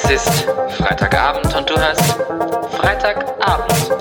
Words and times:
Es 0.00 0.10
ist 0.10 0.46
Freitagabend 0.76 1.56
und 1.56 1.68
du 1.68 1.74
hörst 1.76 2.16
Freitagabend. 2.70 3.96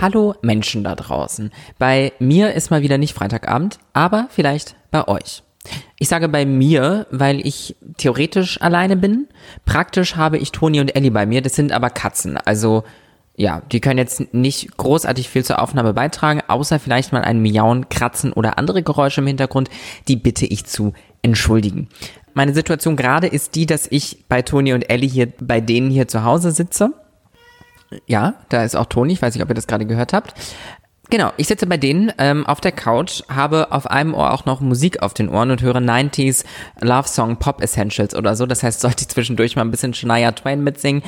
Hallo 0.00 0.34
Menschen 0.40 0.84
da 0.84 0.94
draußen. 0.94 1.52
Bei 1.78 2.14
mir 2.18 2.54
ist 2.54 2.70
mal 2.70 2.80
wieder 2.80 2.96
nicht 2.96 3.12
Freitagabend, 3.12 3.78
aber 3.92 4.28
vielleicht 4.30 4.74
bei 4.90 5.06
euch. 5.06 5.42
Ich 5.98 6.08
sage 6.08 6.30
bei 6.30 6.46
mir, 6.46 7.06
weil 7.10 7.46
ich 7.46 7.76
theoretisch 7.98 8.58
alleine 8.62 8.96
bin. 8.96 9.28
Praktisch 9.66 10.16
habe 10.16 10.38
ich 10.38 10.52
Toni 10.52 10.80
und 10.80 10.96
Ellie 10.96 11.10
bei 11.10 11.26
mir. 11.26 11.42
Das 11.42 11.54
sind 11.54 11.72
aber 11.72 11.90
Katzen. 11.90 12.38
Also 12.38 12.84
ja, 13.36 13.60
die 13.70 13.80
können 13.80 13.98
jetzt 13.98 14.32
nicht 14.32 14.78
großartig 14.78 15.28
viel 15.28 15.44
zur 15.44 15.60
Aufnahme 15.60 15.92
beitragen, 15.92 16.40
außer 16.48 16.78
vielleicht 16.78 17.12
mal 17.12 17.22
ein 17.22 17.40
Miauen, 17.40 17.90
Kratzen 17.90 18.32
oder 18.32 18.58
andere 18.58 18.82
Geräusche 18.82 19.20
im 19.20 19.26
Hintergrund. 19.26 19.68
Die 20.08 20.16
bitte 20.16 20.46
ich 20.46 20.64
zu 20.64 20.94
entschuldigen. 21.22 21.88
Meine 22.34 22.54
Situation 22.54 22.96
gerade 22.96 23.26
ist 23.26 23.54
die, 23.54 23.66
dass 23.66 23.86
ich 23.90 24.24
bei 24.28 24.42
Toni 24.42 24.72
und 24.72 24.88
Ellie 24.90 25.08
hier 25.08 25.32
bei 25.40 25.60
denen 25.60 25.90
hier 25.90 26.08
zu 26.08 26.24
Hause 26.24 26.50
sitze. 26.50 26.92
Ja, 28.06 28.34
da 28.48 28.64
ist 28.64 28.74
auch 28.74 28.86
Toni. 28.86 29.12
Ich 29.12 29.22
weiß 29.22 29.34
nicht, 29.34 29.42
ob 29.42 29.50
ihr 29.50 29.54
das 29.54 29.66
gerade 29.66 29.86
gehört 29.86 30.12
habt. 30.12 30.34
Genau, 31.10 31.30
ich 31.36 31.46
sitze 31.46 31.66
bei 31.66 31.76
denen 31.76 32.10
ähm, 32.16 32.46
auf 32.46 32.62
der 32.62 32.72
Couch, 32.72 33.22
habe 33.28 33.70
auf 33.70 33.86
einem 33.86 34.14
Ohr 34.14 34.32
auch 34.32 34.46
noch 34.46 34.60
Musik 34.60 35.02
auf 35.02 35.12
den 35.12 35.28
Ohren 35.28 35.50
und 35.50 35.60
höre 35.60 35.76
90s 35.76 36.44
Love 36.80 37.06
Song 37.06 37.36
Pop 37.36 37.60
Essentials 37.60 38.14
oder 38.14 38.34
so. 38.34 38.46
Das 38.46 38.62
heißt, 38.62 38.80
sollte 38.80 39.02
ich 39.02 39.08
zwischendurch 39.08 39.54
mal 39.54 39.60
ein 39.60 39.70
bisschen 39.70 39.92
Shania 39.92 40.32
Twain 40.32 40.64
mitsingen, 40.64 41.02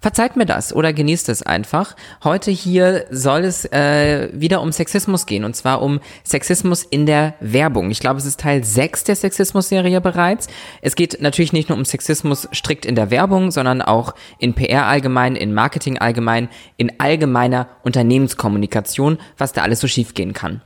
Verzeiht 0.00 0.36
mir 0.36 0.46
das 0.46 0.74
oder 0.74 0.92
genießt 0.92 1.28
es 1.28 1.42
einfach. 1.42 1.96
Heute 2.22 2.50
hier 2.50 3.06
soll 3.10 3.44
es 3.44 3.64
äh, 3.72 4.28
wieder 4.32 4.60
um 4.60 4.72
Sexismus 4.72 5.26
gehen 5.26 5.44
und 5.44 5.56
zwar 5.56 5.82
um 5.82 6.00
Sexismus 6.24 6.82
in 6.82 7.06
der 7.06 7.34
Werbung. 7.40 7.90
Ich 7.90 8.00
glaube, 8.00 8.18
es 8.18 8.26
ist 8.26 8.40
Teil 8.40 8.62
6 8.62 9.04
der 9.04 9.16
Sexismus-Serie 9.16 10.00
bereits. 10.00 10.48
Es 10.82 10.96
geht 10.96 11.20
natürlich 11.20 11.52
nicht 11.52 11.68
nur 11.68 11.78
um 11.78 11.84
Sexismus 11.84 12.48
strikt 12.52 12.86
in 12.86 12.94
der 12.94 13.10
Werbung, 13.10 13.50
sondern 13.50 13.82
auch 13.82 14.14
in 14.38 14.54
PR 14.54 14.86
allgemein, 14.86 15.36
in 15.36 15.54
Marketing 15.54 15.98
allgemein, 15.98 16.48
in 16.76 16.92
allgemeiner 17.00 17.68
Unternehmenskommunikation, 17.82 19.18
was 19.38 19.52
da 19.52 19.62
alles 19.62 19.80
so 19.80 19.88
schiefgehen 19.88 20.32
kann. 20.32 20.60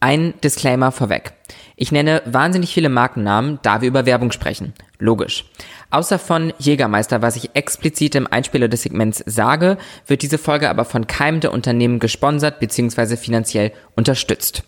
Ein 0.00 0.34
Disclaimer 0.44 0.92
vorweg. 0.92 1.32
Ich 1.74 1.90
nenne 1.90 2.22
wahnsinnig 2.26 2.72
viele 2.72 2.90
Markennamen, 2.90 3.58
da 3.62 3.80
wir 3.80 3.88
über 3.88 4.04
Werbung 4.04 4.30
sprechen. 4.30 4.74
Logisch. 4.98 5.46
Außer 5.90 6.18
von 6.18 6.52
Jägermeister, 6.58 7.22
was 7.22 7.36
ich 7.36 7.54
explizit 7.54 8.14
im 8.16 8.26
Einspieler 8.26 8.68
des 8.68 8.82
Segments 8.82 9.22
sage, 9.26 9.78
wird 10.06 10.22
diese 10.22 10.38
Folge 10.38 10.68
aber 10.68 10.84
von 10.84 11.06
keinem 11.06 11.40
der 11.40 11.52
Unternehmen 11.52 12.00
gesponsert 12.00 12.58
bzw. 12.58 13.16
finanziell 13.16 13.72
unterstützt. 13.94 14.64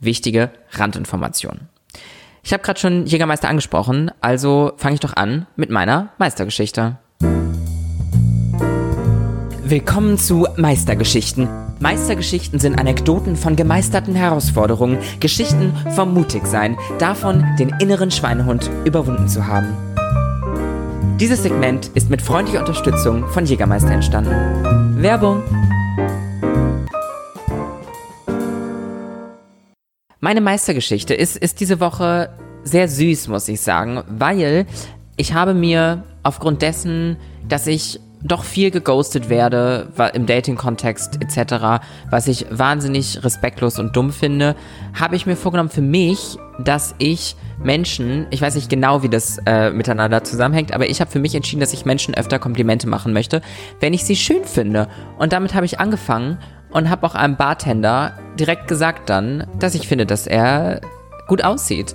Wichtige 0.00 0.50
Randinformation. 0.72 1.68
Ich 2.42 2.52
habe 2.52 2.62
gerade 2.62 2.80
schon 2.80 3.06
Jägermeister 3.06 3.48
angesprochen, 3.48 4.10
also 4.20 4.72
fange 4.76 4.94
ich 4.94 5.00
doch 5.00 5.16
an 5.16 5.46
mit 5.56 5.70
meiner 5.70 6.10
Meistergeschichte. 6.18 6.98
Willkommen 9.66 10.18
zu 10.18 10.46
Meistergeschichten. 10.56 11.48
Meistergeschichten 11.80 12.58
sind 12.58 12.78
Anekdoten 12.78 13.36
von 13.36 13.56
gemeisterten 13.56 14.14
Herausforderungen, 14.14 14.98
Geschichten 15.20 15.74
vom 15.94 16.12
Mutigsein, 16.12 16.76
davon, 16.98 17.44
den 17.58 17.74
inneren 17.80 18.10
Schweinehund 18.10 18.70
überwunden 18.84 19.26
zu 19.26 19.46
haben. 19.46 19.74
Dieses 21.20 21.44
Segment 21.44 21.92
ist 21.94 22.10
mit 22.10 22.20
freundlicher 22.20 22.58
Unterstützung 22.58 23.28
von 23.28 23.46
Jägermeister 23.46 23.92
entstanden. 23.92 25.00
Werbung! 25.00 25.44
Meine 30.18 30.40
Meistergeschichte 30.40 31.14
ist, 31.14 31.36
ist 31.36 31.60
diese 31.60 31.78
Woche 31.78 32.30
sehr 32.64 32.88
süß, 32.88 33.28
muss 33.28 33.46
ich 33.46 33.60
sagen, 33.60 34.02
weil 34.08 34.66
ich 35.16 35.34
habe 35.34 35.54
mir 35.54 36.02
aufgrund 36.24 36.62
dessen, 36.62 37.16
dass 37.48 37.68
ich 37.68 38.00
doch 38.20 38.42
viel 38.42 38.72
geghostet 38.72 39.28
werde 39.28 39.92
im 40.14 40.26
Dating-Kontext 40.26 41.20
etc., 41.22 41.84
was 42.10 42.26
ich 42.26 42.46
wahnsinnig 42.50 43.22
respektlos 43.22 43.78
und 43.78 43.94
dumm 43.94 44.10
finde, 44.10 44.56
habe 44.98 45.14
ich 45.14 45.26
mir 45.26 45.36
vorgenommen 45.36 45.70
für 45.70 45.80
mich, 45.80 46.38
dass 46.58 46.96
ich 46.98 47.36
Menschen, 47.62 48.26
ich 48.30 48.40
weiß 48.40 48.54
nicht 48.54 48.68
genau, 48.68 49.02
wie 49.02 49.08
das 49.08 49.38
äh, 49.46 49.70
miteinander 49.70 50.24
zusammenhängt, 50.24 50.72
aber 50.72 50.88
ich 50.88 51.00
habe 51.00 51.10
für 51.10 51.18
mich 51.18 51.34
entschieden, 51.34 51.60
dass 51.60 51.72
ich 51.72 51.84
Menschen 51.84 52.14
öfter 52.14 52.38
Komplimente 52.38 52.88
machen 52.88 53.12
möchte, 53.12 53.40
wenn 53.80 53.94
ich 53.94 54.04
sie 54.04 54.16
schön 54.16 54.44
finde. 54.44 54.88
Und 55.18 55.32
damit 55.32 55.54
habe 55.54 55.66
ich 55.66 55.80
angefangen 55.80 56.38
und 56.70 56.90
habe 56.90 57.06
auch 57.06 57.14
einem 57.14 57.36
Bartender 57.36 58.18
direkt 58.38 58.68
gesagt 58.68 59.08
dann, 59.08 59.46
dass 59.58 59.74
ich 59.74 59.86
finde, 59.86 60.06
dass 60.06 60.26
er 60.26 60.80
gut 61.28 61.44
aussieht. 61.44 61.94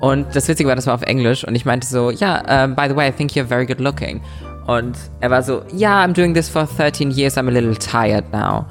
Und 0.00 0.34
das 0.34 0.48
Witzige 0.48 0.68
war, 0.68 0.76
das 0.76 0.86
war 0.86 0.94
auf 0.94 1.02
Englisch 1.02 1.44
und 1.44 1.54
ich 1.54 1.64
meinte 1.64 1.86
so, 1.86 2.10
ja, 2.10 2.42
yeah, 2.46 2.64
uh, 2.64 2.74
by 2.74 2.88
the 2.88 2.96
way, 2.96 3.08
I 3.08 3.12
think 3.12 3.32
you're 3.32 3.44
very 3.44 3.66
good 3.66 3.80
looking. 3.80 4.20
Und 4.66 4.96
er 5.20 5.30
war 5.30 5.42
so, 5.42 5.62
ja, 5.72 5.90
yeah, 5.90 6.04
I'm 6.04 6.14
doing 6.14 6.32
this 6.32 6.48
for 6.48 6.66
13 6.66 7.10
years, 7.10 7.36
I'm 7.36 7.48
a 7.48 7.50
little 7.50 7.76
tired 7.76 8.32
now. 8.32 8.66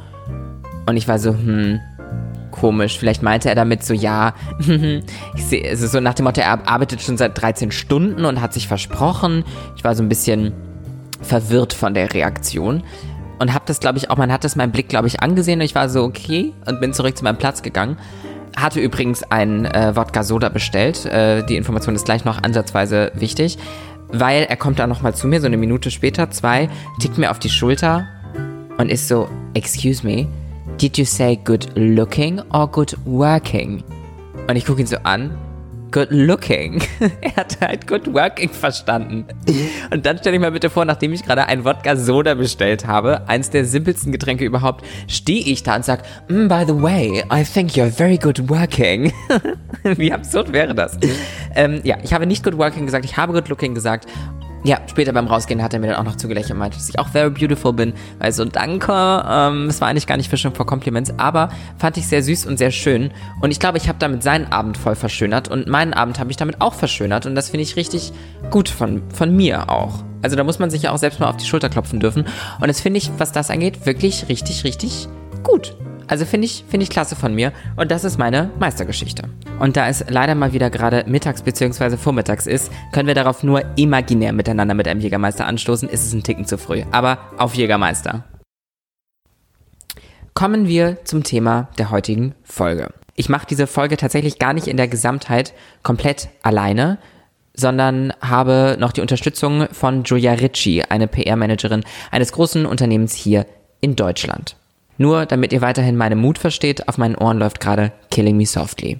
Und 0.87 0.97
ich 0.97 1.07
war 1.07 1.19
so, 1.19 1.31
hm, 1.31 1.79
komisch. 2.51 2.97
Vielleicht 2.97 3.23
meinte 3.23 3.49
er 3.49 3.55
damit 3.55 3.83
so, 3.83 3.93
ja, 3.93 4.33
ich 5.35 5.45
sehe, 5.45 5.69
also 5.69 5.87
so 5.87 5.99
nach 5.99 6.13
dem 6.13 6.25
Motto, 6.25 6.41
er 6.41 6.67
arbeitet 6.67 7.01
schon 7.01 7.17
seit 7.17 7.39
13 7.39 7.71
Stunden 7.71 8.25
und 8.25 8.41
hat 8.41 8.53
sich 8.53 8.67
versprochen. 8.67 9.43
Ich 9.75 9.83
war 9.83 9.95
so 9.95 10.03
ein 10.03 10.09
bisschen 10.09 10.53
verwirrt 11.21 11.73
von 11.73 11.93
der 11.93 12.13
Reaktion 12.13 12.83
und 13.39 13.53
habe 13.53 13.63
das, 13.67 13.79
glaube 13.79 13.97
ich, 13.97 14.09
auch, 14.09 14.17
man 14.17 14.31
hat 14.31 14.43
das 14.43 14.55
meinem 14.55 14.71
Blick, 14.71 14.89
glaube 14.89 15.07
ich, 15.07 15.21
angesehen 15.21 15.59
und 15.59 15.65
ich 15.65 15.75
war 15.75 15.89
so, 15.89 16.03
okay, 16.03 16.53
und 16.65 16.79
bin 16.81 16.93
zurück 16.93 17.17
zu 17.17 17.23
meinem 17.23 17.37
Platz 17.37 17.61
gegangen. 17.61 17.97
Hatte 18.57 18.79
übrigens 18.79 19.23
ein 19.23 19.65
äh, 19.65 19.95
Wodka 19.95 20.23
Soda 20.23 20.49
bestellt. 20.49 21.05
Äh, 21.05 21.45
die 21.45 21.55
Information 21.55 21.95
ist 21.95 22.05
gleich 22.05 22.25
noch 22.25 22.41
ansatzweise 22.41 23.11
wichtig 23.15 23.57
weil 24.11 24.43
er 24.43 24.57
kommt 24.57 24.79
dann 24.79 24.89
nochmal 24.89 25.13
zu 25.13 25.27
mir, 25.27 25.39
so 25.39 25.47
eine 25.47 25.57
Minute 25.57 25.91
später, 25.91 26.29
zwei, 26.31 26.69
tickt 26.99 27.17
mir 27.17 27.31
auf 27.31 27.39
die 27.39 27.49
Schulter 27.49 28.07
und 28.77 28.89
ist 28.89 29.07
so, 29.07 29.29
excuse 29.53 30.05
me, 30.05 30.27
did 30.79 30.97
you 30.97 31.03
say 31.03 31.35
good 31.35 31.67
looking 31.75 32.39
or 32.53 32.65
good 32.65 32.95
working? 33.05 33.83
Und 34.47 34.55
ich 34.55 34.65
gucke 34.65 34.79
ihn 34.79 34.87
so 34.87 34.97
an 35.03 35.37
good 35.91 36.07
looking. 36.11 36.81
er 37.21 37.35
hat 37.35 37.59
halt 37.59 37.87
good 37.87 38.13
working 38.13 38.49
verstanden. 38.49 39.25
Und 39.91 40.05
dann 40.05 40.17
stell 40.19 40.33
ich 40.33 40.39
mal 40.39 40.51
bitte 40.51 40.69
vor, 40.69 40.85
nachdem 40.85 41.11
ich 41.13 41.23
gerade 41.23 41.45
ein 41.47 41.65
Wodka 41.65 41.95
Soda 41.95 42.35
bestellt 42.35 42.87
habe, 42.87 43.27
eins 43.27 43.49
der 43.49 43.65
simpelsten 43.65 44.11
Getränke 44.11 44.45
überhaupt, 44.45 44.85
stehe 45.07 45.43
ich 45.43 45.63
da 45.63 45.75
und 45.75 45.83
sag, 45.85 46.03
mm, 46.29 46.47
by 46.47 46.63
the 46.65 46.81
way, 46.81 47.23
I 47.31 47.43
think 47.43 47.71
you're 47.71 47.91
very 47.91 48.17
good 48.17 48.49
working. 48.49 49.11
Wie 49.83 50.13
absurd 50.13 50.53
wäre 50.53 50.73
das? 50.73 50.97
ähm, 51.55 51.81
ja, 51.83 51.97
ich 52.03 52.13
habe 52.13 52.25
nicht 52.25 52.43
good 52.43 52.57
working 52.57 52.85
gesagt, 52.85 53.03
ich 53.03 53.17
habe 53.17 53.33
good 53.33 53.49
looking 53.49 53.73
gesagt. 53.73 54.07
Ja, 54.63 54.79
später 54.87 55.13
beim 55.13 55.27
Rausgehen 55.27 55.63
hat 55.63 55.73
er 55.73 55.79
mir 55.79 55.87
dann 55.87 55.95
auch 55.95 56.03
noch 56.03 56.17
zugelächelt 56.17 56.51
und 56.51 56.57
meinte, 56.57 56.77
dass 56.77 56.89
ich 56.89 56.99
auch 56.99 57.07
very 57.09 57.29
beautiful 57.29 57.71
bin. 57.71 57.93
Also 58.19 58.43
danke, 58.43 58.91
ähm, 58.91 59.67
es 59.67 59.79
war 59.79 59.87
eigentlich 59.87 60.05
gar 60.05 60.17
nicht 60.17 60.29
Fishing 60.29 60.53
for 60.53 60.65
Compliments, 60.65 61.13
aber 61.17 61.49
fand 61.77 61.95
ich 61.97 62.07
sehr 62.07 62.21
süß 62.21 62.45
und 62.45 62.57
sehr 62.57 62.71
schön. 62.71 63.11
Und 63.41 63.51
ich 63.51 63.59
glaube, 63.59 63.77
ich 63.77 63.87
habe 63.87 63.99
damit 63.99 64.21
seinen 64.21 64.51
Abend 64.51 64.77
voll 64.77 64.95
verschönert 64.95 65.47
und 65.47 65.67
meinen 65.67 65.93
Abend 65.93 66.19
habe 66.19 66.29
ich 66.29 66.37
damit 66.37 66.59
auch 66.59 66.73
verschönert. 66.73 67.25
Und 67.25 67.35
das 67.35 67.49
finde 67.49 67.63
ich 67.63 67.77
richtig 67.77 68.11
gut 68.51 68.67
von, 68.67 69.01
von 69.13 69.33
mir 69.33 69.69
auch. 69.69 70.03
Also 70.21 70.35
da 70.35 70.43
muss 70.43 70.59
man 70.59 70.69
sich 70.69 70.83
ja 70.83 70.91
auch 70.91 70.97
selbst 70.97 71.21
mal 71.21 71.29
auf 71.29 71.37
die 71.37 71.45
Schulter 71.45 71.69
klopfen 71.69 72.01
dürfen. 72.01 72.25
Und 72.59 72.67
das 72.67 72.81
finde 72.81 72.97
ich, 72.97 73.09
was 73.17 73.31
das 73.31 73.49
angeht, 73.49 73.85
wirklich 73.85 74.27
richtig, 74.27 74.65
richtig 74.65 75.07
gut. 75.43 75.75
Also 76.09 76.25
finde 76.25 76.45
ich, 76.45 76.65
finde 76.67 76.83
ich 76.83 76.89
klasse 76.89 77.15
von 77.15 77.35
mir. 77.35 77.53
Und 77.77 77.91
das 77.91 78.03
ist 78.03 78.17
meine 78.17 78.49
Meistergeschichte. 78.59 79.29
Und 79.59 79.77
da 79.77 79.87
es 79.87 80.03
leider 80.09 80.33
mal 80.33 80.53
wieder 80.53 80.71
gerade 80.71 81.05
mittags 81.07 81.43
bzw. 81.43 81.97
vormittags 81.97 82.47
ist, 82.47 82.71
können 82.91 83.07
wir 83.07 83.13
darauf 83.13 83.43
nur 83.43 83.63
imaginär 83.77 84.33
miteinander 84.33 84.73
mit 84.73 84.87
einem 84.87 85.01
Jägermeister 85.01 85.45
anstoßen. 85.45 85.87
Ist 85.87 86.05
es 86.05 86.13
ein 86.13 86.23
Ticken 86.23 86.45
zu 86.45 86.57
früh. 86.57 86.83
Aber 86.91 87.19
auf 87.37 87.53
Jägermeister. 87.53 88.23
Kommen 90.33 90.67
wir 90.67 91.05
zum 91.05 91.23
Thema 91.23 91.69
der 91.77 91.91
heutigen 91.91 92.33
Folge. 92.43 92.89
Ich 93.15 93.29
mache 93.29 93.45
diese 93.47 93.67
Folge 93.67 93.95
tatsächlich 93.95 94.39
gar 94.39 94.53
nicht 94.53 94.67
in 94.67 94.77
der 94.77 94.87
Gesamtheit 94.87 95.53
komplett 95.83 96.29
alleine, 96.41 96.97
sondern 97.53 98.13
habe 98.19 98.77
noch 98.79 98.93
die 98.93 99.01
Unterstützung 99.01 99.67
von 99.71 100.05
Julia 100.05 100.33
Ritchie, 100.33 100.85
eine 100.85 101.07
PR-Managerin 101.07 101.83
eines 102.09 102.31
großen 102.31 102.65
Unternehmens 102.65 103.13
hier 103.13 103.45
in 103.81 103.95
Deutschland. 103.95 104.55
Nur 104.99 105.25
damit 105.25 105.53
ihr 105.53 105.61
weiterhin 105.61 105.95
meinen 105.95 106.19
Mut 106.19 106.37
versteht, 106.37 106.89
auf 106.89 106.97
meinen 106.97 107.15
Ohren 107.15 107.39
läuft 107.39 107.61
gerade 107.61 107.93
Killing 108.11 108.35
Me 108.35 108.45
Softly. 108.45 108.99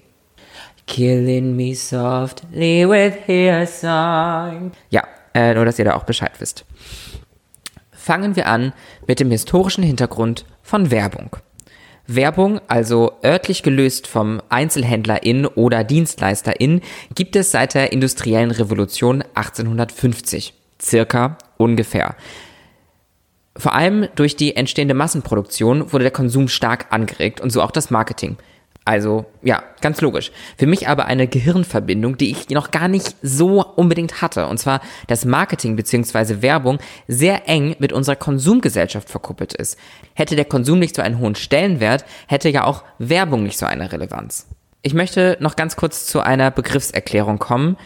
Killing 0.88 1.56
me 1.56 1.76
softly 1.76 2.88
with 2.90 3.14
your 3.28 3.68
song. 3.68 4.72
Ja, 4.90 5.04
äh, 5.36 5.54
nur 5.54 5.66
dass 5.66 5.78
ihr 5.78 5.86
da 5.86 5.96
auch 5.96 6.06
Bescheid 6.06 6.32
wisst. 6.40 6.66
Fangen 7.92 8.38
wir 8.38 8.48
an 8.48 8.74
mit 9.08 9.20
dem 9.20 9.30
historischen 9.30 9.84
Hintergrund 9.84 10.46
von 10.64 10.90
Werbung. 10.90 11.36
Werbung, 12.08 12.62
also 12.68 13.12
örtlich 13.24 13.62
gelöst 13.62 14.08
vom 14.08 14.42
Einzelhändlerin 14.48 15.46
oder 15.46 15.84
Dienstleisterin, 15.84 16.82
gibt 17.14 17.36
es 17.36 17.52
seit 17.52 17.76
der 17.76 17.92
industriellen 17.92 18.52
Revolution 18.52 19.22
1850. 19.36 20.54
Circa 20.82 21.38
ungefähr. 21.58 22.16
Vor 23.60 23.76
allem 23.76 24.08
durch 24.16 24.36
die 24.36 24.56
entstehende 24.56 24.94
Massenproduktion 24.94 25.92
wurde 25.92 26.06
der 26.06 26.12
Konsum 26.12 26.48
stark 26.48 26.88
angeregt 26.92 27.42
und 27.42 27.52
so 27.52 27.62
auch 27.62 27.72
das 27.72 27.92
Marketing. 27.92 28.38
Also, 28.86 29.26
ja, 29.44 29.62
ganz 29.82 30.02
logisch. 30.02 30.32
Für 30.58 30.66
mich 30.66 30.88
aber 30.88 31.06
eine 31.06 31.28
Gehirnverbindung, 31.28 32.18
die 32.18 32.32
ich 32.32 32.50
noch 32.50 32.72
gar 32.72 32.88
nicht 32.88 33.16
so 33.22 33.64
unbedingt 33.64 34.22
hatte. 34.22 34.48
Und 34.48 34.58
zwar, 34.58 34.82
dass 35.08 35.26
Marketing 35.26 35.76
bzw. 35.76 36.42
Werbung 36.42 36.80
sehr 37.08 37.48
eng 37.48 37.76
mit 37.80 37.94
unserer 37.94 38.16
Konsumgesellschaft 38.16 39.10
verkuppelt 39.10 39.54
ist. 39.54 39.78
Hätte 40.16 40.36
der 40.36 40.46
Konsum 40.46 40.80
nicht 40.80 40.96
so 40.96 41.02
einen 41.02 41.20
hohen 41.20 41.36
Stellenwert, 41.36 42.06
hätte 42.28 42.50
ja 42.50 42.64
auch 42.64 42.84
Werbung 42.98 43.44
nicht 43.44 43.60
so 43.60 43.66
eine 43.66 43.92
Relevanz. 43.92 44.48
Ich 44.82 44.94
möchte 44.94 45.38
noch 45.40 45.56
ganz 45.56 45.76
kurz 45.76 46.06
zu 46.06 46.22
einer 46.22 46.50
Begriffserklärung 46.50 47.38
kommen. 47.38 47.78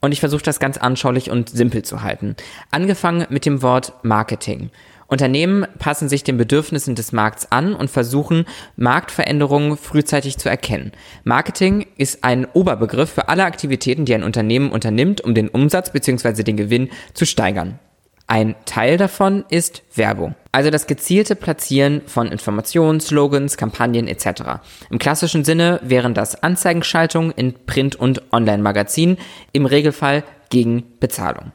Und 0.00 0.10
ich 0.10 0.18
versuche 0.18 0.42
das 0.42 0.58
ganz 0.58 0.76
anschaulich 0.78 1.30
und 1.30 1.50
simpel 1.50 1.82
zu 1.84 2.02
halten. 2.02 2.34
Angefangen 2.72 3.26
mit 3.30 3.46
dem 3.46 3.62
Wort 3.62 3.92
Marketing. 4.02 4.70
Unternehmen 5.12 5.66
passen 5.78 6.08
sich 6.08 6.24
den 6.24 6.38
Bedürfnissen 6.38 6.94
des 6.94 7.12
Markts 7.12 7.52
an 7.52 7.74
und 7.74 7.90
versuchen, 7.90 8.46
Marktveränderungen 8.76 9.76
frühzeitig 9.76 10.38
zu 10.38 10.48
erkennen. 10.48 10.92
Marketing 11.22 11.86
ist 11.98 12.24
ein 12.24 12.46
Oberbegriff 12.46 13.10
für 13.10 13.28
alle 13.28 13.44
Aktivitäten, 13.44 14.06
die 14.06 14.14
ein 14.14 14.22
Unternehmen 14.22 14.72
unternimmt, 14.72 15.20
um 15.20 15.34
den 15.34 15.50
Umsatz 15.50 15.92
bzw. 15.92 16.42
den 16.44 16.56
Gewinn 16.56 16.88
zu 17.12 17.26
steigern. 17.26 17.78
Ein 18.26 18.54
Teil 18.64 18.96
davon 18.96 19.44
ist 19.50 19.82
Werbung. 19.94 20.34
Also 20.50 20.70
das 20.70 20.86
gezielte 20.86 21.36
Platzieren 21.36 22.00
von 22.06 22.28
Informationen, 22.28 23.00
Slogans, 23.00 23.58
Kampagnen 23.58 24.08
etc. 24.08 24.62
Im 24.88 24.98
klassischen 24.98 25.44
Sinne 25.44 25.78
wären 25.82 26.14
das 26.14 26.42
Anzeigenschaltungen 26.42 27.32
in 27.32 27.52
Print- 27.66 27.96
und 27.96 28.32
Online-Magazinen, 28.32 29.18
im 29.52 29.66
Regelfall 29.66 30.24
gegen 30.48 30.84
Bezahlung. 31.00 31.52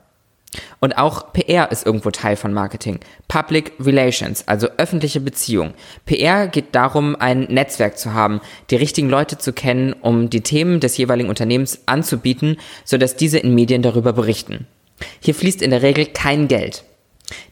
Und 0.80 0.98
auch 0.98 1.33
PR 1.33 1.71
ist 1.71 1.86
irgendwo 1.86 2.12
Teil 2.12 2.36
von 2.36 2.54
Marketing. 2.54 3.00
Public 3.27 3.74
Relations, 3.80 4.48
also 4.48 4.68
öffentliche 4.77 5.19
Beziehung. 5.19 5.74
PR 6.06 6.48
geht 6.48 6.75
darum, 6.75 7.15
ein 7.15 7.42
Netzwerk 7.50 7.98
zu 7.98 8.13
haben, 8.13 8.42
die 8.69 8.75
richtigen 8.75 9.09
Leute 9.09 9.38
zu 9.38 9.54
kennen, 9.54 9.94
um 9.94 10.30
die 10.30 10.42
Themen 10.42 10.80
des 10.80 10.98
jeweiligen 10.98 11.30
Unternehmens 11.30 11.81
anzubieten, 11.86 12.57
sodass 12.86 13.15
diese 13.15 13.39
in 13.39 13.56
Medien 13.56 13.81
darüber 13.81 14.13
berichten. 14.13 14.68
Hier 15.19 15.36
fließt 15.36 15.62
in 15.62 15.71
der 15.71 15.81
Regel 15.81 16.06
kein 16.06 16.48
Geld. 16.48 16.83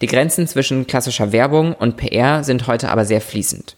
Die 0.02 0.08
Grenzen 0.08 0.48
zwischen 0.48 0.88
klassischer 0.88 1.32
Werbung 1.32 1.74
und 1.74 1.98
PR 1.98 2.44
sind 2.44 2.68
heute 2.68 2.90
aber 2.90 3.06
sehr 3.06 3.22
fließend. 3.22 3.76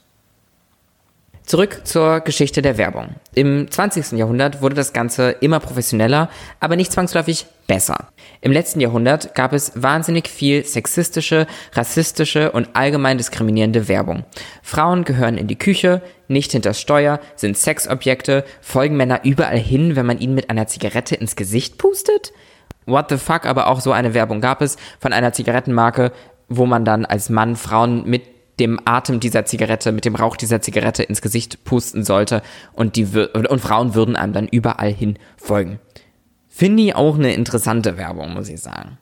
Zurück 1.47 1.81
zur 1.85 2.19
Geschichte 2.19 2.61
der 2.61 2.77
Werbung. 2.77 3.15
Im 3.33 3.71
20. 3.71 4.17
Jahrhundert 4.17 4.61
wurde 4.61 4.75
das 4.75 4.91
Ganze 4.91 5.31
immer 5.31 5.61
professioneller, 5.61 6.29
aber 6.59 6.75
nicht 6.75 6.91
zwangsläufig 6.91 7.45
besser. 7.67 8.07
Im 8.41 8.51
letzten 8.51 8.79
Jahrhundert 8.79 9.35
gab 9.35 9.53
es 9.53 9.71
wahnsinnig 9.75 10.29
viel 10.29 10.63
sexistische, 10.65 11.47
rassistische 11.73 12.51
und 12.51 12.69
allgemein 12.73 13.17
diskriminierende 13.17 13.87
Werbung. 13.87 14.23
Frauen 14.63 15.03
gehören 15.03 15.37
in 15.37 15.47
die 15.47 15.57
Küche, 15.57 16.01
nicht 16.27 16.53
hinters 16.53 16.79
Steuer, 16.79 17.19
sind 17.35 17.57
Sexobjekte, 17.57 18.45
folgen 18.61 18.97
Männer 18.97 19.21
überall 19.23 19.59
hin, 19.59 19.95
wenn 19.95 20.05
man 20.05 20.19
ihnen 20.19 20.33
mit 20.33 20.49
einer 20.49 20.67
Zigarette 20.67 21.15
ins 21.15 21.35
Gesicht 21.35 21.77
pustet? 21.77 22.31
What 22.85 23.09
the 23.09 23.17
fuck, 23.17 23.45
aber 23.45 23.67
auch 23.67 23.81
so 23.81 23.91
eine 23.91 24.13
Werbung 24.13 24.39
gab 24.39 24.61
es 24.61 24.77
von 24.99 25.11
einer 25.11 25.33
Zigarettenmarke, 25.33 26.13
wo 26.47 26.65
man 26.65 26.85
dann 26.85 27.05
als 27.05 27.29
Mann 27.29 27.57
Frauen 27.57 28.05
mit 28.05 28.23
dem 28.59 28.79
Atem 28.85 29.19
dieser 29.19 29.45
Zigarette, 29.45 29.91
mit 29.91 30.05
dem 30.05 30.15
Rauch 30.15 30.35
dieser 30.35 30.61
Zigarette 30.61 31.03
ins 31.03 31.21
Gesicht 31.21 31.63
pusten 31.63 32.03
sollte 32.03 32.41
und, 32.73 32.95
die, 32.95 33.05
und 33.05 33.59
Frauen 33.59 33.93
würden 33.93 34.15
einem 34.15 34.33
dann 34.33 34.47
überall 34.47 34.91
hin 34.91 35.19
folgen. 35.37 35.79
Finde 36.57 36.81
ich 36.81 36.95
auch 36.95 37.13
eine 37.13 37.35
interessante 37.35 37.97
Werbung, 37.97 38.33
muss 38.33 38.49
ich 38.49 38.59
sagen. 38.59 38.97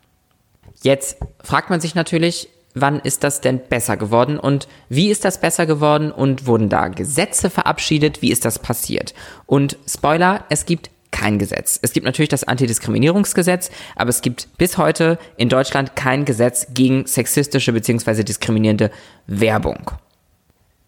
Jetzt 0.84 1.20
fragt 1.42 1.70
man 1.70 1.80
sich 1.80 1.96
natürlich, 1.96 2.50
wann 2.74 3.00
ist 3.00 3.24
das 3.24 3.40
denn 3.40 3.62
besser 3.70 3.96
geworden 3.96 4.38
und 4.38 4.68
wie 4.90 5.10
ist 5.10 5.24
das 5.24 5.40
besser 5.40 5.66
geworden 5.66 6.12
und 6.12 6.48
wurden 6.48 6.68
da 6.68 6.90
Gesetze 6.90 7.50
verabschiedet? 7.50 8.22
Wie 8.22 8.30
ist 8.30 8.44
das 8.44 8.60
passiert? 8.60 9.14
Und 9.46 9.78
Spoiler, 9.88 10.44
es 10.50 10.66
gibt 10.66 10.90
kein 11.12 11.40
Gesetz. 11.40 11.80
Es 11.82 11.94
gibt 11.94 12.06
natürlich 12.06 12.28
das 12.28 12.44
Antidiskriminierungsgesetz, 12.44 13.72
aber 13.96 14.10
es 14.10 14.22
gibt 14.22 14.50
bis 14.58 14.78
heute 14.78 15.18
in 15.38 15.48
Deutschland 15.48 15.96
kein 15.96 16.26
Gesetz 16.26 16.68
gegen 16.74 17.08
sexistische 17.08 17.72
bzw. 17.72 18.24
diskriminierende 18.24 18.92
Werbung. 19.28 19.92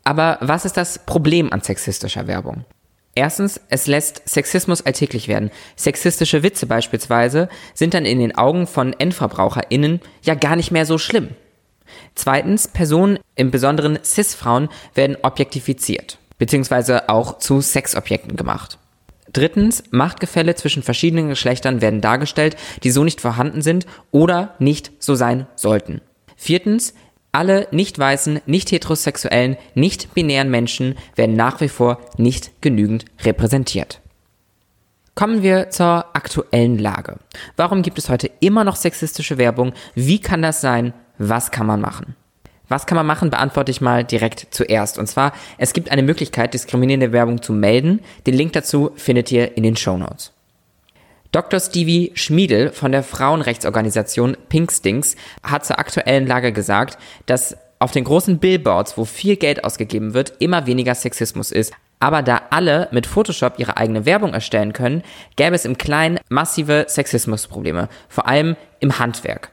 Aber 0.03 0.37
was 0.41 0.65
ist 0.65 0.75
das 0.75 0.99
Problem 0.99 1.53
an 1.53 1.61
sexistischer 1.61 2.27
Werbung? 2.27 2.65
Erstens, 3.17 3.59
es 3.69 3.87
lässt 3.87 4.29
Sexismus 4.29 4.85
alltäglich 4.85 5.27
werden. 5.27 5.49
Sexistische 5.75 6.43
Witze 6.43 6.67
beispielsweise 6.67 7.49
sind 7.73 7.95
dann 7.95 8.05
in 8.05 8.19
den 8.19 8.37
Augen 8.37 8.67
von 8.67 8.93
EndverbraucherInnen 8.93 10.01
ja 10.21 10.35
gar 10.35 10.55
nicht 10.55 10.69
mehr 10.69 10.85
so 10.85 10.99
schlimm. 10.99 11.29
Zweitens, 12.13 12.67
Personen, 12.67 13.17
im 13.33 13.49
Besonderen 13.49 13.97
Cis-Frauen, 14.03 14.69
werden 14.93 15.17
objektifiziert, 15.23 16.19
beziehungsweise 16.37 17.09
auch 17.09 17.39
zu 17.39 17.59
Sexobjekten 17.59 18.35
gemacht. 18.35 18.77
Drittens, 19.33 19.85
Machtgefälle 19.89 20.53
zwischen 20.53 20.83
verschiedenen 20.83 21.29
Geschlechtern 21.29 21.81
werden 21.81 22.01
dargestellt, 22.01 22.55
die 22.83 22.91
so 22.91 23.03
nicht 23.03 23.19
vorhanden 23.19 23.63
sind 23.63 23.87
oder 24.11 24.53
nicht 24.59 24.91
so 24.99 25.15
sein 25.15 25.47
sollten. 25.55 26.01
Viertens, 26.35 26.93
alle 27.37 27.67
nicht 27.69 27.99
weißen, 27.99 28.41
nicht 28.47 28.71
heterosexuellen, 28.71 29.57
nicht 29.75 30.15
binären 30.15 30.49
Menschen 30.49 30.95
werden 31.15 31.35
nach 31.35 31.61
wie 31.61 31.69
vor 31.69 31.99
nicht 32.17 32.61
genügend 32.61 33.05
repräsentiert. 33.23 34.01
Kommen 35.13 35.43
wir 35.43 35.69
zur 35.69 36.05
aktuellen 36.13 36.79
Lage. 36.79 37.17
Warum 37.55 37.83
gibt 37.83 37.99
es 37.99 38.09
heute 38.09 38.31
immer 38.39 38.63
noch 38.63 38.75
sexistische 38.75 39.37
Werbung? 39.37 39.73
Wie 39.93 40.19
kann 40.19 40.41
das 40.41 40.61
sein? 40.61 40.93
Was 41.19 41.51
kann 41.51 41.67
man 41.67 41.79
machen? 41.79 42.15
Was 42.69 42.87
kann 42.87 42.95
man 42.95 43.05
machen, 43.05 43.29
beantworte 43.29 43.71
ich 43.71 43.81
mal 43.81 44.03
direkt 44.03 44.47
zuerst. 44.49 44.97
Und 44.97 45.05
zwar, 45.05 45.31
es 45.59 45.73
gibt 45.73 45.91
eine 45.91 46.03
Möglichkeit, 46.03 46.55
diskriminierende 46.55 47.11
Werbung 47.11 47.41
zu 47.43 47.53
melden. 47.53 48.01
Den 48.25 48.33
Link 48.33 48.53
dazu 48.53 48.91
findet 48.95 49.31
ihr 49.31 49.55
in 49.55 49.63
den 49.63 49.77
Show 49.77 49.97
Notes. 49.97 50.33
Dr. 51.37 51.59
Stevie 51.59 52.13
Schmiedel 52.15 52.71
von 52.71 52.91
der 52.91 53.03
Frauenrechtsorganisation 53.03 54.35
Pinkstings 54.49 55.15
hat 55.43 55.67
zur 55.67 55.77
aktuellen 55.77 56.25
Lage 56.25 56.51
gesagt, 56.51 56.97
dass 57.27 57.55
auf 57.77 57.91
den 57.91 58.05
großen 58.05 58.39
Billboards, 58.39 58.97
wo 58.97 59.05
viel 59.05 59.35
Geld 59.35 59.63
ausgegeben 59.63 60.15
wird, 60.15 60.33
immer 60.39 60.65
weniger 60.65 60.95
Sexismus 60.95 61.51
ist. 61.51 61.73
Aber 61.99 62.23
da 62.23 62.41
alle 62.49 62.87
mit 62.89 63.05
Photoshop 63.05 63.59
ihre 63.59 63.77
eigene 63.77 64.07
Werbung 64.07 64.33
erstellen 64.33 64.73
können, 64.73 65.03
gäbe 65.35 65.55
es 65.55 65.65
im 65.65 65.77
Kleinen 65.77 66.19
massive 66.27 66.85
Sexismusprobleme, 66.87 67.87
vor 68.09 68.27
allem 68.27 68.55
im 68.79 68.97
Handwerk. 68.97 69.51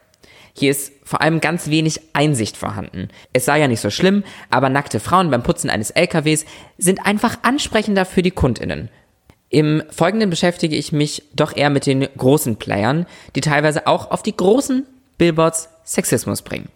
Hier 0.56 0.70
ist 0.70 0.90
vor 1.04 1.20
allem 1.20 1.42
ganz 1.42 1.68
wenig 1.68 2.00
Einsicht 2.14 2.56
vorhanden. 2.56 3.08
Es 3.34 3.44
sei 3.44 3.60
ja 3.60 3.68
nicht 3.68 3.80
so 3.80 3.90
schlimm, 3.90 4.24
aber 4.48 4.70
nackte 4.70 5.00
Frauen 5.00 5.30
beim 5.30 5.42
Putzen 5.42 5.68
eines 5.68 5.90
LKWs 5.90 6.46
sind 6.78 7.04
einfach 7.04 7.36
ansprechender 7.42 8.06
für 8.06 8.22
die 8.22 8.30
Kundinnen. 8.30 8.88
Im 9.54 9.84
Folgenden 9.88 10.30
beschäftige 10.30 10.74
ich 10.74 10.90
mich 10.90 11.22
doch 11.32 11.56
eher 11.56 11.70
mit 11.70 11.86
den 11.86 12.08
großen 12.16 12.56
Playern, 12.56 13.06
die 13.36 13.40
teilweise 13.40 13.86
auch 13.86 14.10
auf 14.10 14.24
die 14.24 14.36
großen 14.36 14.84
Billboards 15.16 15.68
Sexismus 15.84 16.42
bringen. 16.42 16.70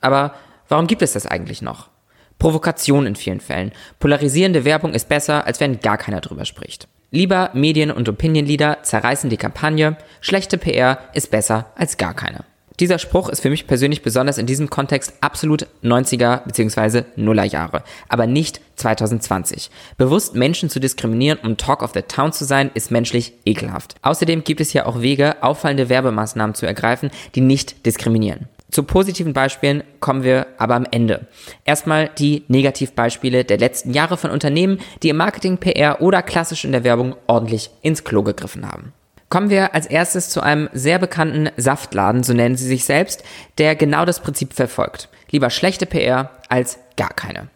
Aber 0.00 0.32
warum 0.66 0.86
gibt 0.86 1.02
es 1.02 1.12
das 1.12 1.26
eigentlich 1.26 1.60
noch? 1.60 1.90
Provokation 2.38 3.04
in 3.04 3.16
vielen 3.16 3.40
Fällen. 3.40 3.72
Polarisierende 3.98 4.64
Werbung 4.64 4.94
ist 4.94 5.10
besser, 5.10 5.46
als 5.46 5.60
wenn 5.60 5.80
gar 5.80 5.98
keiner 5.98 6.22
drüber 6.22 6.46
spricht. 6.46 6.88
Lieber 7.10 7.50
Medien- 7.52 7.90
und 7.90 8.08
Opinion-Leader 8.08 8.78
zerreißen 8.82 9.28
die 9.28 9.36
Kampagne, 9.36 9.98
schlechte 10.22 10.56
PR 10.56 11.00
ist 11.12 11.30
besser 11.30 11.66
als 11.76 11.98
gar 11.98 12.14
keine. 12.14 12.46
Dieser 12.80 12.98
Spruch 12.98 13.28
ist 13.28 13.40
für 13.40 13.50
mich 13.50 13.66
persönlich 13.66 14.02
besonders 14.02 14.38
in 14.38 14.46
diesem 14.46 14.70
Kontext 14.70 15.12
absolut 15.20 15.66
90er 15.82 16.44
bzw. 16.44 17.04
Nuller 17.16 17.44
Jahre, 17.44 17.82
aber 18.08 18.26
nicht 18.26 18.60
2020. 18.76 19.70
Bewusst 19.98 20.34
Menschen 20.34 20.70
zu 20.70 20.80
diskriminieren, 20.80 21.38
um 21.42 21.56
Talk 21.56 21.82
of 21.82 21.92
the 21.94 22.02
Town 22.02 22.32
zu 22.32 22.44
sein, 22.44 22.70
ist 22.74 22.90
menschlich 22.90 23.34
ekelhaft. 23.44 23.94
Außerdem 24.02 24.44
gibt 24.44 24.60
es 24.60 24.72
ja 24.72 24.86
auch 24.86 25.02
Wege, 25.02 25.42
auffallende 25.42 25.88
Werbemaßnahmen 25.88 26.54
zu 26.54 26.66
ergreifen, 26.66 27.10
die 27.34 27.42
nicht 27.42 27.84
diskriminieren. 27.84 28.48
Zu 28.70 28.84
positiven 28.84 29.34
Beispielen 29.34 29.84
kommen 30.00 30.22
wir 30.22 30.46
aber 30.56 30.74
am 30.76 30.86
Ende. 30.90 31.26
Erstmal 31.66 32.08
die 32.08 32.44
Negativbeispiele 32.48 33.44
der 33.44 33.58
letzten 33.58 33.92
Jahre 33.92 34.16
von 34.16 34.30
Unternehmen, 34.30 34.80
die 35.02 35.10
im 35.10 35.18
Marketing, 35.18 35.58
PR 35.58 36.00
oder 36.00 36.22
klassisch 36.22 36.64
in 36.64 36.72
der 36.72 36.82
Werbung 36.82 37.14
ordentlich 37.26 37.68
ins 37.82 38.02
Klo 38.02 38.22
gegriffen 38.22 38.66
haben. 38.66 38.94
Kommen 39.32 39.48
wir 39.48 39.74
als 39.74 39.86
erstes 39.86 40.28
zu 40.28 40.42
einem 40.42 40.68
sehr 40.74 40.98
bekannten 40.98 41.48
Saftladen, 41.56 42.22
so 42.22 42.34
nennen 42.34 42.54
sie 42.54 42.66
sich 42.66 42.84
selbst, 42.84 43.24
der 43.56 43.74
genau 43.74 44.04
das 44.04 44.20
Prinzip 44.20 44.52
verfolgt. 44.52 45.08
Lieber 45.30 45.48
schlechte 45.48 45.86
PR 45.86 46.28
als 46.50 46.78
gar 46.98 47.14
keine. 47.14 47.48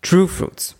True 0.00 0.26
Fruits. 0.26 0.74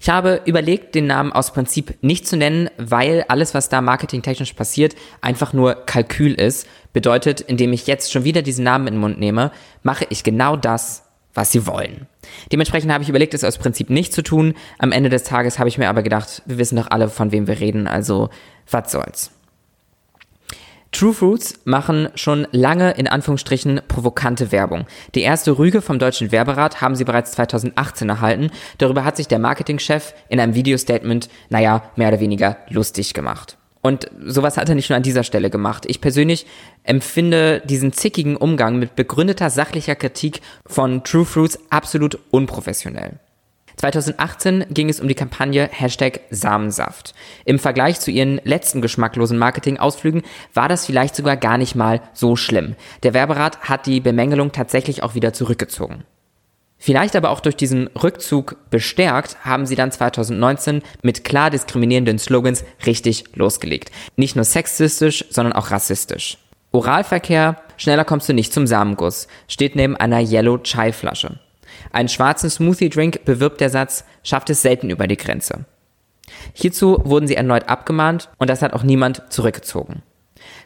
Ich 0.00 0.08
habe 0.08 0.42
überlegt, 0.44 0.94
den 0.94 1.08
Namen 1.08 1.32
aus 1.32 1.52
Prinzip 1.52 1.98
nicht 2.02 2.28
zu 2.28 2.36
nennen, 2.36 2.70
weil 2.78 3.24
alles, 3.26 3.52
was 3.52 3.68
da 3.68 3.80
marketingtechnisch 3.80 4.52
passiert, 4.52 4.94
einfach 5.22 5.52
nur 5.52 5.74
Kalkül 5.74 6.34
ist. 6.34 6.68
Bedeutet, 6.92 7.40
indem 7.40 7.72
ich 7.72 7.88
jetzt 7.88 8.12
schon 8.12 8.22
wieder 8.22 8.42
diesen 8.42 8.62
Namen 8.62 8.86
in 8.86 8.94
den 8.94 9.00
Mund 9.00 9.18
nehme, 9.18 9.50
mache 9.82 10.06
ich 10.08 10.22
genau 10.22 10.54
das, 10.54 11.02
was 11.34 11.50
sie 11.50 11.66
wollen. 11.66 12.06
Dementsprechend 12.52 12.92
habe 12.92 13.02
ich 13.02 13.08
überlegt, 13.08 13.34
es 13.34 13.42
aus 13.42 13.58
Prinzip 13.58 13.90
nicht 13.90 14.12
zu 14.12 14.22
tun. 14.22 14.54
Am 14.78 14.92
Ende 14.92 15.10
des 15.10 15.24
Tages 15.24 15.58
habe 15.58 15.68
ich 15.68 15.78
mir 15.78 15.88
aber 15.88 16.04
gedacht, 16.04 16.42
wir 16.46 16.58
wissen 16.58 16.76
doch 16.76 16.92
alle, 16.92 17.08
von 17.08 17.32
wem 17.32 17.48
wir 17.48 17.58
reden, 17.58 17.88
also 17.88 18.30
was 18.70 18.92
soll's. 18.92 19.32
True 20.92 21.14
Fruits 21.14 21.60
machen 21.64 22.08
schon 22.16 22.48
lange 22.50 22.90
in 22.92 23.06
Anführungsstrichen 23.06 23.80
provokante 23.86 24.50
Werbung. 24.50 24.86
Die 25.14 25.22
erste 25.22 25.56
Rüge 25.56 25.82
vom 25.82 26.00
Deutschen 26.00 26.32
Werberat 26.32 26.80
haben 26.80 26.96
sie 26.96 27.04
bereits 27.04 27.32
2018 27.32 28.08
erhalten. 28.08 28.50
Darüber 28.78 29.04
hat 29.04 29.16
sich 29.16 29.28
der 29.28 29.38
Marketingchef 29.38 30.14
in 30.28 30.40
einem 30.40 30.54
Videostatement, 30.54 31.28
naja, 31.48 31.84
mehr 31.94 32.08
oder 32.08 32.20
weniger 32.20 32.56
lustig 32.68 33.14
gemacht. 33.14 33.56
Und 33.82 34.10
sowas 34.26 34.56
hat 34.56 34.68
er 34.68 34.74
nicht 34.74 34.90
nur 34.90 34.96
an 34.96 35.02
dieser 35.02 35.24
Stelle 35.24 35.48
gemacht. 35.48 35.86
Ich 35.86 36.00
persönlich 36.00 36.46
empfinde 36.82 37.62
diesen 37.64 37.92
zickigen 37.92 38.36
Umgang 38.36 38.78
mit 38.78 38.96
begründeter 38.96 39.48
sachlicher 39.48 39.94
Kritik 39.94 40.40
von 40.66 41.02
True 41.04 41.24
Fruits 41.24 41.58
absolut 41.70 42.18
unprofessionell. 42.30 43.20
2018 43.80 44.66
ging 44.68 44.90
es 44.90 45.00
um 45.00 45.08
die 45.08 45.14
Kampagne 45.14 45.66
Hashtag 45.72 46.20
Samensaft. 46.28 47.14
Im 47.46 47.58
Vergleich 47.58 47.98
zu 47.98 48.10
ihren 48.10 48.38
letzten 48.44 48.82
geschmacklosen 48.82 49.38
Marketingausflügen 49.38 50.20
war 50.52 50.68
das 50.68 50.84
vielleicht 50.84 51.16
sogar 51.16 51.38
gar 51.38 51.56
nicht 51.56 51.74
mal 51.74 52.02
so 52.12 52.36
schlimm. 52.36 52.76
Der 53.04 53.14
Werberat 53.14 53.60
hat 53.62 53.86
die 53.86 54.00
Bemängelung 54.00 54.52
tatsächlich 54.52 55.02
auch 55.02 55.14
wieder 55.14 55.32
zurückgezogen. 55.32 56.04
Vielleicht 56.76 57.16
aber 57.16 57.30
auch 57.30 57.40
durch 57.40 57.56
diesen 57.56 57.86
Rückzug 57.88 58.56
bestärkt, 58.68 59.46
haben 59.46 59.64
sie 59.64 59.76
dann 59.76 59.92
2019 59.92 60.82
mit 61.02 61.24
klar 61.24 61.48
diskriminierenden 61.48 62.18
Slogans 62.18 62.64
richtig 62.84 63.24
losgelegt. 63.34 63.90
Nicht 64.16 64.36
nur 64.36 64.44
sexistisch, 64.44 65.24
sondern 65.30 65.54
auch 65.54 65.70
rassistisch. 65.70 66.36
Oralverkehr, 66.70 67.56
schneller 67.78 68.04
kommst 68.04 68.28
du 68.28 68.34
nicht 68.34 68.52
zum 68.52 68.66
Samenguss, 68.66 69.26
steht 69.48 69.74
neben 69.74 69.96
einer 69.96 70.20
Yellow 70.20 70.58
Chai 70.58 70.92
Flasche. 70.92 71.38
Einen 71.92 72.08
schwarzen 72.08 72.50
Smoothie-Drink 72.50 73.24
bewirbt 73.24 73.60
der 73.60 73.70
Satz, 73.70 74.04
schafft 74.22 74.50
es 74.50 74.62
selten 74.62 74.90
über 74.90 75.06
die 75.06 75.16
Grenze. 75.16 75.64
Hierzu 76.52 77.00
wurden 77.04 77.26
sie 77.26 77.36
erneut 77.36 77.68
abgemahnt 77.68 78.28
und 78.38 78.50
das 78.50 78.62
hat 78.62 78.72
auch 78.72 78.82
niemand 78.82 79.22
zurückgezogen. 79.30 80.02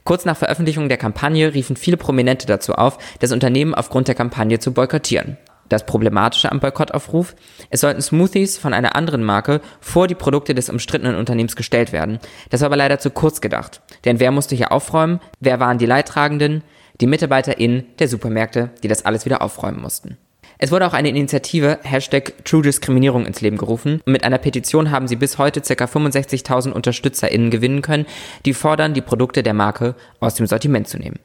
Kurz 0.05 0.25
nach 0.25 0.37
Veröffentlichung 0.37 0.89
der 0.89 0.99
Kampagne 0.99 1.55
riefen 1.55 1.77
viele 1.77 1.97
Prominente 1.97 2.47
dazu 2.47 2.75
auf, 2.75 2.99
das 3.21 3.33
Unternehmen 3.33 3.75
aufgrund 3.75 4.09
der 4.09 4.15
Kampagne 4.15 4.59
zu 4.59 4.73
boykottieren. 4.73 5.37
Das 5.69 5.87
Problematische 5.87 6.53
am 6.53 6.61
Boykottaufruf? 6.61 7.35
Es 7.71 7.81
sollten 7.81 8.03
Smoothies 8.03 8.59
von 8.59 8.75
einer 8.75 8.97
anderen 8.97 9.25
Marke 9.25 9.63
vor 9.81 10.07
die 10.07 10.15
Produkte 10.15 10.55
des 10.55 10.69
umstrittenen 10.69 11.17
Unternehmens 11.17 11.57
gestellt 11.57 11.91
werden. 11.91 12.19
Das 12.51 12.61
war 12.61 12.67
aber 12.67 12.77
leider 12.77 12.99
zu 12.99 13.11
kurz 13.11 13.41
gedacht. 13.41 13.81
Denn 14.05 14.21
wer 14.21 14.31
musste 14.31 14.55
hier 14.55 14.73
aufräumen? 14.73 15.21
Wer 15.41 15.61
waren 15.61 15.79
die 15.79 15.87
Leidtragenden? 15.87 16.63
Die 17.01 17.07
MitarbeiterInnen 17.07 17.87
der 17.99 18.09
Supermärkte, 18.09 18.71
die 18.83 18.89
das 18.89 19.05
alles 19.07 19.25
wieder 19.25 19.43
aufräumen 19.43 19.81
mussten. 19.81 20.19
Es 20.59 20.71
wurde 20.71 20.87
auch 20.87 20.93
eine 20.93 21.09
Initiative 21.09 21.79
Hashtag 21.83 22.45
True 22.45 22.63
Diskriminierung 22.63 23.27
ins 23.27 23.41
Leben 23.41 23.57
gerufen. 23.57 24.01
Mit 24.07 24.25
einer 24.25 24.39
Petition 24.39 24.91
haben 24.91 25.09
sie 25.09 25.17
bis 25.17 25.39
heute 25.39 25.61
ca. 25.61 25.85
65.000 25.85 26.71
UnterstützerInnen 26.73 27.51
gewinnen 27.51 27.83
können, 27.83 28.07
die 28.45 28.55
fordern, 28.55 28.95
die 28.95 29.01
Produkte 29.01 29.43
der 29.43 29.55
Marke 29.55 29.95
aus 30.21 30.35
dem 30.35 30.47
Sortiment 30.47 30.89
zu 30.89 30.99
nehmen. 30.99 31.19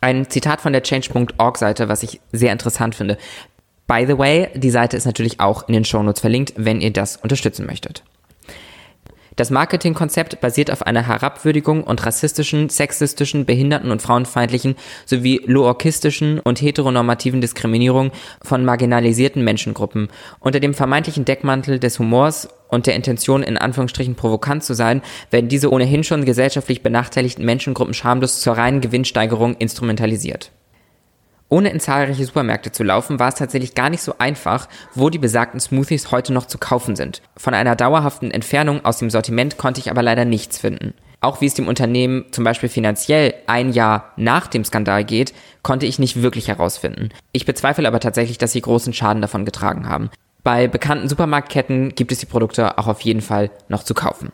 Ein 0.00 0.30
Zitat 0.30 0.60
von 0.60 0.72
der 0.72 0.82
Change.org-Seite, 0.82 1.88
was 1.88 2.02
ich 2.02 2.20
sehr 2.32 2.52
interessant 2.52 2.94
finde. 2.94 3.18
By 3.86 4.04
the 4.06 4.16
way, 4.16 4.48
die 4.54 4.70
Seite 4.70 4.96
ist 4.96 5.04
natürlich 5.04 5.40
auch 5.40 5.68
in 5.68 5.74
den 5.74 5.84
Shownotes 5.84 6.20
verlinkt, 6.20 6.54
wenn 6.56 6.80
ihr 6.80 6.92
das 6.92 7.16
unterstützen 7.16 7.66
möchtet. 7.66 8.02
Das 9.36 9.50
Marketingkonzept 9.50 10.40
basiert 10.40 10.70
auf 10.70 10.82
einer 10.82 11.06
herabwürdigung 11.06 11.84
und 11.84 12.04
rassistischen, 12.04 12.68
sexistischen, 12.68 13.44
behinderten 13.44 13.90
und 13.90 14.02
frauenfeindlichen 14.02 14.76
sowie 15.06 15.40
loorkistischen 15.46 16.40
und 16.40 16.60
heteronormativen 16.60 17.40
Diskriminierung 17.40 18.10
von 18.42 18.64
marginalisierten 18.64 19.44
Menschengruppen 19.44 20.08
unter 20.40 20.60
dem 20.60 20.74
vermeintlichen 20.74 21.24
Deckmantel 21.24 21.78
des 21.78 21.98
Humors 21.98 22.48
und 22.68 22.86
der 22.86 22.94
Intention 22.94 23.42
in 23.42 23.56
Anführungsstrichen 23.56 24.14
provokant 24.14 24.64
zu 24.64 24.74
sein, 24.74 25.02
werden 25.30 25.48
diese 25.48 25.70
ohnehin 25.72 26.04
schon 26.04 26.24
gesellschaftlich 26.24 26.82
benachteiligten 26.82 27.44
Menschengruppen 27.44 27.94
schamlos 27.94 28.40
zur 28.40 28.56
reinen 28.56 28.80
Gewinnsteigerung 28.80 29.54
instrumentalisiert. 29.56 30.52
Ohne 31.50 31.70
in 31.70 31.80
zahlreiche 31.80 32.24
Supermärkte 32.24 32.70
zu 32.70 32.84
laufen, 32.84 33.18
war 33.18 33.28
es 33.28 33.34
tatsächlich 33.34 33.74
gar 33.74 33.90
nicht 33.90 34.02
so 34.02 34.14
einfach, 34.18 34.68
wo 34.94 35.10
die 35.10 35.18
besagten 35.18 35.58
Smoothies 35.58 36.12
heute 36.12 36.32
noch 36.32 36.46
zu 36.46 36.58
kaufen 36.58 36.94
sind. 36.94 37.22
Von 37.36 37.54
einer 37.54 37.74
dauerhaften 37.74 38.30
Entfernung 38.30 38.84
aus 38.84 38.98
dem 38.98 39.10
Sortiment 39.10 39.58
konnte 39.58 39.80
ich 39.80 39.90
aber 39.90 40.02
leider 40.02 40.24
nichts 40.24 40.58
finden. 40.58 40.94
Auch 41.20 41.40
wie 41.40 41.46
es 41.46 41.54
dem 41.54 41.66
Unternehmen 41.66 42.26
zum 42.30 42.44
Beispiel 42.44 42.68
finanziell 42.68 43.34
ein 43.48 43.72
Jahr 43.72 44.12
nach 44.16 44.46
dem 44.46 44.64
Skandal 44.64 45.04
geht, 45.04 45.34
konnte 45.62 45.86
ich 45.86 45.98
nicht 45.98 46.22
wirklich 46.22 46.46
herausfinden. 46.46 47.10
Ich 47.32 47.46
bezweifle 47.46 47.88
aber 47.88 47.98
tatsächlich, 47.98 48.38
dass 48.38 48.52
sie 48.52 48.62
großen 48.62 48.92
Schaden 48.92 49.20
davon 49.20 49.44
getragen 49.44 49.88
haben. 49.88 50.08
Bei 50.44 50.68
bekannten 50.68 51.08
Supermarktketten 51.08 51.96
gibt 51.96 52.12
es 52.12 52.20
die 52.20 52.26
Produkte 52.26 52.78
auch 52.78 52.86
auf 52.86 53.00
jeden 53.00 53.20
Fall 53.20 53.50
noch 53.68 53.82
zu 53.82 53.92
kaufen. 53.92 54.30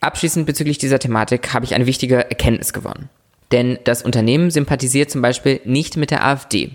Abschließend 0.00 0.46
bezüglich 0.46 0.78
dieser 0.78 0.98
Thematik 0.98 1.54
habe 1.54 1.64
ich 1.64 1.74
eine 1.74 1.86
wichtige 1.86 2.28
Erkenntnis 2.28 2.72
gewonnen. 2.72 3.08
Denn 3.52 3.78
das 3.84 4.02
Unternehmen 4.02 4.50
sympathisiert 4.50 5.10
zum 5.10 5.22
Beispiel 5.22 5.60
nicht 5.64 5.96
mit 5.96 6.10
der 6.10 6.24
AfD. 6.24 6.72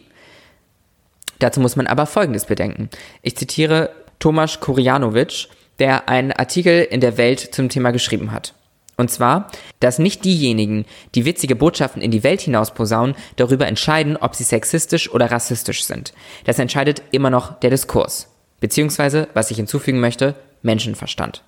Dazu 1.39 1.59
muss 1.59 1.75
man 1.75 1.87
aber 1.87 2.05
Folgendes 2.05 2.45
bedenken. 2.45 2.89
Ich 3.21 3.35
zitiere 3.35 3.89
Tomasz 4.19 4.59
Kurjanowicz, 4.59 5.47
der 5.79 6.07
einen 6.07 6.31
Artikel 6.31 6.83
in 6.83 7.01
der 7.01 7.17
Welt 7.17 7.39
zum 7.39 7.69
Thema 7.69 7.91
geschrieben 7.91 8.31
hat. 8.31 8.53
Und 8.97 9.09
zwar, 9.09 9.49
dass 9.79 9.97
nicht 9.97 10.23
diejenigen, 10.25 10.85
die 11.15 11.25
witzige 11.25 11.55
Botschaften 11.55 12.03
in 12.03 12.11
die 12.11 12.23
Welt 12.23 12.41
hinaus 12.41 12.73
posaunen, 12.73 13.15
darüber 13.37 13.65
entscheiden, 13.65 14.15
ob 14.15 14.35
sie 14.35 14.43
sexistisch 14.43 15.11
oder 15.11 15.31
rassistisch 15.31 15.83
sind. 15.85 16.13
Das 16.45 16.59
entscheidet 16.59 17.01
immer 17.11 17.31
noch 17.31 17.59
der 17.59 17.71
Diskurs. 17.71 18.27
Beziehungsweise, 18.59 19.27
was 19.33 19.49
ich 19.49 19.57
hinzufügen 19.57 19.99
möchte, 19.99 20.35
Menschenverstand. 20.61 21.43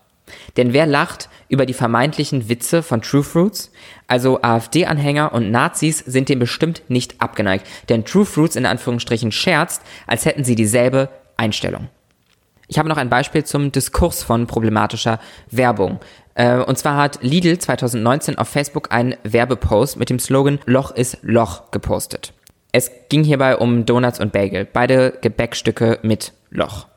Denn 0.57 0.73
wer 0.73 0.85
lacht 0.85 1.29
über 1.49 1.65
die 1.65 1.73
vermeintlichen 1.73 2.49
Witze 2.49 2.83
von 2.83 3.01
True 3.01 3.23
Fruits? 3.23 3.71
Also 4.07 4.41
AfD-Anhänger 4.41 5.33
und 5.33 5.51
Nazis 5.51 5.99
sind 5.99 6.29
dem 6.29 6.39
bestimmt 6.39 6.83
nicht 6.87 7.19
abgeneigt, 7.21 7.67
denn 7.89 8.05
True 8.05 8.25
Fruits 8.25 8.55
in 8.55 8.65
Anführungsstrichen 8.65 9.31
scherzt, 9.31 9.81
als 10.07 10.25
hätten 10.25 10.43
sie 10.43 10.55
dieselbe 10.55 11.09
Einstellung. 11.37 11.89
Ich 12.67 12.79
habe 12.79 12.89
noch 12.89 12.97
ein 12.97 13.09
Beispiel 13.09 13.43
zum 13.43 13.71
Diskurs 13.71 14.23
von 14.23 14.47
problematischer 14.47 15.19
Werbung. 15.51 15.99
Äh, 16.35 16.57
und 16.57 16.77
zwar 16.77 16.97
hat 16.97 17.19
Lidl 17.21 17.57
2019 17.57 18.37
auf 18.37 18.47
Facebook 18.47 18.91
einen 18.91 19.15
Werbepost 19.23 19.97
mit 19.97 20.09
dem 20.09 20.19
Slogan 20.19 20.59
Loch 20.65 20.91
ist 20.91 21.19
Loch 21.21 21.71
gepostet. 21.71 22.33
Es 22.71 22.89
ging 23.09 23.23
hierbei 23.23 23.57
um 23.57 23.85
Donuts 23.85 24.19
und 24.19 24.31
Bagel, 24.31 24.65
beide 24.65 25.11
Gebäckstücke 25.21 25.99
mit 26.01 26.33
Loch. 26.49 26.87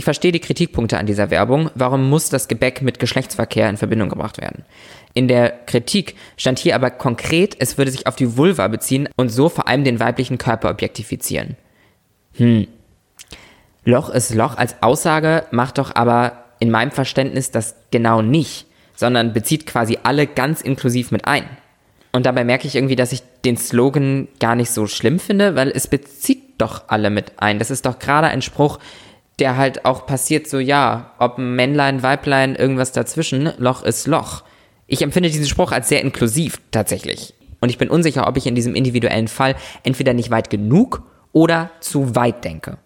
Ich 0.00 0.04
verstehe 0.04 0.32
die 0.32 0.40
Kritikpunkte 0.40 0.96
an 0.96 1.04
dieser 1.04 1.30
Werbung. 1.30 1.68
Warum 1.74 2.08
muss 2.08 2.30
das 2.30 2.48
Gebäck 2.48 2.80
mit 2.80 2.98
Geschlechtsverkehr 2.98 3.68
in 3.68 3.76
Verbindung 3.76 4.08
gebracht 4.08 4.40
werden? 4.40 4.64
In 5.12 5.28
der 5.28 5.50
Kritik 5.50 6.14
stand 6.38 6.58
hier 6.58 6.74
aber 6.74 6.88
konkret, 6.88 7.54
es 7.58 7.76
würde 7.76 7.90
sich 7.90 8.06
auf 8.06 8.16
die 8.16 8.38
Vulva 8.38 8.66
beziehen 8.68 9.10
und 9.18 9.28
so 9.28 9.50
vor 9.50 9.68
allem 9.68 9.84
den 9.84 10.00
weiblichen 10.00 10.38
Körper 10.38 10.70
objektifizieren. 10.70 11.58
Hm. 12.32 12.66
Loch 13.84 14.08
ist 14.08 14.34
Loch 14.34 14.56
als 14.56 14.82
Aussage 14.82 15.44
macht 15.50 15.76
doch 15.76 15.94
aber 15.94 16.44
in 16.60 16.70
meinem 16.70 16.92
Verständnis 16.92 17.50
das 17.50 17.74
genau 17.90 18.22
nicht, 18.22 18.68
sondern 18.96 19.34
bezieht 19.34 19.66
quasi 19.66 19.98
alle 20.02 20.26
ganz 20.26 20.62
inklusiv 20.62 21.10
mit 21.10 21.26
ein. 21.26 21.44
Und 22.12 22.24
dabei 22.24 22.44
merke 22.44 22.66
ich 22.66 22.74
irgendwie, 22.74 22.96
dass 22.96 23.12
ich 23.12 23.22
den 23.44 23.58
Slogan 23.58 24.28
gar 24.38 24.54
nicht 24.54 24.70
so 24.70 24.86
schlimm 24.86 25.18
finde, 25.18 25.56
weil 25.56 25.68
es 25.68 25.88
bezieht 25.88 26.42
doch 26.56 26.84
alle 26.88 27.10
mit 27.10 27.32
ein. 27.36 27.58
Das 27.58 27.70
ist 27.70 27.84
doch 27.84 27.98
gerade 27.98 28.28
ein 28.28 28.40
Spruch, 28.40 28.78
der 29.40 29.56
halt 29.56 29.84
auch 29.84 30.06
passiert 30.06 30.48
so, 30.48 30.58
ja, 30.58 31.14
ob 31.18 31.38
ein 31.38 31.56
Männlein, 31.56 32.02
Weiblein, 32.02 32.54
irgendwas 32.54 32.92
dazwischen, 32.92 33.50
Loch 33.58 33.82
ist 33.82 34.06
Loch. 34.06 34.44
Ich 34.86 35.02
empfinde 35.02 35.30
diesen 35.30 35.46
Spruch 35.46 35.72
als 35.72 35.88
sehr 35.88 36.02
inklusiv 36.02 36.60
tatsächlich. 36.70 37.34
Und 37.60 37.68
ich 37.68 37.78
bin 37.78 37.90
unsicher, 37.90 38.26
ob 38.26 38.36
ich 38.36 38.46
in 38.46 38.54
diesem 38.54 38.74
individuellen 38.74 39.28
Fall 39.28 39.54
entweder 39.82 40.14
nicht 40.14 40.30
weit 40.30 40.50
genug 40.50 41.02
oder 41.32 41.70
zu 41.80 42.14
weit 42.14 42.44
denke. 42.44 42.78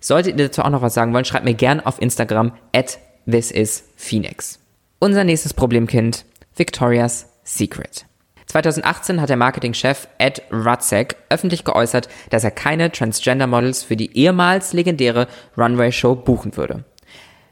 Solltet 0.00 0.38
ihr 0.38 0.46
dazu 0.46 0.62
auch 0.62 0.70
noch 0.70 0.82
was 0.82 0.94
sagen 0.94 1.12
wollen, 1.12 1.24
schreibt 1.24 1.44
mir 1.44 1.54
gern 1.54 1.80
auf 1.80 2.00
Instagram 2.00 2.52
at 2.74 2.98
thisisphoenix. 3.26 4.60
Unser 4.98 5.24
nächstes 5.24 5.54
Problemkind, 5.54 6.24
Victoria's 6.56 7.26
Secret. 7.42 8.06
2018 8.46 9.20
hat 9.20 9.30
der 9.30 9.36
Marketingchef 9.36 10.08
Ed 10.18 10.42
Rutzek 10.52 11.16
öffentlich 11.28 11.64
geäußert, 11.64 12.08
dass 12.30 12.44
er 12.44 12.50
keine 12.50 12.92
Transgender-Models 12.92 13.82
für 13.82 13.96
die 13.96 14.16
ehemals 14.16 14.72
legendäre 14.72 15.28
Runway-Show 15.56 16.14
buchen 16.14 16.56
würde. 16.56 16.84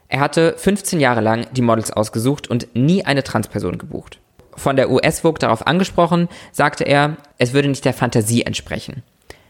Er 0.07 0.19
hatte 0.19 0.53
15 0.57 0.99
Jahre 0.99 1.21
lang 1.21 1.47
die 1.53 1.63
Models 1.63 1.91
ausgesucht 1.91 2.47
und 2.47 2.75
nie 2.75 3.03
eine 3.03 3.23
Transperson 3.23 3.77
gebucht. 3.77 4.19
Von 4.55 4.75
der 4.75 4.91
US 4.91 5.21
Vogue 5.21 5.39
darauf 5.39 5.65
angesprochen, 5.65 6.29
sagte 6.51 6.83
er, 6.83 7.17
es 7.39 7.53
würde 7.53 7.69
nicht 7.69 7.85
der 7.85 7.93
Fantasie 7.93 8.43
entsprechen. 8.43 9.01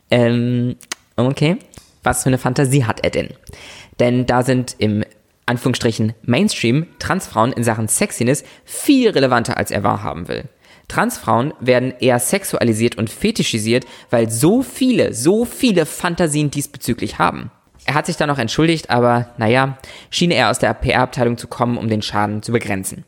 Ähm, 0.09 0.77
okay. 1.17 1.57
Was 2.03 2.23
für 2.23 2.29
eine 2.29 2.37
Fantasie 2.37 2.85
hat 2.85 3.03
er 3.03 3.09
denn? 3.09 3.29
Denn 3.99 4.25
da 4.25 4.43
sind 4.43 4.75
im 4.77 5.03
Anführungsstrichen 5.45 6.13
Mainstream 6.23 6.87
Transfrauen 6.99 7.51
in 7.51 7.63
Sachen 7.63 7.87
Sexiness 7.87 8.43
viel 8.63 9.09
relevanter, 9.09 9.57
als 9.57 9.71
er 9.71 9.83
wahrhaben 9.83 10.27
will. 10.27 10.45
Transfrauen 10.87 11.53
werden 11.59 11.93
eher 11.99 12.19
sexualisiert 12.19 12.97
und 12.97 13.09
fetischisiert, 13.09 13.85
weil 14.09 14.29
so 14.29 14.61
viele, 14.61 15.13
so 15.13 15.45
viele 15.45 15.85
Fantasien 15.85 16.51
diesbezüglich 16.51 17.19
haben. 17.19 17.51
Er 17.85 17.95
hat 17.95 18.05
sich 18.05 18.17
dann 18.17 18.29
noch 18.29 18.37
entschuldigt, 18.39 18.89
aber 18.89 19.29
naja, 19.37 19.77
schien 20.09 20.31
er 20.31 20.49
aus 20.49 20.59
der 20.59 20.73
PR-Abteilung 20.73 21.37
zu 21.37 21.47
kommen, 21.47 21.77
um 21.77 21.89
den 21.89 22.01
Schaden 22.01 22.41
zu 22.41 22.51
begrenzen. 22.51 23.05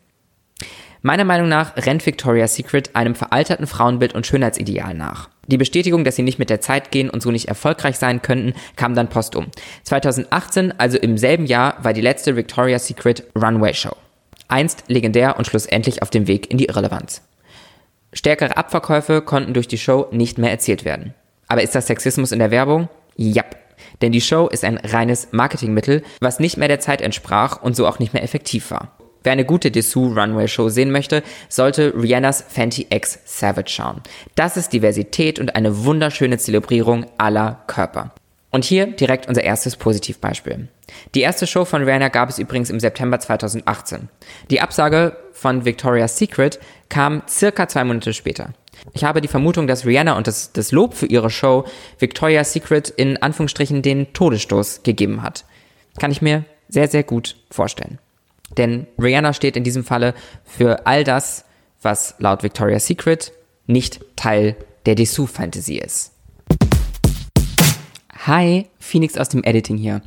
Meiner 1.02 1.24
Meinung 1.24 1.48
nach 1.48 1.78
rennt 1.78 2.04
Victoria's 2.04 2.56
Secret 2.56 2.96
einem 2.96 3.14
veralterten 3.14 3.68
Frauenbild 3.68 4.16
und 4.16 4.26
Schönheitsideal 4.26 4.96
nach. 4.96 5.30
Die 5.46 5.58
Bestätigung, 5.58 6.04
dass 6.04 6.16
sie 6.16 6.24
nicht 6.24 6.40
mit 6.40 6.50
der 6.50 6.62
Zeit 6.62 6.90
gehen 6.90 7.12
und 7.12 7.22
so 7.22 7.30
nicht 7.30 7.48
erfolgreich 7.48 7.98
sein 7.98 8.24
könnten, 8.24 8.56
kam 8.76 8.96
dann 8.96 9.08
postum. 9.08 9.46
2018, 9.84 10.80
also 10.80 10.98
im 10.98 11.20
selben 11.20 11.46
Jahr, 11.46 11.78
war 11.84 11.94
die 11.94 12.02
letzte 12.02 12.36
Victoria's 12.36 12.88
Secret 12.88 13.24
Runway 13.36 13.76
Show. 13.76 13.96
Einst 14.48 14.86
legendär 14.88 15.38
und 15.38 15.46
schlussendlich 15.46 16.02
auf 16.02 16.10
dem 16.10 16.28
Weg 16.28 16.50
in 16.50 16.58
die 16.58 16.66
Irrelevanz. 16.66 17.22
Stärkere 18.16 18.58
Abverkäufe 18.58 19.22
konnten 19.22 19.54
durch 19.54 19.68
die 19.68 19.78
Show 19.78 20.08
nicht 20.12 20.38
mehr 20.38 20.50
erzielt 20.50 20.86
werden. 20.86 21.14
Aber 21.48 21.62
ist 21.62 21.76
das 21.76 21.88
Sexismus 21.88 22.32
in 22.32 22.40
der 22.40 22.50
Werbung? 22.50 22.90
Jap. 23.18 23.58
Denn 24.02 24.12
die 24.12 24.22
Show 24.22 24.48
ist 24.48 24.64
ein 24.64 24.78
reines 24.78 25.28
Marketingmittel, 25.32 26.02
was 26.22 26.40
nicht 26.40 26.58
mehr 26.58 26.70
der 26.70 26.80
Zeit 26.80 27.02
entsprach 27.02 27.62
und 27.62 27.76
so 27.76 27.86
auch 27.88 28.00
nicht 28.00 28.14
mehr 28.14 28.24
effektiv 28.24 28.72
war. 28.72 28.98
Wer 29.24 29.34
eine 29.34 29.46
gute 29.46 29.70
Dessous 29.70 30.16
Runway 30.16 30.48
Show 30.48 30.70
sehen 30.70 30.92
möchte, 30.92 31.24
sollte 31.50 31.94
Rihannas 31.96 32.46
Fenty 32.48 32.88
X 32.90 33.20
Savage 33.26 33.70
schauen. 33.70 34.02
Das 34.36 34.56
ist 34.56 34.72
Diversität 34.72 35.40
und 35.40 35.56
eine 35.56 35.84
wunderschöne 35.84 36.38
Zelebrierung 36.38 37.08
aller 37.18 37.64
Körper. 37.68 38.14
Und 38.56 38.64
hier 38.64 38.88
direkt 38.88 39.28
unser 39.28 39.44
erstes 39.44 39.76
Positivbeispiel. 39.76 40.70
Die 41.14 41.20
erste 41.20 41.46
Show 41.46 41.66
von 41.66 41.84
Rihanna 41.84 42.08
gab 42.08 42.30
es 42.30 42.40
übrigens 42.40 42.70
im 42.70 42.80
September 42.80 43.20
2018. 43.20 44.08
Die 44.50 44.62
Absage 44.62 45.18
von 45.34 45.66
Victoria's 45.66 46.18
Secret 46.18 46.62
kam 46.88 47.22
circa 47.28 47.68
zwei 47.68 47.84
Monate 47.84 48.14
später. 48.14 48.54
Ich 48.94 49.04
habe 49.04 49.20
die 49.20 49.28
Vermutung, 49.28 49.68
dass 49.68 49.86
Rihanna 49.86 50.16
und 50.16 50.28
das, 50.28 50.54
das 50.54 50.72
Lob 50.72 50.94
für 50.94 51.06
ihre 51.06 51.30
Show 51.30 51.66
Victoria's 52.00 52.54
Secret 52.54 52.88
in 52.88 53.22
Anführungsstrichen 53.22 53.82
den 53.82 54.14
Todesstoß 54.14 54.84
gegeben 54.84 55.22
hat. 55.22 55.44
Kann 56.00 56.12
ich 56.12 56.22
mir 56.22 56.46
sehr, 56.70 56.88
sehr 56.88 57.04
gut 57.04 57.36
vorstellen. 57.52 58.00
Denn 58.56 58.88
Rihanna 58.98 59.34
steht 59.34 59.58
in 59.58 59.66
diesem 59.66 59.84
Falle 59.84 60.14
für 60.46 60.88
all 60.88 61.04
das, 61.04 61.44
was 61.82 62.16
laut 62.20 62.42
Victoria's 62.42 62.88
Secret 62.88 63.34
nicht 63.68 64.00
Teil 64.16 64.56
der 64.86 64.96
Dessous-Fantasy 64.96 65.76
ist. 65.76 66.15
Hi, 68.28 68.66
Phoenix 68.80 69.20
aus 69.20 69.30
dem 69.30 69.44
Editing 69.44 69.78
hier. 69.78 70.02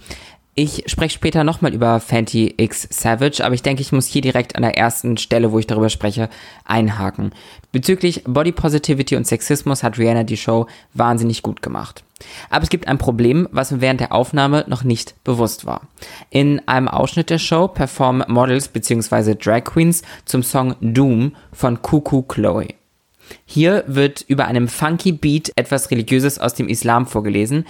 Ich 0.57 0.83
spreche 0.87 1.15
später 1.15 1.45
nochmal 1.45 1.73
über 1.73 2.01
Fenty 2.01 2.53
X 2.57 2.89
Savage, 2.91 3.45
aber 3.45 3.55
ich 3.55 3.63
denke, 3.63 3.81
ich 3.81 3.93
muss 3.93 4.07
hier 4.07 4.23
direkt 4.23 4.57
an 4.57 4.63
der 4.63 4.77
ersten 4.77 5.19
Stelle, 5.19 5.53
wo 5.53 5.61
ich 5.61 5.69
darüber 5.69 5.89
spreche, 5.89 6.29
einhaken. 6.65 7.31
Bezüglich 7.71 8.25
Body 8.25 8.51
Positivity 8.51 9.15
und 9.15 9.25
Sexismus 9.25 9.85
hat 9.85 9.99
Rihanna 9.99 10.25
die 10.25 10.37
Show 10.37 10.67
wahnsinnig 10.95 11.45
gut 11.45 11.63
gemacht. 11.63 12.03
Aber 12.51 12.65
es 12.65 12.71
gibt 12.71 12.89
ein 12.89 12.99
Problem, 12.99 13.49
was 13.53 13.71
mir 13.71 13.81
während 13.81 14.01
der 14.01 14.13
Aufnahme 14.13 14.65
noch 14.67 14.83
nicht 14.83 15.23
bewusst 15.23 15.65
war. 15.65 15.83
In 16.31 16.61
einem 16.67 16.89
Ausschnitt 16.89 17.31
der 17.31 17.39
Show 17.39 17.69
performen 17.69 18.25
Models 18.27 18.67
bzw. 18.67 19.37
Drag 19.37 19.63
Queens 19.63 20.03
zum 20.25 20.43
Song 20.43 20.75
Doom 20.81 21.37
von 21.53 21.83
Kuku 21.83 22.23
Chloe. 22.23 22.75
Hier 23.45 23.85
wird 23.87 24.25
über 24.27 24.47
einem 24.47 24.69
funky 24.69 25.13
Beat 25.13 25.53
etwas 25.57 25.91
Religiöses 25.91 26.39
aus 26.39 26.55
dem 26.55 26.69
Islam 26.69 27.07
vorgelesen, 27.07 27.67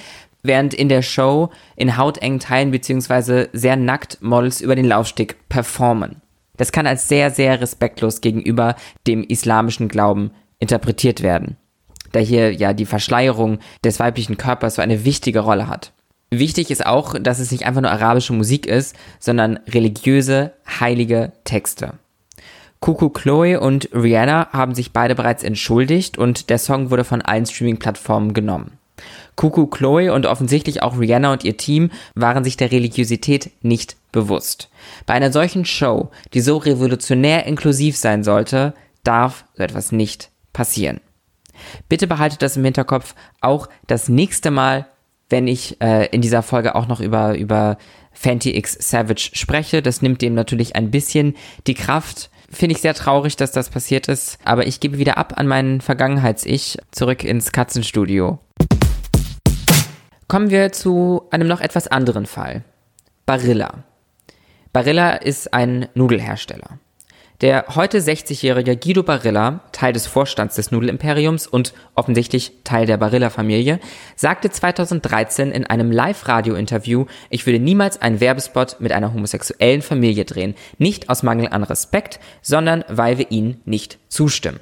während 0.49 0.75
in 0.75 0.88
der 0.88 1.02
Show 1.02 1.50
in 1.76 1.97
hautengen 1.97 2.40
Teilen 2.40 2.73
bzw. 2.73 3.47
sehr 3.52 3.76
nackt 3.76 4.21
Models 4.21 4.61
über 4.61 4.75
den 4.75 4.87
Laufsteg 4.87 5.49
performen. 5.49 6.17
Das 6.57 6.73
kann 6.73 6.88
als 6.88 7.09
sehr, 7.09 7.31
sehr 7.31 7.61
respektlos 7.61 8.21
gegenüber 8.21 8.75
dem 9.07 9.23
islamischen 9.23 9.87
Glauben 9.87 10.33
interpretiert 10.59 11.23
werden, 11.23 11.57
da 12.11 12.19
hier 12.19 12.52
ja 12.52 12.73
die 12.73 12.87
Verschleierung 12.87 13.61
des 13.85 14.00
weiblichen 14.00 14.37
Körpers 14.37 14.75
so 14.75 14.83
eine 14.83 15.05
wichtige 15.05 15.40
Rolle 15.40 15.69
hat. 15.69 15.93
Wichtig 16.31 16.71
ist 16.71 16.85
auch, 16.85 17.14
dass 17.19 17.38
es 17.38 17.52
nicht 17.52 17.64
einfach 17.64 17.81
nur 17.81 17.90
arabische 17.90 18.33
Musik 18.33 18.67
ist, 18.67 18.97
sondern 19.21 19.61
religiöse, 19.69 20.52
heilige 20.81 21.33
Texte. 21.45 21.95
Kuku 22.81 23.09
Chloe 23.09 23.59
und 23.59 23.88
Rihanna 23.93 24.49
haben 24.52 24.75
sich 24.75 24.93
beide 24.93 25.14
bereits 25.14 25.43
entschuldigt 25.43 26.19
und 26.19 26.50
der 26.50 26.59
Song 26.59 26.90
wurde 26.90 27.05
von 27.05 27.23
allen 27.23 27.47
Streaming-Plattformen 27.47 28.35
genommen. 28.35 28.77
Kuku 29.38 29.68
Chloe 29.68 30.12
und 30.12 30.26
offensichtlich 30.26 30.83
auch 30.83 30.99
Rihanna 30.99 31.33
und 31.33 31.45
ihr 31.45 31.57
Team 31.57 31.92
waren 32.16 32.42
sich 32.42 32.57
der 32.57 32.73
Religiosität 32.73 33.52
nicht 33.62 33.97
bewusst. 34.11 34.68
Bei 35.07 35.14
einer 35.14 35.30
solchen 35.30 35.64
Show, 35.64 36.11
die 36.35 36.40
so 36.40 36.57
revolutionär 36.57 37.47
inklusiv 37.47 37.97
sein 37.97 38.25
sollte, 38.25 38.75
darf 39.04 39.45
so 39.54 39.62
etwas 39.62 39.92
nicht 39.92 40.30
passieren. 40.52 41.00
Bitte 41.88 42.09
behaltet 42.09 42.42
das 42.42 42.57
im 42.57 42.64
Hinterkopf 42.64 43.14
auch 43.40 43.68
das 43.87 44.08
nächste 44.08 44.50
Mal, 44.50 44.86
wenn 45.30 45.47
ich 45.47 45.80
äh, 45.80 46.06
in 46.06 46.21
dieser 46.21 46.43
Folge 46.43 46.75
auch 46.75 46.89
noch 46.89 46.99
über, 46.99 47.39
über 47.39 47.78
Fenty 48.13 48.56
X 48.56 48.76
Savage 48.80 49.30
spreche. 49.34 49.82
Das 49.82 50.02
nimmt 50.02 50.21
dem 50.21 50.34
natürlich 50.34 50.75
ein 50.75 50.91
bisschen 50.91 51.36
die 51.69 51.75
Kraft. 51.75 52.30
Finde 52.50 52.75
ich 52.75 52.80
sehr 52.82 52.95
traurig, 52.95 53.36
dass 53.36 53.52
das 53.52 53.71
passiert 53.71 54.08
ist, 54.08 54.39
aber 54.45 54.67
ich 54.67 54.80
gebe 54.80 54.99
wieder 54.99 55.17
ab 55.17 55.34
an 55.36 55.47
meinen 55.47 55.80
Vergangenheits-Ich 55.80 56.78
zurück 56.91 57.23
ins 57.23 57.52
Katzenstudio. 57.52 58.41
Kommen 60.28 60.50
wir 60.50 60.73
zu 60.73 61.23
einem 61.30 61.49
noch 61.49 61.62
etwas 61.62 61.88
anderen 61.88 62.26
Fall. 62.26 62.62
Barilla. 63.25 63.84
Barilla 64.75 65.12
ist 65.12 65.54
ein 65.54 65.88
Nudelhersteller. 65.95 66.78
Der 67.41 67.64
heute 67.75 67.99
60-jährige 67.99 68.76
Guido 68.76 69.02
Barilla, 69.02 69.60
Teil 69.73 69.95
des 69.95 70.06
Vorstands 70.06 70.56
des 70.56 70.71
Nudelimperiums 70.71 71.47
und 71.47 71.73
offensichtlich 71.95 72.52
Teil 72.62 72.84
der 72.84 72.99
Barilla-Familie, 72.99 73.80
sagte 74.17 74.50
2013 74.50 75.50
in 75.50 75.64
einem 75.64 75.91
Live-Radio-Interview, 75.91 77.06
ich 77.30 77.47
würde 77.47 77.58
niemals 77.58 78.02
einen 78.02 78.21
Werbespot 78.21 78.80
mit 78.80 78.93
einer 78.93 79.14
homosexuellen 79.14 79.80
Familie 79.80 80.26
drehen. 80.26 80.56
Nicht 80.76 81.08
aus 81.08 81.23
Mangel 81.23 81.49
an 81.49 81.64
Respekt, 81.64 82.21
sondern 82.43 82.84
weil 82.88 83.17
wir 83.17 83.30
ihnen 83.30 83.62
nicht 83.64 83.99
zustimmen. 84.08 84.60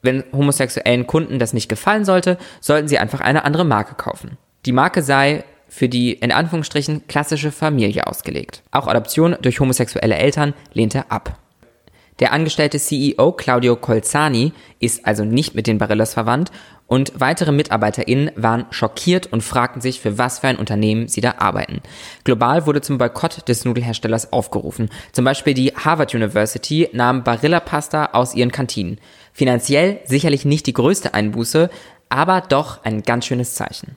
Wenn 0.00 0.22
homosexuellen 0.32 1.08
Kunden 1.08 1.40
das 1.40 1.54
nicht 1.54 1.68
gefallen 1.68 2.04
sollte, 2.04 2.38
sollten 2.60 2.86
sie 2.86 2.98
einfach 2.98 3.20
eine 3.20 3.44
andere 3.44 3.64
Marke 3.64 3.96
kaufen. 3.96 4.38
Die 4.64 4.72
Marke 4.72 5.02
sei 5.02 5.44
für 5.68 5.88
die 5.88 6.12
in 6.12 6.30
Anführungsstrichen 6.30 7.06
klassische 7.08 7.50
Familie 7.50 8.06
ausgelegt. 8.06 8.62
Auch 8.70 8.86
Adoption 8.86 9.36
durch 9.40 9.58
homosexuelle 9.58 10.16
Eltern 10.16 10.54
lehnte 10.72 11.10
ab. 11.10 11.38
Der 12.20 12.32
angestellte 12.32 12.78
CEO 12.78 13.32
Claudio 13.32 13.74
Colzani 13.74 14.52
ist 14.78 15.06
also 15.06 15.24
nicht 15.24 15.54
mit 15.54 15.66
den 15.66 15.78
Barillas 15.78 16.14
verwandt 16.14 16.52
und 16.86 17.12
weitere 17.16 17.50
MitarbeiterInnen 17.50 18.30
waren 18.36 18.66
schockiert 18.70 19.32
und 19.32 19.42
fragten 19.42 19.80
sich, 19.80 20.00
für 20.00 20.18
was 20.18 20.40
für 20.40 20.48
ein 20.48 20.58
Unternehmen 20.58 21.08
sie 21.08 21.22
da 21.22 21.36
arbeiten. 21.38 21.80
Global 22.22 22.66
wurde 22.66 22.82
zum 22.82 22.98
Boykott 22.98 23.48
des 23.48 23.64
Nudelherstellers 23.64 24.32
aufgerufen. 24.32 24.90
Zum 25.12 25.24
Beispiel 25.24 25.54
die 25.54 25.72
Harvard 25.74 26.14
University 26.14 26.88
nahm 26.92 27.24
Barilla 27.24 27.60
Pasta 27.60 28.10
aus 28.12 28.34
ihren 28.34 28.52
Kantinen. 28.52 29.00
Finanziell 29.32 30.00
sicherlich 30.04 30.44
nicht 30.44 30.66
die 30.66 30.74
größte 30.74 31.14
Einbuße, 31.14 31.70
aber 32.10 32.42
doch 32.42 32.84
ein 32.84 33.02
ganz 33.02 33.24
schönes 33.24 33.54
Zeichen 33.54 33.96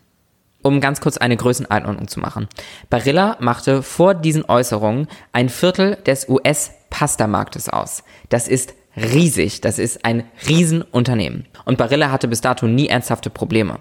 um 0.66 0.82
ganz 0.82 1.00
kurz 1.00 1.18
eine 1.18 1.38
Größeneinordnung 1.38 2.08
zu 2.08 2.20
machen. 2.20 2.48
Barilla 2.90 3.38
machte 3.40 3.84
vor 3.84 4.16
diesen 4.16 4.46
Äußerungen 4.46 5.08
ein 5.32 5.50
Viertel 5.50 5.96
des 6.08 6.28
US-Pasta-Marktes 6.28 7.70
aus. 7.70 8.04
Das 8.30 8.48
ist 8.48 8.74
riesig, 8.98 9.62
das 9.62 9.78
ist 9.78 10.04
ein 10.04 10.24
Riesenunternehmen. 10.48 11.46
Und 11.66 11.78
Barilla 11.78 12.10
hatte 12.10 12.28
bis 12.28 12.42
dato 12.42 12.66
nie 12.66 12.88
ernsthafte 12.88 13.30
Probleme. 13.30 13.78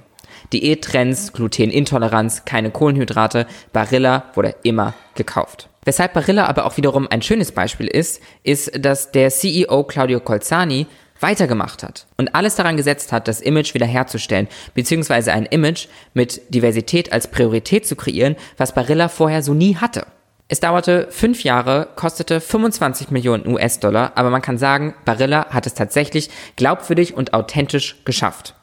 Diättrends, 0.53 1.33
Glutenintoleranz, 1.33 2.45
keine 2.45 2.71
Kohlenhydrate, 2.71 3.47
Barilla 3.73 4.25
wurde 4.35 4.55
immer 4.63 4.93
gekauft. 5.15 5.71
Weshalb 5.87 6.13
Barilla 6.13 6.47
aber 6.47 6.67
auch 6.67 6.77
wiederum 6.77 7.09
ein 7.11 7.23
schönes 7.23 7.53
Beispiel 7.53 7.87
ist, 7.87 8.21
ist, 8.43 8.85
dass 8.85 9.11
der 9.11 9.31
CEO 9.31 9.85
Claudio 9.85 10.21
Colzani 10.21 10.87
weitergemacht 11.25 11.83
hat 11.83 12.07
und 12.19 12.35
alles 12.35 12.55
daran 12.55 12.77
gesetzt 12.77 13.11
hat, 13.11 13.29
das 13.29 13.41
Image 13.41 13.73
wiederherzustellen, 13.73 14.47
beziehungsweise 14.75 15.33
ein 15.33 15.47
Image 15.47 15.87
mit 16.13 16.43
Diversität 16.55 17.15
als 17.15 17.29
Priorität 17.29 17.87
zu 17.87 17.97
kreieren, 17.97 18.37
was 18.59 18.75
Barilla 18.75 19.09
vorher 19.09 19.43
so 19.43 19.55
nie 19.55 19.77
hatte. 19.77 20.07
Es 20.49 20.61
dauerte 20.61 21.09
fünf 21.11 21.43
Jahre, 21.43 21.89
kostete 21.97 22.43
25 22.43 23.11
Millionen 23.11 23.49
US-Dollar, 23.49 24.13
aber 24.17 24.29
man 24.29 24.43
kann 24.43 24.59
sagen, 24.59 24.95
Barilla 25.07 25.47
hat 25.49 25.67
es 25.67 25.73
tatsächlich 25.73 26.29
glaubwürdig 26.57 27.17
und 27.17 27.33
authentisch 27.33 28.05
geschafft. 28.05 28.55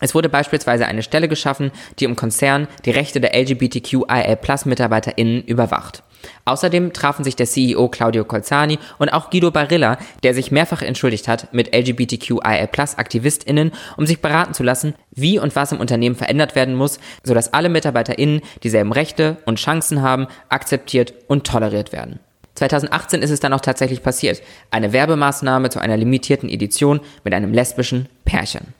Es 0.00 0.14
wurde 0.14 0.28
beispielsweise 0.28 0.86
eine 0.86 1.02
Stelle 1.02 1.26
geschaffen, 1.26 1.72
die 1.98 2.04
im 2.04 2.14
Konzern 2.14 2.68
die 2.84 2.92
Rechte 2.92 3.20
der 3.20 3.34
LGBTQIA-Plus-MitarbeiterInnen 3.34 5.42
überwacht. 5.42 6.04
Außerdem 6.44 6.92
trafen 6.92 7.24
sich 7.24 7.36
der 7.36 7.46
CEO 7.46 7.88
Claudio 7.88 8.24
Colzani 8.24 8.78
und 8.98 9.08
auch 9.10 9.30
Guido 9.30 9.50
Barilla, 9.50 9.98
der 10.22 10.34
sich 10.34 10.50
mehrfach 10.50 10.82
entschuldigt 10.82 11.28
hat, 11.28 11.52
mit 11.52 11.74
LGBTQIA-Plus-AktivistInnen, 11.74 13.72
um 13.96 14.06
sich 14.06 14.20
beraten 14.20 14.54
zu 14.54 14.62
lassen, 14.62 14.94
wie 15.10 15.38
und 15.38 15.56
was 15.56 15.72
im 15.72 15.80
Unternehmen 15.80 16.16
verändert 16.16 16.54
werden 16.54 16.74
muss, 16.74 17.00
sodass 17.24 17.52
alle 17.52 17.68
MitarbeiterInnen 17.68 18.40
dieselben 18.62 18.92
Rechte 18.92 19.38
und 19.46 19.58
Chancen 19.58 20.02
haben, 20.02 20.26
akzeptiert 20.48 21.14
und 21.26 21.46
toleriert 21.46 21.92
werden. 21.92 22.20
2018 22.54 23.22
ist 23.22 23.30
es 23.30 23.40
dann 23.40 23.52
auch 23.52 23.60
tatsächlich 23.60 24.02
passiert. 24.02 24.42
Eine 24.70 24.92
Werbemaßnahme 24.92 25.70
zu 25.70 25.78
einer 25.78 25.96
limitierten 25.96 26.48
Edition 26.48 27.00
mit 27.24 27.32
einem 27.32 27.52
lesbischen 27.52 28.08
Pärchen. 28.24 28.74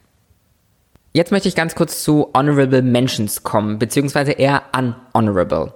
Jetzt 1.12 1.32
möchte 1.32 1.48
ich 1.48 1.54
ganz 1.54 1.74
kurz 1.74 2.02
zu 2.02 2.28
Honorable 2.34 2.82
Mentions 2.82 3.42
kommen, 3.42 3.78
beziehungsweise 3.78 4.32
eher 4.32 4.62
unhonorable. 4.72 5.72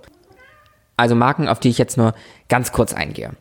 Also 1.03 1.17
Marken, 1.17 1.49
auf 1.49 1.59
die 1.59 1.69
ich 1.69 1.79
jetzt 1.79 1.97
nur 1.97 2.15
ganz 2.49 2.71
kurz 2.71 2.93
eingehe. 2.95 3.33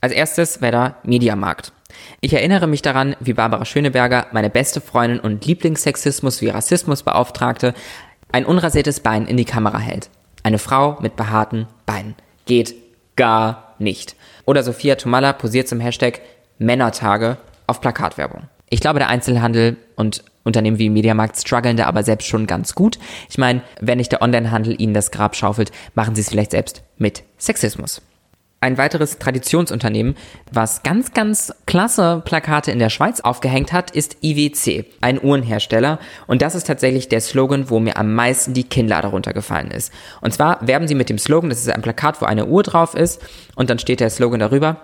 Als 0.00 0.10
erstes 0.10 0.62
wäre 0.62 0.72
da 0.72 0.96
Mediamarkt. 1.02 1.70
Ich 2.22 2.32
erinnere 2.32 2.66
mich 2.66 2.80
daran, 2.80 3.14
wie 3.20 3.34
Barbara 3.34 3.66
Schöneberger, 3.66 4.28
meine 4.32 4.48
beste 4.48 4.80
Freundin 4.80 5.20
und 5.20 5.44
Lieblingssexismus 5.44 6.40
wie 6.40 6.48
Rassismusbeauftragte, 6.48 7.74
ein 8.32 8.46
unrasiertes 8.46 9.00
Bein 9.00 9.26
in 9.26 9.36
die 9.36 9.44
Kamera 9.44 9.78
hält. 9.78 10.08
Eine 10.42 10.58
Frau 10.58 10.96
mit 11.02 11.14
behaarten 11.14 11.66
Beinen. 11.84 12.14
Geht 12.46 12.74
gar 13.16 13.74
nicht. 13.78 14.16
Oder 14.46 14.62
Sophia 14.62 14.94
Tomalla 14.94 15.34
posiert 15.34 15.68
zum 15.68 15.80
Hashtag 15.80 16.22
Männertage 16.56 17.36
auf 17.66 17.82
Plakatwerbung. 17.82 18.44
Ich 18.70 18.80
glaube, 18.80 18.98
der 18.98 19.08
Einzelhandel 19.08 19.76
und 19.96 20.22
Unternehmen 20.44 20.78
wie 20.78 20.90
Mediamarkt 20.90 21.38
strugglen 21.38 21.76
da 21.76 21.86
aber 21.86 22.02
selbst 22.02 22.26
schon 22.26 22.46
ganz 22.46 22.74
gut. 22.74 22.98
Ich 23.28 23.38
meine, 23.38 23.62
wenn 23.80 23.98
nicht 23.98 24.12
der 24.12 24.22
Onlinehandel 24.22 24.80
ihnen 24.80 24.94
das 24.94 25.10
Grab 25.10 25.36
schaufelt, 25.36 25.70
machen 25.94 26.14
sie 26.14 26.22
es 26.22 26.30
vielleicht 26.30 26.52
selbst 26.52 26.82
mit 26.96 27.22
Sexismus. 27.38 28.02
Ein 28.60 28.76
weiteres 28.76 29.20
Traditionsunternehmen, 29.20 30.16
was 30.50 30.82
ganz, 30.82 31.12
ganz 31.12 31.54
klasse 31.66 32.22
Plakate 32.24 32.72
in 32.72 32.80
der 32.80 32.90
Schweiz 32.90 33.20
aufgehängt 33.20 33.72
hat, 33.72 33.92
ist 33.92 34.16
IWC, 34.20 34.84
ein 35.00 35.22
Uhrenhersteller. 35.22 36.00
Und 36.26 36.42
das 36.42 36.56
ist 36.56 36.66
tatsächlich 36.66 37.08
der 37.08 37.20
Slogan, 37.20 37.70
wo 37.70 37.78
mir 37.78 37.96
am 37.96 38.14
meisten 38.14 38.54
die 38.54 38.64
Kinnlade 38.64 39.08
runtergefallen 39.08 39.70
ist. 39.70 39.92
Und 40.22 40.34
zwar 40.34 40.66
werben 40.66 40.88
sie 40.88 40.96
mit 40.96 41.08
dem 41.08 41.18
Slogan, 41.18 41.50
das 41.50 41.60
ist 41.60 41.70
ein 41.70 41.82
Plakat, 41.82 42.20
wo 42.20 42.26
eine 42.26 42.46
Uhr 42.46 42.64
drauf 42.64 42.94
ist. 42.94 43.22
Und 43.54 43.70
dann 43.70 43.78
steht 43.78 44.00
der 44.00 44.10
Slogan 44.10 44.40
darüber, 44.40 44.78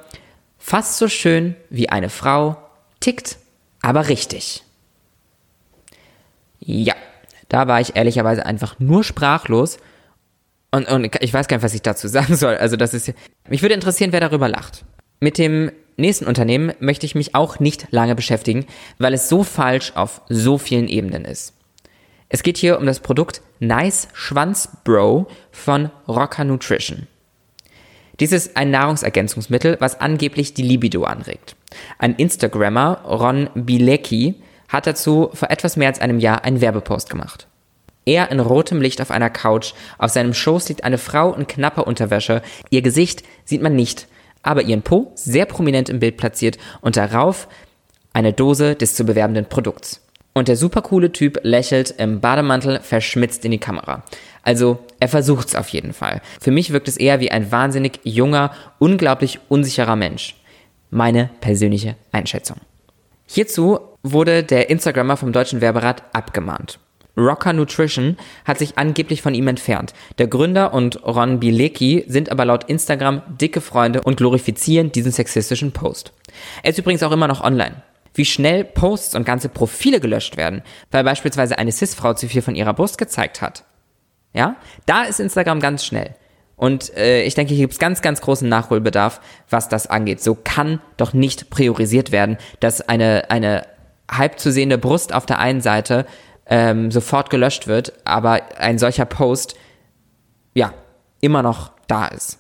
fast 0.57 0.99
so 0.99 1.09
schön 1.09 1.57
wie 1.69 1.89
eine 1.89 2.11
Frau, 2.11 2.57
tickt, 3.01 3.39
aber 3.85 4.09
richtig. 4.09 4.63
Ja, 6.59 6.95
da 7.51 7.69
war 7.69 7.83
ich 7.83 7.97
ehrlicherweise 7.97 8.47
einfach 8.47 8.79
nur 8.79 9.05
sprachlos 9.05 9.77
und, 10.71 10.89
und 10.89 11.17
ich 11.21 11.35
weiß 11.35 11.49
gar 11.49 11.59
nicht, 11.59 11.65
was 11.65 11.75
ich 11.75 11.83
dazu 11.83 12.09
sagen 12.17 12.35
soll. 12.35 12.57
Also 12.57 12.77
das 12.77 12.95
ist, 12.95 13.13
mich 13.47 13.61
würde 13.61 13.75
interessieren, 13.75 14.13
wer 14.13 14.21
darüber 14.21 14.49
lacht. 14.49 14.87
Mit 15.21 15.37
dem 15.37 15.71
nächsten 15.99 16.25
Unternehmen 16.25 16.73
möchte 16.81 17.05
ich 17.05 17.15
mich 17.15 17.35
auch 17.35 17.61
nicht 17.61 17.89
lange 17.91 18.15
beschäftigen, 18.15 18.65
weil 18.99 19.13
es 19.13 19.29
so 19.29 19.45
falsch 19.45 19.93
auf 19.95 20.23
so 20.31 20.57
vielen 20.57 20.89
Ebenen 20.89 21.27
ist. 21.27 21.53
Es 22.31 22.43
geht 22.43 22.57
hier 22.57 22.79
um 22.79 22.87
das 22.87 23.01
Produkt 23.01 23.43
Nice 23.61 24.09
Schwanz 24.15 24.71
Bro 24.83 25.29
von 25.53 25.91
Rocker 26.09 26.45
Nutrition. 26.45 27.07
Dies 28.21 28.33
ist 28.33 28.57
ein 28.57 28.71
Nahrungsergänzungsmittel, 28.71 29.77
was 29.81 30.01
angeblich 30.01 30.55
die 30.55 30.63
Libido 30.63 31.05
anregt. 31.05 31.57
Ein 31.99 32.15
Instagrammer, 32.15 33.03
Ron 33.05 33.51
Bilecki, 33.55 34.37
hat 34.69 34.87
dazu 34.87 35.31
vor 35.35 35.51
etwas 35.51 35.77
mehr 35.77 35.89
als 35.89 36.01
einem 36.01 36.19
Jahr 36.19 36.45
einen 36.45 36.61
Werbepost 36.61 37.11
gemacht. 37.11 37.49
Er 38.07 38.31
in 38.31 38.41
rotem 38.41 38.81
Licht 38.83 39.01
auf 39.01 39.11
einer 39.11 39.31
Couch, 39.31 39.73
auf 39.99 40.11
seinem 40.11 40.35
Schoß 40.35 40.69
liegt 40.69 40.85
eine 40.85 40.99
Frau 40.99 41.35
in 41.35 41.47
knapper 41.47 41.87
Unterwäsche, 41.87 42.43
ihr 42.71 42.83
Gesicht 42.83 43.23
sieht 43.45 43.63
man 43.63 43.75
nicht, 43.75 44.09
aber 44.43 44.63
ihren 44.63 44.83
Po 44.83 45.11
sehr 45.15 45.47
prominent 45.47 45.89
im 45.89 46.01
Bild 46.01 46.17
platziert 46.17 46.59
und 46.83 46.97
darauf 46.97 47.49
eine 48.13 48.33
Dose 48.33 48.77
des 48.77 48.95
zu 48.95 49.05
bewerbenden 49.05 49.47
Produkts. 49.47 50.03
Und 50.35 50.49
der 50.49 50.57
supercoole 50.57 51.13
Typ 51.13 51.39
lächelt 51.43 51.93
im 51.93 52.21
Bademantel 52.21 52.81
verschmitzt 52.81 53.45
in 53.45 53.53
die 53.53 53.59
Kamera. 53.59 54.03
Also 54.45 54.79
er 55.01 55.09
versucht's 55.09 55.55
auf 55.55 55.69
jeden 55.71 55.93
Fall. 55.93 56.21
Für 56.41 56.51
mich 56.51 56.73
wirkt 56.73 56.89
es 56.89 56.97
eher 56.97 57.21
wie 57.21 57.31
ein 57.31 57.51
wahnsinnig 57.51 58.01
junger, 58.05 58.53
unglaublich 58.79 59.41
unsicherer 59.49 59.97
Mensch. 59.97 60.37
Meine 60.91 61.31
persönliche 61.41 61.97
Einschätzung. 62.13 62.59
Hierzu 63.27 63.81
wurde 64.03 64.45
der 64.45 64.71
Instagrammer 64.71 65.17
vom 65.17 65.33
deutschen 65.33 65.61
Werberat 65.61 66.05
abgemahnt. 66.13 66.79
Rocker 67.17 67.53
Nutrition 67.53 68.17
hat 68.45 68.59
sich 68.59 68.77
angeblich 68.77 69.23
von 69.23 69.35
ihm 69.35 69.49
entfernt. 69.49 69.95
Der 70.19 70.27
Gründer 70.27 70.75
und 70.75 71.05
Ron 71.05 71.41
Bilecki 71.41 72.05
sind 72.09 72.31
aber 72.31 72.45
laut 72.45 72.65
Instagram 72.65 73.23
dicke 73.41 73.61
Freunde 73.61 74.03
und 74.03 74.17
glorifizieren 74.17 74.91
diesen 74.91 75.13
sexistischen 75.13 75.73
Post. 75.73 76.13
Er 76.63 76.71
ist 76.71 76.79
übrigens 76.79 77.03
auch 77.03 77.13
immer 77.13 77.29
noch 77.29 77.43
online. 77.43 77.83
Wie 78.15 78.25
schnell 78.25 78.65
Posts 78.65 79.15
und 79.15 79.25
ganze 79.25 79.49
Profile 79.49 80.01
gelöscht 80.01 80.37
werden, 80.37 80.63
weil 80.91 81.05
beispielsweise 81.05 81.59
eine 81.59 81.73
Cis-Frau 81.73 82.15
zu 82.15 82.29
viel 82.29 82.43
von 82.43 82.55
ihrer 82.55 82.75
Brust 82.75 82.99
gezeigt 82.99 83.41
hat. 83.43 83.65
Ja, 84.35 84.57
da 84.85 85.05
ist 85.05 85.21
Instagram 85.21 85.61
ganz 85.61 85.85
schnell. 85.85 86.15
Und 86.57 86.97
äh, 86.97 87.23
ich 87.23 87.35
denke, 87.35 87.55
hier 87.55 87.65
gibt 87.65 87.75
es 87.75 87.79
ganz, 87.79 88.03
ganz 88.03 88.21
großen 88.21 88.49
Nachholbedarf, 88.49 89.21
was 89.49 89.69
das 89.69 89.87
angeht. 89.87 90.23
So 90.23 90.35
kann 90.35 90.81
doch 90.97 91.13
nicht 91.13 91.51
priorisiert 91.51 92.13
werden, 92.13 92.37
dass 92.61 92.81
eine, 92.81 93.31
eine 93.31 93.67
halb 94.11 94.39
zu 94.39 94.53
sehende 94.53 94.79
Brust 94.79 95.15
auf 95.15 95.27
der 95.27 95.39
einen 95.39 95.61
Seite 95.61 96.07
ähm, 96.47 96.91
sofort 96.91 97.31
gelöscht 97.31 97.67
wird, 97.67 97.93
aber 98.05 98.41
ein 98.59 98.79
solcher 98.79 99.07
Post, 99.07 99.57
ja, 100.55 100.73
immer 101.21 101.43
noch 101.43 101.73
da 101.87 102.07
ist. 102.07 102.39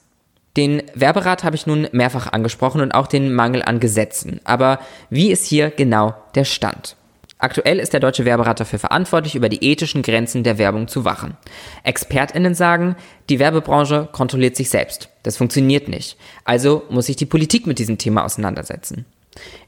Den 0.56 0.82
Werberat 0.94 1.42
habe 1.42 1.56
ich 1.56 1.66
nun 1.66 1.88
mehrfach 1.90 2.32
angesprochen 2.32 2.80
und 2.80 2.92
auch 2.92 3.08
den 3.08 3.34
Mangel 3.34 3.62
an 3.62 3.80
Gesetzen. 3.80 4.40
Aber 4.44 4.78
wie 5.10 5.32
ist 5.32 5.46
hier 5.46 5.70
genau 5.70 6.14
der 6.36 6.44
Stand? 6.44 6.96
Aktuell 7.44 7.78
ist 7.78 7.92
der 7.92 8.00
Deutsche 8.00 8.24
Werberat 8.24 8.58
dafür 8.58 8.78
verantwortlich, 8.78 9.34
über 9.34 9.50
die 9.50 9.62
ethischen 9.62 10.00
Grenzen 10.00 10.44
der 10.44 10.56
Werbung 10.56 10.88
zu 10.88 11.04
wachen. 11.04 11.36
ExpertInnen 11.82 12.54
sagen, 12.54 12.96
die 13.28 13.38
Werbebranche 13.38 14.08
kontrolliert 14.10 14.56
sich 14.56 14.70
selbst. 14.70 15.10
Das 15.24 15.36
funktioniert 15.36 15.86
nicht. 15.86 16.16
Also 16.44 16.84
muss 16.88 17.04
sich 17.04 17.16
die 17.16 17.26
Politik 17.26 17.66
mit 17.66 17.78
diesem 17.78 17.98
Thema 17.98 18.24
auseinandersetzen. 18.24 19.04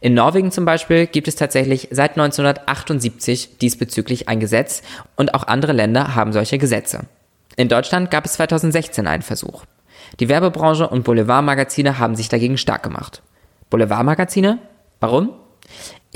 In 0.01 0.15
Norwegen 0.15 0.53
zum 0.53 0.65
Beispiel 0.65 1.07
gibt 1.07 1.29
es 1.29 1.37
tatsächlich 1.37 1.89
seit 1.91 2.13
1978 2.13 3.59
diesbezüglich 3.59 4.27
ein 4.27 4.41
Gesetz 4.41 4.81
und 5.15 5.35
auch 5.35 5.47
andere 5.47 5.75
Länder 5.75 6.15
haben 6.15 6.33
solche 6.33 6.57
Gesetze. 6.57 7.01
In 7.57 7.69
Deutschland 7.69 8.11
gab 8.11 8.25
es 8.25 8.33
2016 8.33 9.07
einen 9.07 9.23
Versuch. 9.23 9.67
Die 10.19 10.31
Werbebranche 10.31 10.89
und 10.89 11.05
Boulevardmagazine 11.05 11.99
haben 11.99 12.17
sich 12.17 12.31
dagegen 12.31 12.57
stark 12.57 12.83
gemacht. 12.85 13.21
Boulevardmagazine? 13.69 14.61
Warum? 14.99 15.35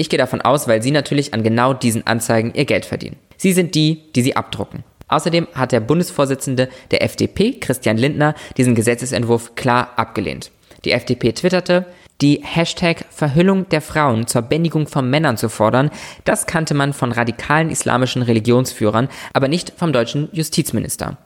Ich 0.00 0.08
gehe 0.08 0.18
davon 0.18 0.40
aus, 0.40 0.66
weil 0.66 0.82
sie 0.82 0.92
natürlich 0.92 1.34
an 1.34 1.42
genau 1.42 1.74
diesen 1.74 2.06
Anzeigen 2.06 2.54
ihr 2.54 2.64
Geld 2.64 2.86
verdienen. 2.86 3.16
Sie 3.36 3.52
sind 3.52 3.74
die, 3.74 4.10
die 4.16 4.22
sie 4.22 4.34
abdrucken. 4.34 4.82
Außerdem 5.08 5.46
hat 5.52 5.72
der 5.72 5.80
Bundesvorsitzende 5.80 6.70
der 6.90 7.02
FDP, 7.02 7.60
Christian 7.60 7.98
Lindner, 7.98 8.34
diesen 8.56 8.74
Gesetzesentwurf 8.74 9.56
klar 9.56 9.90
abgelehnt. 9.96 10.52
Die 10.86 10.92
FDP 10.92 11.32
twitterte, 11.32 11.84
die 12.22 12.40
Hashtag 12.42 13.04
Verhüllung 13.10 13.68
der 13.68 13.82
Frauen 13.82 14.26
zur 14.26 14.40
Bändigung 14.40 14.86
von 14.86 15.10
Männern 15.10 15.36
zu 15.36 15.50
fordern, 15.50 15.90
das 16.24 16.46
kannte 16.46 16.72
man 16.72 16.94
von 16.94 17.12
radikalen 17.12 17.68
islamischen 17.68 18.22
Religionsführern, 18.22 19.10
aber 19.34 19.48
nicht 19.48 19.74
vom 19.76 19.92
deutschen 19.92 20.30
Justizminister. 20.32 21.18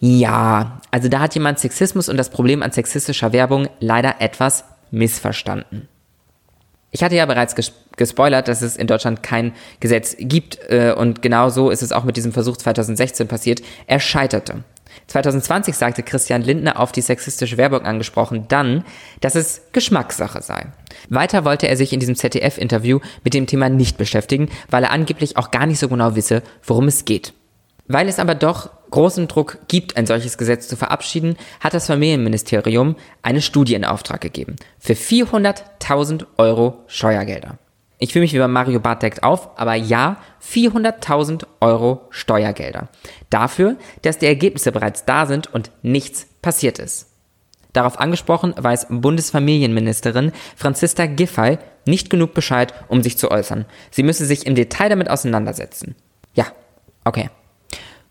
Ja, 0.00 0.80
also 0.90 1.08
da 1.08 1.20
hat 1.20 1.36
jemand 1.36 1.60
Sexismus 1.60 2.08
und 2.08 2.16
das 2.16 2.30
Problem 2.30 2.60
an 2.60 2.72
sexistischer 2.72 3.32
Werbung 3.32 3.68
leider 3.78 4.16
etwas 4.20 4.64
missverstanden. 4.90 5.88
Ich 6.94 7.02
hatte 7.02 7.16
ja 7.16 7.26
bereits 7.26 7.56
ges 7.56 7.72
gespoilert, 7.96 8.46
dass 8.46 8.62
es 8.62 8.76
in 8.76 8.86
Deutschland 8.86 9.22
kein 9.22 9.52
Gesetz 9.80 10.16
gibt 10.18 10.58
äh, 10.68 10.94
und 10.96 11.22
genau 11.22 11.48
so 11.48 11.70
ist 11.70 11.82
es 11.82 11.90
auch 11.90 12.04
mit 12.04 12.16
diesem 12.16 12.32
Versuch 12.32 12.56
2016 12.56 13.26
passiert. 13.26 13.62
Er 13.88 13.98
scheiterte. 13.98 14.62
2020 15.08 15.76
sagte 15.76 16.04
Christian 16.04 16.42
Lindner 16.42 16.78
auf 16.78 16.92
die 16.92 17.00
sexistische 17.00 17.56
Werbung 17.56 17.82
angesprochen 17.82 18.46
dann, 18.48 18.84
dass 19.20 19.34
es 19.34 19.62
Geschmackssache 19.72 20.40
sei. 20.40 20.66
Weiter 21.08 21.44
wollte 21.44 21.68
er 21.68 21.76
sich 21.76 21.92
in 21.92 21.98
diesem 21.98 22.14
ZDF-Interview 22.14 23.00
mit 23.24 23.34
dem 23.34 23.48
Thema 23.48 23.68
nicht 23.68 23.96
beschäftigen, 23.96 24.48
weil 24.70 24.84
er 24.84 24.92
angeblich 24.92 25.36
auch 25.36 25.50
gar 25.50 25.66
nicht 25.66 25.80
so 25.80 25.88
genau 25.88 26.14
wisse, 26.14 26.42
worum 26.64 26.86
es 26.86 27.04
geht. 27.04 27.32
Weil 27.86 28.08
es 28.08 28.18
aber 28.18 28.34
doch 28.34 28.70
großen 28.90 29.28
Druck 29.28 29.58
gibt, 29.68 29.96
ein 29.96 30.06
solches 30.06 30.38
Gesetz 30.38 30.68
zu 30.68 30.76
verabschieden, 30.76 31.36
hat 31.60 31.74
das 31.74 31.86
Familienministerium 31.86 32.96
eine 33.22 33.42
Studie 33.42 33.74
in 33.74 33.84
Auftrag 33.84 34.20
gegeben. 34.20 34.56
Für 34.78 34.94
400.000 34.94 36.26
Euro 36.38 36.84
Steuergelder. 36.86 37.58
Ich 37.98 38.12
fühle 38.12 38.22
mich 38.24 38.32
wie 38.32 38.38
bei 38.38 38.48
Mario 38.48 38.80
Barth 38.80 39.02
deckt 39.02 39.22
auf, 39.22 39.58
aber 39.58 39.74
ja, 39.74 40.16
400.000 40.42 41.46
Euro 41.60 42.06
Steuergelder. 42.10 42.88
Dafür, 43.30 43.76
dass 44.02 44.18
die 44.18 44.26
Ergebnisse 44.26 44.72
bereits 44.72 45.04
da 45.04 45.26
sind 45.26 45.52
und 45.52 45.70
nichts 45.82 46.26
passiert 46.42 46.78
ist. 46.78 47.10
Darauf 47.72 47.98
angesprochen 47.98 48.54
weiß 48.56 48.86
Bundesfamilienministerin 48.90 50.32
Franziska 50.56 51.06
Giffey 51.06 51.58
nicht 51.86 52.08
genug 52.08 52.32
Bescheid, 52.34 52.72
um 52.88 53.02
sich 53.02 53.18
zu 53.18 53.30
äußern. 53.30 53.64
Sie 53.90 54.02
müsse 54.02 54.26
sich 54.26 54.46
im 54.46 54.54
Detail 54.54 54.88
damit 54.88 55.10
auseinandersetzen. 55.10 55.96
Ja, 56.34 56.46
okay. 57.04 57.30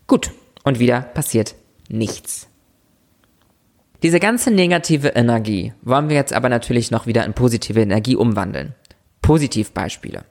Gut, 0.06 0.32
und 0.64 0.78
wieder 0.78 1.00
passiert 1.00 1.54
nichts. 1.88 2.48
Diese 4.02 4.20
ganze 4.20 4.50
negative 4.50 5.08
Energie 5.08 5.72
wollen 5.82 6.08
wir 6.10 6.16
jetzt 6.16 6.32
aber 6.34 6.48
natürlich 6.48 6.90
noch 6.90 7.06
wieder 7.06 7.24
in 7.24 7.32
positive 7.32 7.80
Energie 7.80 8.16
umwandeln. 8.16 8.74
Positivbeispiele. 9.22 10.24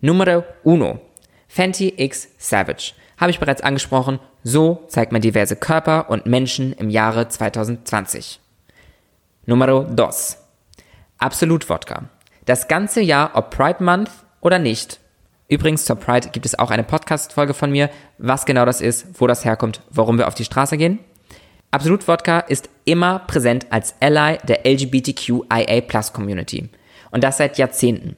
Numero 0.00 0.44
uno. 0.64 1.00
Fenty 1.46 1.94
X 1.96 2.28
Savage. 2.36 2.94
Habe 3.16 3.30
ich 3.30 3.38
bereits 3.38 3.62
angesprochen, 3.62 4.20
so 4.42 4.84
zeigt 4.88 5.12
man 5.12 5.20
diverse 5.20 5.56
Körper 5.56 6.10
und 6.10 6.26
Menschen 6.26 6.72
im 6.72 6.90
Jahre 6.90 7.28
2020. 7.28 8.40
Numero 9.46 9.84
dos. 9.84 10.38
Absolut 11.18 11.68
Wodka. 11.68 12.08
Das 12.44 12.68
ganze 12.68 13.00
Jahr, 13.00 13.32
ob 13.34 13.50
Pride 13.50 13.82
Month 13.82 14.10
oder 14.40 14.58
nicht. 14.58 15.00
Übrigens, 15.48 15.86
zur 15.86 15.96
Pride 15.96 16.28
gibt 16.28 16.44
es 16.44 16.58
auch 16.58 16.70
eine 16.70 16.84
Podcast-Folge 16.84 17.54
von 17.54 17.70
mir, 17.70 17.88
was 18.18 18.44
genau 18.44 18.66
das 18.66 18.82
ist, 18.82 19.06
wo 19.14 19.26
das 19.26 19.46
herkommt, 19.46 19.80
warum 19.90 20.18
wir 20.18 20.28
auf 20.28 20.34
die 20.34 20.44
Straße 20.44 20.76
gehen. 20.76 20.98
Absolut 21.70 22.06
Wodka 22.06 22.40
ist 22.40 22.68
immer 22.84 23.20
präsent 23.20 23.66
als 23.70 23.94
Ally 24.00 24.38
der 24.46 24.66
LGBTQIA 24.66 25.80
Community. 26.12 26.68
Und 27.10 27.24
das 27.24 27.38
seit 27.38 27.56
Jahrzehnten. 27.56 28.16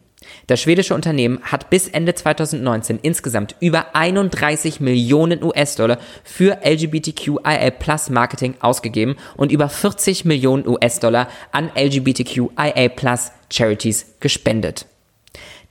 Das 0.49 0.61
schwedische 0.61 0.95
Unternehmen 0.95 1.40
hat 1.43 1.71
bis 1.71 1.88
Ende 1.88 2.14
2019 2.14 2.99
insgesamt 3.01 3.57
über 3.61 3.95
31 3.95 4.81
Millionen 4.81 5.43
US-Dollar 5.43 5.99
für 6.25 6.59
LGBTQIA 6.64 7.73
Marketing 8.11 8.55
ausgegeben 8.61 9.16
und 9.37 9.53
über 9.53 9.69
40 9.69 10.25
Millionen 10.25 10.66
US-Dollar 10.66 11.29
an 11.53 11.71
LGBTQIA 11.75 12.90
Charities 13.51 14.14
gespendet. 14.21 14.87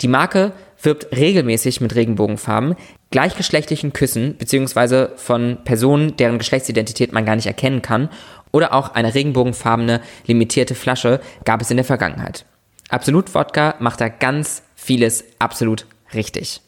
Die 0.01 0.07
Marke 0.07 0.53
wirbt 0.81 1.15
regelmäßig 1.15 1.81
mit 1.81 1.95
Regenbogenfarben, 1.95 2.75
gleichgeschlechtlichen 3.11 3.93
Küssen 3.93 4.35
bzw. 4.35 5.15
von 5.17 5.59
Personen, 5.63 6.15
deren 6.17 6.37
Geschlechtsidentität 6.37 7.11
man 7.11 7.25
gar 7.25 7.35
nicht 7.35 7.47
erkennen 7.47 7.81
kann 7.81 8.09
oder 8.51 8.73
auch 8.73 8.93
eine 8.93 9.13
regenbogenfarbene 9.13 10.01
limitierte 10.25 10.75
Flasche 10.75 11.19
gab 11.45 11.61
es 11.61 11.71
in 11.71 11.77
der 11.77 11.85
Vergangenheit. 11.85 12.45
Absolut 12.89 13.33
Wodka 13.35 13.75
macht 13.79 14.01
da 14.01 14.09
ganz 14.09 14.63
vieles 14.75 15.23
absolut 15.37 15.85
richtig. 16.13 16.61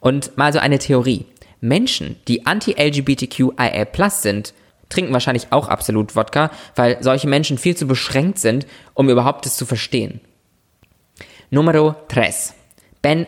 Und 0.00 0.36
mal 0.36 0.52
so 0.52 0.58
eine 0.58 0.78
Theorie. 0.78 1.26
Menschen, 1.60 2.16
die 2.26 2.46
anti-LGBTQIA+ 2.46 4.10
sind, 4.10 4.54
trinken 4.88 5.12
wahrscheinlich 5.12 5.48
auch 5.50 5.68
absolut 5.68 6.16
Wodka, 6.16 6.50
weil 6.74 6.98
solche 7.00 7.28
Menschen 7.28 7.58
viel 7.58 7.76
zu 7.76 7.86
beschränkt 7.86 8.38
sind, 8.38 8.66
um 8.94 9.08
überhaupt 9.08 9.46
es 9.46 9.56
zu 9.56 9.66
verstehen. 9.66 10.20
Numero 11.50 11.94
3. 12.08 12.32
Ben 13.02 13.26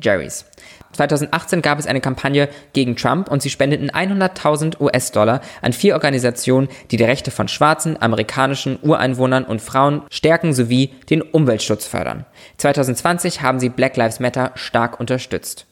Jerry's. 0.00 0.44
2018 0.92 1.60
gab 1.60 1.78
es 1.78 1.86
eine 1.86 2.00
Kampagne 2.00 2.48
gegen 2.72 2.96
Trump 2.96 3.28
und 3.30 3.42
sie 3.42 3.50
spendeten 3.50 3.90
100.000 3.90 4.80
US-Dollar 4.80 5.42
an 5.60 5.72
vier 5.72 5.94
Organisationen, 5.94 6.68
die 6.90 6.96
die 6.96 7.04
Rechte 7.04 7.30
von 7.30 7.48
schwarzen, 7.48 8.00
amerikanischen 8.00 8.78
Ureinwohnern 8.80 9.44
und 9.44 9.60
Frauen 9.60 10.02
stärken 10.10 10.54
sowie 10.54 10.94
den 11.10 11.22
Umweltschutz 11.22 11.86
fördern. 11.86 12.24
2020 12.58 13.42
haben 13.42 13.60
sie 13.60 13.68
Black 13.68 13.96
Lives 13.96 14.20
Matter 14.20 14.52
stark 14.54 14.98
unterstützt. 14.98 15.66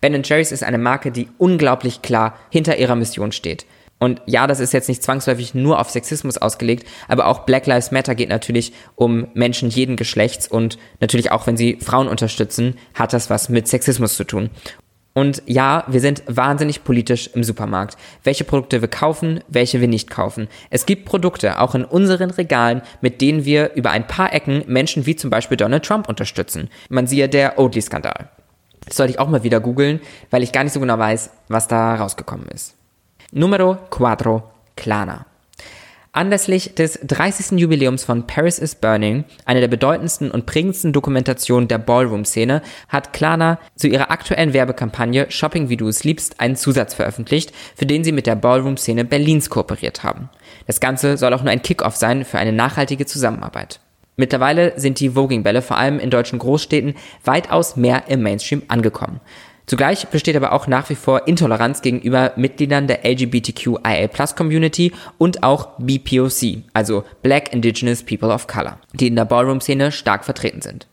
Ben 0.00 0.20
Jerry's 0.22 0.50
ist 0.50 0.64
eine 0.64 0.78
Marke, 0.78 1.12
die 1.12 1.28
unglaublich 1.38 2.02
klar 2.02 2.36
hinter 2.50 2.76
ihrer 2.76 2.96
Mission 2.96 3.30
steht. 3.30 3.66
Und 4.02 4.20
ja, 4.26 4.48
das 4.48 4.58
ist 4.58 4.72
jetzt 4.72 4.88
nicht 4.88 5.04
zwangsläufig 5.04 5.54
nur 5.54 5.78
auf 5.78 5.88
Sexismus 5.88 6.36
ausgelegt, 6.36 6.88
aber 7.06 7.26
auch 7.26 7.44
Black 7.46 7.68
Lives 7.68 7.92
Matter 7.92 8.16
geht 8.16 8.30
natürlich 8.30 8.72
um 8.96 9.28
Menschen 9.32 9.70
jeden 9.70 9.94
Geschlechts 9.94 10.48
und 10.48 10.76
natürlich 10.98 11.30
auch, 11.30 11.46
wenn 11.46 11.56
sie 11.56 11.78
Frauen 11.80 12.08
unterstützen, 12.08 12.74
hat 12.94 13.12
das 13.12 13.30
was 13.30 13.48
mit 13.48 13.68
Sexismus 13.68 14.16
zu 14.16 14.24
tun. 14.24 14.50
Und 15.12 15.44
ja, 15.46 15.84
wir 15.86 16.00
sind 16.00 16.24
wahnsinnig 16.26 16.82
politisch 16.82 17.30
im 17.32 17.44
Supermarkt. 17.44 17.96
Welche 18.24 18.42
Produkte 18.42 18.80
wir 18.80 18.88
kaufen, 18.88 19.38
welche 19.46 19.80
wir 19.80 19.86
nicht 19.86 20.10
kaufen. 20.10 20.48
Es 20.70 20.84
gibt 20.84 21.04
Produkte, 21.04 21.60
auch 21.60 21.76
in 21.76 21.84
unseren 21.84 22.30
Regalen, 22.30 22.82
mit 23.02 23.20
denen 23.20 23.44
wir 23.44 23.74
über 23.74 23.92
ein 23.92 24.08
paar 24.08 24.32
Ecken 24.32 24.64
Menschen 24.66 25.06
wie 25.06 25.14
zum 25.14 25.30
Beispiel 25.30 25.56
Donald 25.56 25.84
Trump 25.84 26.08
unterstützen. 26.08 26.70
Man 26.88 27.06
siehe 27.06 27.28
der 27.28 27.56
Oatly-Skandal. 27.56 28.30
Das 28.84 28.96
sollte 28.96 29.12
ich 29.12 29.20
auch 29.20 29.28
mal 29.28 29.44
wieder 29.44 29.60
googeln, 29.60 30.00
weil 30.30 30.42
ich 30.42 30.50
gar 30.50 30.64
nicht 30.64 30.72
so 30.72 30.80
genau 30.80 30.98
weiß, 30.98 31.30
was 31.46 31.68
da 31.68 31.94
rausgekommen 31.94 32.48
ist. 32.48 32.74
Numero 33.34 33.78
4. 33.90 34.42
Klana. 34.76 35.24
Anlässlich 36.12 36.74
des 36.74 37.00
30. 37.02 37.58
Jubiläums 37.58 38.04
von 38.04 38.26
Paris 38.26 38.58
is 38.58 38.74
Burning, 38.74 39.24
einer 39.46 39.60
der 39.60 39.68
bedeutendsten 39.68 40.30
und 40.30 40.44
prägendsten 40.44 40.92
Dokumentationen 40.92 41.66
der 41.66 41.78
Ballroom-Szene, 41.78 42.60
hat 42.88 43.14
Klana 43.14 43.58
zu 43.74 43.88
ihrer 43.88 44.10
aktuellen 44.10 44.52
Werbekampagne 44.52 45.30
Shopping 45.30 45.70
wie 45.70 45.78
du 45.78 45.88
es 45.88 46.04
liebst 46.04 46.40
einen 46.40 46.56
Zusatz 46.56 46.92
veröffentlicht, 46.92 47.54
für 47.74 47.86
den 47.86 48.04
sie 48.04 48.12
mit 48.12 48.26
der 48.26 48.36
Ballroom-Szene 48.36 49.06
Berlins 49.06 49.48
kooperiert 49.48 50.04
haben. 50.04 50.28
Das 50.66 50.80
Ganze 50.80 51.16
soll 51.16 51.32
auch 51.32 51.42
nur 51.42 51.52
ein 51.52 51.62
Kickoff 51.62 51.96
sein 51.96 52.26
für 52.26 52.36
eine 52.36 52.52
nachhaltige 52.52 53.06
Zusammenarbeit. 53.06 53.80
Mittlerweile 54.18 54.78
sind 54.78 55.00
die 55.00 55.14
Voging-Bälle 55.14 55.62
vor 55.62 55.78
allem 55.78 55.98
in 55.98 56.10
deutschen 56.10 56.38
Großstädten 56.38 56.96
weitaus 57.24 57.76
mehr 57.76 58.04
im 58.08 58.20
Mainstream 58.20 58.64
angekommen. 58.68 59.20
Zugleich 59.72 60.06
besteht 60.08 60.36
aber 60.36 60.52
auch 60.52 60.66
nach 60.66 60.90
wie 60.90 60.94
vor 60.94 61.26
Intoleranz 61.26 61.80
gegenüber 61.80 62.32
Mitgliedern 62.36 62.88
der 62.88 63.06
LGBTQIA-Plus-Community 63.06 64.92
und 65.16 65.42
auch 65.42 65.70
BPOC, 65.78 66.58
also 66.74 67.04
Black 67.22 67.54
Indigenous 67.54 68.02
People 68.02 68.28
of 68.28 68.46
Color, 68.46 68.76
die 68.92 69.06
in 69.06 69.16
der 69.16 69.24
Ballroom-Szene 69.24 69.90
stark 69.90 70.26
vertreten 70.26 70.60
sind. 70.60 70.88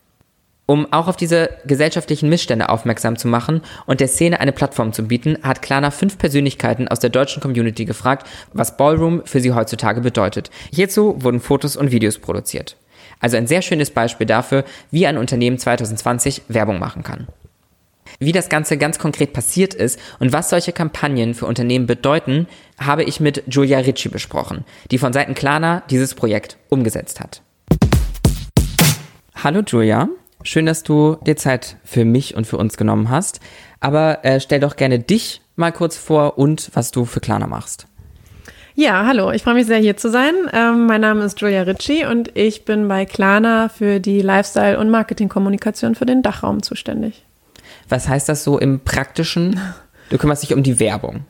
Um 0.65 0.93
auch 0.93 1.09
auf 1.09 1.17
diese 1.17 1.49
gesellschaftlichen 1.65 2.29
Missstände 2.29 2.69
aufmerksam 2.69 3.17
zu 3.17 3.27
machen 3.27 3.63
und 3.85 3.99
der 3.99 4.07
Szene 4.07 4.39
eine 4.39 4.53
Plattform 4.53 4.93
zu 4.93 5.03
bieten, 5.03 5.39
hat 5.43 5.61
Klana 5.61 5.91
fünf 5.91 6.17
Persönlichkeiten 6.17 6.87
aus 6.87 6.99
der 6.99 7.09
deutschen 7.09 7.41
Community 7.41 7.83
gefragt, 7.83 8.27
was 8.53 8.77
Ballroom 8.77 9.23
für 9.25 9.41
sie 9.41 9.51
heutzutage 9.51 9.99
bedeutet. 9.99 10.51
Hierzu 10.71 11.21
wurden 11.21 11.41
Fotos 11.41 11.75
und 11.75 11.91
Videos 11.91 12.17
produziert. 12.17 12.77
Also 13.19 13.35
ein 13.35 13.47
sehr 13.47 13.61
schönes 13.61 13.91
Beispiel 13.91 14.25
dafür, 14.25 14.63
wie 14.89 15.05
ein 15.05 15.17
Unternehmen 15.17 15.57
2020 15.57 16.43
Werbung 16.47 16.79
machen 16.79 17.03
kann. 17.03 17.27
Wie 18.21 18.33
das 18.33 18.49
Ganze 18.49 18.77
ganz 18.77 18.99
konkret 18.99 19.31
passiert 19.31 19.73
ist 19.73 19.97
und 20.19 20.33
was 20.33 20.49
solche 20.49 20.73
Kampagnen 20.73 21.33
für 21.33 21.45
Unternehmen 21.45 21.87
bedeuten, 21.87 22.47
habe 22.77 23.03
ich 23.03 23.21
mit 23.21 23.43
Julia 23.47 23.79
Ricci 23.79 24.09
besprochen, 24.09 24.65
die 24.91 24.97
von 24.97 25.13
Seiten 25.13 25.35
Klarna 25.35 25.83
dieses 25.89 26.15
Projekt 26.15 26.57
umgesetzt 26.67 27.21
hat. 27.21 27.41
Hallo 29.41 29.61
Julia, 29.65 30.09
schön, 30.43 30.65
dass 30.65 30.83
du 30.83 31.15
dir 31.25 31.37
Zeit 31.37 31.77
für 31.85 32.03
mich 32.03 32.35
und 32.35 32.45
für 32.45 32.57
uns 32.57 32.75
genommen 32.75 33.09
hast. 33.09 33.39
Aber 33.79 34.25
äh, 34.25 34.41
stell 34.41 34.59
doch 34.59 34.75
gerne 34.75 34.99
dich 34.99 35.41
mal 35.55 35.71
kurz 35.71 35.95
vor 35.95 36.37
und 36.37 36.71
was 36.73 36.91
du 36.91 37.05
für 37.05 37.21
Klarna 37.21 37.47
machst. 37.47 37.87
Ja, 38.75 39.05
hallo, 39.05 39.31
ich 39.31 39.43
freue 39.43 39.53
mich 39.53 39.65
sehr 39.65 39.79
hier 39.79 39.95
zu 39.95 40.09
sein. 40.09 40.33
Ähm, 40.51 40.87
mein 40.87 40.99
Name 40.99 41.23
ist 41.23 41.39
Julia 41.39 41.61
Ricci 41.61 42.05
und 42.05 42.37
ich 42.37 42.65
bin 42.65 42.85
bei 42.89 43.05
Klarna 43.05 43.69
für 43.69 44.01
die 44.01 44.21
Lifestyle- 44.21 44.77
und 44.77 44.89
Marketingkommunikation 44.89 45.95
für 45.95 46.05
den 46.05 46.21
Dachraum 46.21 46.61
zuständig. 46.61 47.23
Was 47.89 48.07
heißt 48.07 48.29
das 48.29 48.43
so 48.43 48.57
im 48.57 48.79
Praktischen? 48.79 49.59
Du 50.09 50.17
kümmerst 50.17 50.41
dich 50.41 50.53
um 50.53 50.63
die 50.63 50.79
Werbung. 50.79 51.25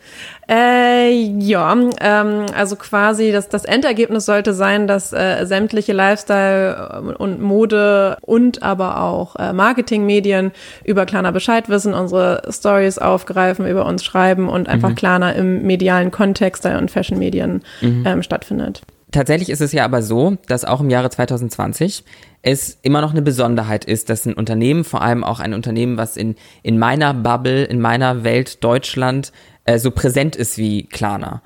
Äh, 0.49 1.11
ja, 1.11 1.75
ähm, 1.99 2.45
also 2.55 2.77
quasi 2.77 3.31
das, 3.31 3.49
das 3.49 3.65
Endergebnis 3.65 4.25
sollte 4.25 4.53
sein, 4.53 4.87
dass 4.87 5.11
äh, 5.11 5.45
sämtliche 5.45 5.91
Lifestyle 5.91 7.15
und 7.17 7.41
Mode 7.41 8.17
und 8.21 8.63
aber 8.63 9.01
auch 9.01 9.35
äh, 9.35 9.51
Marketingmedien 9.51 10.51
über 10.85 11.05
Klarna 11.05 11.31
Bescheid 11.31 11.67
wissen, 11.67 11.93
unsere 11.93 12.41
Stories 12.49 12.97
aufgreifen, 12.99 13.67
über 13.67 13.85
uns 13.85 14.03
schreiben 14.03 14.47
und 14.47 14.69
einfach 14.69 14.91
mhm. 14.91 14.95
Klarna 14.95 15.31
im 15.31 15.63
medialen 15.63 16.11
Kontext 16.11 16.65
und 16.65 16.89
Fashion-Medien 16.89 17.63
mhm. 17.81 18.03
ähm, 18.05 18.23
stattfindet. 18.23 18.81
Tatsächlich 19.11 19.49
ist 19.49 19.61
es 19.61 19.71
ja 19.71 19.85
aber 19.85 20.03
so, 20.03 20.37
dass 20.47 20.65
auch 20.65 20.81
im 20.81 20.89
Jahre 20.89 21.09
2020 21.09 22.03
es 22.41 22.77
immer 22.83 23.01
noch 23.01 23.11
eine 23.11 23.23
Besonderheit 23.23 23.85
ist, 23.85 24.09
dass 24.09 24.25
ein 24.25 24.35
Unternehmen, 24.35 24.83
vor 24.83 25.01
allem 25.01 25.23
auch 25.23 25.39
ein 25.39 25.53
Unternehmen, 25.53 25.97
was 25.97 26.15
in, 26.15 26.35
in 26.61 26.77
meiner 26.77 27.13
Bubble, 27.13 27.63
in 27.63 27.81
meiner 27.81 28.23
Welt 28.23 28.63
Deutschland 28.63 29.31
äh, 29.65 29.79
so 29.79 29.91
präsent 29.91 30.35
ist 30.35 30.57
wie 30.57 30.83
Klarna. 30.83 31.41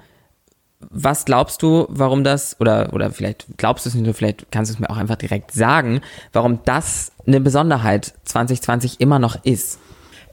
Was 0.89 1.23
glaubst 1.23 1.61
du, 1.61 1.85
warum 1.89 2.25
das, 2.25 2.57
oder, 2.59 2.91
oder 2.91 3.11
vielleicht 3.11 3.45
glaubst 3.57 3.85
du 3.85 3.89
es 3.89 3.95
nicht 3.95 4.03
nur, 4.03 4.13
vielleicht 4.13 4.51
kannst 4.51 4.69
du 4.69 4.75
es 4.75 4.79
mir 4.79 4.89
auch 4.89 4.97
einfach 4.97 5.15
direkt 5.15 5.51
sagen, 5.51 6.01
warum 6.33 6.59
das 6.65 7.13
eine 7.25 7.39
Besonderheit 7.39 8.13
2020 8.25 8.99
immer 8.99 9.19
noch 9.19 9.37
ist? 9.45 9.79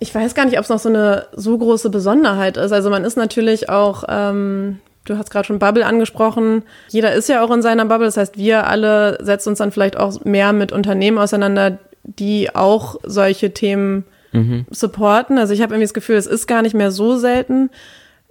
Ich 0.01 0.13
weiß 0.13 0.35
gar 0.35 0.47
nicht, 0.47 0.59
ob 0.59 0.65
es 0.65 0.71
noch 0.71 0.81
so 0.81 0.89
eine 0.89 1.27
so 1.33 1.57
große 1.57 1.91
Besonderheit 1.91 2.57
ist. 2.57 2.73
Also 2.73 2.91
man 2.91 3.05
ist 3.05 3.17
natürlich 3.17 3.69
auch 3.69 4.03
ähm, 4.09 4.81
Du 5.05 5.17
hast 5.17 5.31
gerade 5.31 5.47
schon 5.47 5.59
Bubble 5.59 5.87
angesprochen. 5.87 6.63
Jeder 6.89 7.13
ist 7.13 7.29
ja 7.29 7.43
auch 7.43 7.51
in 7.51 7.63
seiner 7.63 7.85
Bubble. 7.87 8.07
Das 8.07 8.17
heißt, 8.17 8.37
wir 8.37 8.67
alle 8.67 9.19
setzen 9.23 9.51
uns 9.51 9.59
dann 9.59 9.73
vielleicht 9.73 9.97
auch 9.97 10.25
mehr 10.25 10.53
mit 10.53 10.73
Unternehmen 10.73 11.19
auseinander, 11.19 11.79
die 12.03 12.55
auch 12.55 12.97
solche 13.03 13.53
Themen 13.53 14.05
mhm. 14.33 14.67
supporten. 14.71 15.39
Also 15.39 15.55
ich 15.55 15.63
habe 15.63 15.75
irgendwie 15.75 15.87
das 15.87 15.95
Gefühl, 15.95 16.17
es 16.17 16.27
ist 16.27 16.47
gar 16.47 16.63
nicht 16.63 16.75
mehr 16.75 16.91
so 16.91 17.17
selten. 17.17 17.71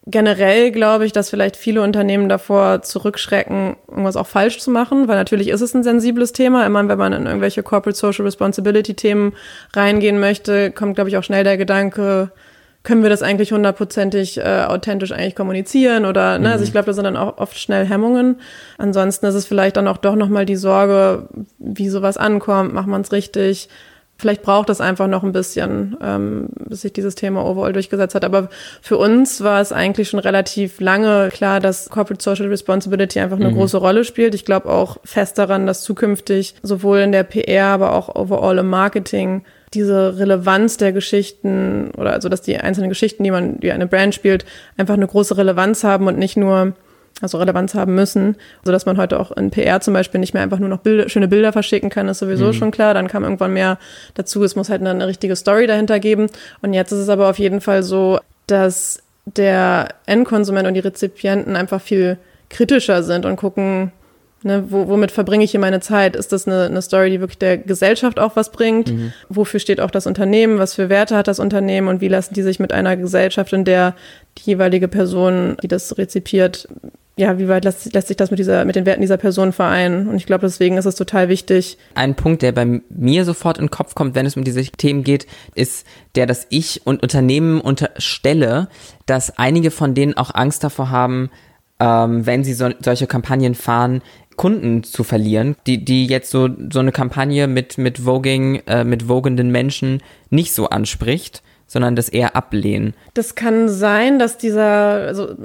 Generell 0.05 0.71
glaube 0.71 1.05
ich, 1.05 1.11
dass 1.11 1.29
vielleicht 1.29 1.55
viele 1.55 1.81
Unternehmen 1.81 2.29
davor 2.29 2.81
zurückschrecken, 2.81 3.75
irgendwas 3.87 4.15
auch 4.15 4.27
falsch 4.27 4.59
zu 4.59 4.71
machen, 4.71 5.07
weil 5.07 5.17
natürlich 5.17 5.49
ist 5.49 5.61
es 5.61 5.73
ein 5.73 5.83
sensibles 5.83 6.33
Thema. 6.33 6.65
Immer 6.65 6.87
wenn 6.87 6.97
man 6.97 7.13
in 7.13 7.25
irgendwelche 7.25 7.63
Corporate 7.63 7.97
Social 7.97 8.25
Responsibility 8.25 8.93
Themen 8.93 9.33
reingehen 9.73 10.19
möchte, 10.19 10.71
kommt, 10.71 10.95
glaube 10.95 11.09
ich, 11.09 11.17
auch 11.17 11.23
schnell 11.23 11.43
der 11.43 11.57
Gedanke, 11.57 12.31
können 12.83 13.03
wir 13.03 13.09
das 13.09 13.21
eigentlich 13.21 13.51
hundertprozentig 13.51 14.37
äh, 14.37 14.63
authentisch 14.67 15.11
eigentlich 15.11 15.35
kommunizieren 15.35 16.05
oder 16.05 16.39
ne, 16.39 16.47
mhm. 16.47 16.53
also 16.53 16.63
ich 16.63 16.71
glaube, 16.71 16.87
da 16.87 16.93
sind 16.93 17.03
dann 17.03 17.17
auch 17.17 17.37
oft 17.37 17.57
schnell 17.57 17.85
Hemmungen. 17.85 18.37
Ansonsten 18.77 19.25
ist 19.25 19.35
es 19.35 19.45
vielleicht 19.45 19.77
dann 19.77 19.87
auch 19.87 19.97
doch 19.97 20.15
nochmal 20.15 20.45
die 20.45 20.55
Sorge, 20.55 21.27
wie 21.57 21.89
sowas 21.89 22.17
ankommt, 22.17 22.73
macht 22.73 22.87
man 22.87 23.01
es 23.01 23.11
richtig. 23.11 23.69
Vielleicht 24.17 24.41
braucht 24.41 24.69
es 24.69 24.81
einfach 24.81 25.07
noch 25.07 25.23
ein 25.23 25.31
bisschen, 25.31 25.95
ähm, 26.01 26.49
bis 26.67 26.81
sich 26.81 26.91
dieses 26.91 27.15
Thema 27.15 27.45
overall 27.45 27.71
durchgesetzt 27.71 28.15
hat. 28.15 28.25
Aber 28.25 28.49
für 28.81 28.97
uns 28.97 29.41
war 29.41 29.61
es 29.61 29.71
eigentlich 29.71 30.09
schon 30.09 30.19
relativ 30.19 30.81
lange 30.81 31.29
klar, 31.29 31.61
dass 31.61 31.89
Corporate 31.89 32.21
Social 32.21 32.47
Responsibility 32.47 33.19
einfach 33.21 33.37
eine 33.37 33.49
mhm. 33.49 33.55
große 33.55 33.77
Rolle 33.77 34.03
spielt. 34.03 34.35
Ich 34.35 34.43
glaube 34.43 34.69
auch 34.69 34.97
fest 35.05 35.37
daran, 35.37 35.67
dass 35.67 35.83
zukünftig 35.83 36.55
sowohl 36.63 36.99
in 36.99 37.13
der 37.13 37.23
PR, 37.23 37.67
aber 37.67 37.93
auch 37.93 38.13
overall 38.13 38.57
im 38.57 38.67
Marketing 38.67 39.43
diese 39.73 40.17
Relevanz 40.17 40.77
der 40.77 40.91
Geschichten 40.91 41.91
oder 41.97 42.13
also 42.13 42.29
dass 42.29 42.41
die 42.41 42.57
einzelnen 42.57 42.89
Geschichten, 42.89 43.23
die 43.23 43.31
man, 43.31 43.59
die 43.59 43.71
eine 43.71 43.87
Brand 43.87 44.15
spielt, 44.15 44.45
einfach 44.77 44.95
eine 44.95 45.07
große 45.07 45.37
Relevanz 45.37 45.83
haben 45.83 46.07
und 46.07 46.17
nicht 46.17 46.37
nur 46.37 46.73
also 47.21 47.37
Relevanz 47.37 47.73
haben 47.73 47.95
müssen, 47.95 48.37
so 48.63 48.71
dass 48.71 48.85
man 48.85 48.97
heute 48.97 49.19
auch 49.19 49.31
in 49.31 49.51
PR 49.51 49.81
zum 49.81 49.93
Beispiel 49.93 50.19
nicht 50.19 50.33
mehr 50.33 50.43
einfach 50.43 50.59
nur 50.59 50.69
noch 50.69 50.79
Bilder, 50.79 51.09
schöne 51.09 51.27
Bilder 51.27 51.51
verschicken 51.51 51.89
kann, 51.89 52.07
ist 52.07 52.19
sowieso 52.19 52.47
mhm. 52.47 52.53
schon 52.53 52.71
klar. 52.71 52.93
Dann 52.93 53.07
kam 53.07 53.23
irgendwann 53.23 53.53
mehr 53.53 53.77
dazu, 54.13 54.43
es 54.43 54.55
muss 54.55 54.69
halt 54.69 54.81
eine, 54.81 54.91
eine 54.91 55.07
richtige 55.07 55.35
Story 55.35 55.67
dahinter 55.67 55.99
geben. 55.99 56.27
Und 56.61 56.73
jetzt 56.73 56.91
ist 56.91 56.99
es 56.99 57.09
aber 57.09 57.29
auf 57.29 57.39
jeden 57.39 57.61
Fall 57.61 57.83
so, 57.83 58.19
dass 58.47 59.03
der 59.25 59.89
Endkonsument 60.05 60.67
und 60.67 60.73
die 60.75 60.79
Rezipienten 60.79 61.55
einfach 61.55 61.81
viel 61.81 62.17
kritischer 62.49 63.03
sind 63.03 63.25
und 63.25 63.35
gucken, 63.35 63.91
Ne, 64.41 64.63
wo, 64.69 64.87
womit 64.87 65.11
verbringe 65.11 65.43
ich 65.43 65.51
hier 65.51 65.59
meine 65.59 65.81
Zeit? 65.81 66.15
Ist 66.15 66.31
das 66.31 66.47
eine, 66.47 66.65
eine 66.65 66.81
Story, 66.81 67.09
die 67.09 67.19
wirklich 67.19 67.39
der 67.39 67.57
Gesellschaft 67.57 68.19
auch 68.19 68.37
was 68.37 68.51
bringt? 68.51 68.91
Mhm. 68.91 69.11
Wofür 69.27 69.59
steht 69.59 69.81
auch 69.81 69.91
das 69.91 70.07
Unternehmen? 70.07 70.59
Was 70.59 70.75
für 70.75 70.87
Werte 70.87 71.17
hat 71.17 71.27
das 71.27 71.39
Unternehmen? 71.39 71.89
Und 71.89 71.99
wie 71.99 72.07
lassen 72.07 72.33
die 72.33 72.41
sich 72.41 72.57
mit 72.57 72.71
einer 72.71 72.95
Gesellschaft, 72.95 73.51
in 73.51 73.65
der 73.65 73.95
die 74.37 74.51
jeweilige 74.51 74.87
Person, 74.87 75.57
die 75.61 75.67
das 75.67 75.97
rezipiert, 75.97 76.69
ja, 77.17 77.37
wie 77.37 77.49
weit 77.49 77.65
lässt, 77.65 77.93
lässt 77.93 78.07
sich 78.07 78.15
das 78.15 78.31
mit 78.31 78.39
dieser, 78.39 78.63
mit 78.63 78.77
den 78.77 78.85
Werten 78.85 79.01
dieser 79.01 79.17
Person 79.17 79.51
vereinen? 79.51 80.07
Und 80.07 80.15
ich 80.15 80.25
glaube, 80.25 80.47
deswegen 80.47 80.77
ist 80.77 80.85
es 80.85 80.95
total 80.95 81.27
wichtig. 81.27 81.77
Ein 81.93 82.15
Punkt, 82.15 82.41
der 82.41 82.53
bei 82.53 82.81
mir 82.89 83.25
sofort 83.25 83.57
in 83.57 83.65
den 83.65 83.71
Kopf 83.71 83.93
kommt, 83.93 84.15
wenn 84.15 84.25
es 84.25 84.37
um 84.37 84.45
diese 84.45 84.63
Themen 84.63 85.03
geht, 85.03 85.27
ist 85.53 85.85
der, 86.15 86.27
dass 86.27 86.47
ich 86.49 86.87
und 86.87 87.03
Unternehmen 87.03 87.59
unterstelle, 87.59 88.69
dass 89.05 89.37
einige 89.37 89.69
von 89.69 89.95
denen 89.95 90.15
auch 90.15 90.33
Angst 90.33 90.63
davor 90.63 90.91
haben, 90.91 91.29
ähm, 91.79 92.25
wenn 92.25 92.43
sie 92.43 92.53
so, 92.53 92.69
solche 92.83 93.07
Kampagnen 93.07 93.55
fahren, 93.55 94.01
Kunden 94.39 94.83
zu 94.83 95.03
verlieren, 95.03 95.57
die, 95.67 95.83
die 95.83 96.07
jetzt 96.07 96.31
so, 96.31 96.47
so 96.71 96.79
eine 96.79 96.93
Kampagne 96.93 97.45
mit, 97.47 97.77
mit 97.77 97.99
Voging, 97.99 98.61
äh, 98.67 98.85
mit 98.85 99.03
vogenden 99.03 99.51
Menschen 99.51 100.01
nicht 100.29 100.53
so 100.53 100.69
anspricht 100.69 101.43
sondern 101.71 101.95
das 101.95 102.09
eher 102.09 102.35
ablehnen. 102.35 102.95
Das 103.13 103.35
kann 103.35 103.69
sein, 103.69 104.17
dass 104.17 104.39
dieser, 104.39 105.05
also 105.05 105.35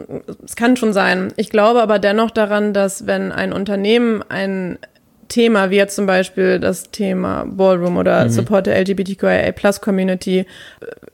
es 0.42 0.56
kann 0.56 0.74
schon 0.78 0.94
sein. 0.94 1.34
Ich 1.36 1.50
glaube 1.50 1.82
aber 1.82 1.98
dennoch 1.98 2.30
daran, 2.30 2.72
dass 2.72 3.06
wenn 3.06 3.30
ein 3.30 3.52
Unternehmen 3.52 4.22
ein 4.30 4.78
Thema, 5.28 5.68
wie 5.68 5.76
jetzt 5.76 5.96
zum 5.96 6.06
Beispiel 6.06 6.60
das 6.60 6.90
Thema 6.90 7.44
Ballroom 7.46 7.98
oder 7.98 8.24
mhm. 8.24 8.30
Support 8.30 8.68
der 8.68 8.80
LGBTQIA 8.80 9.52
Plus 9.52 9.82
Community 9.82 10.38
äh, 10.38 10.44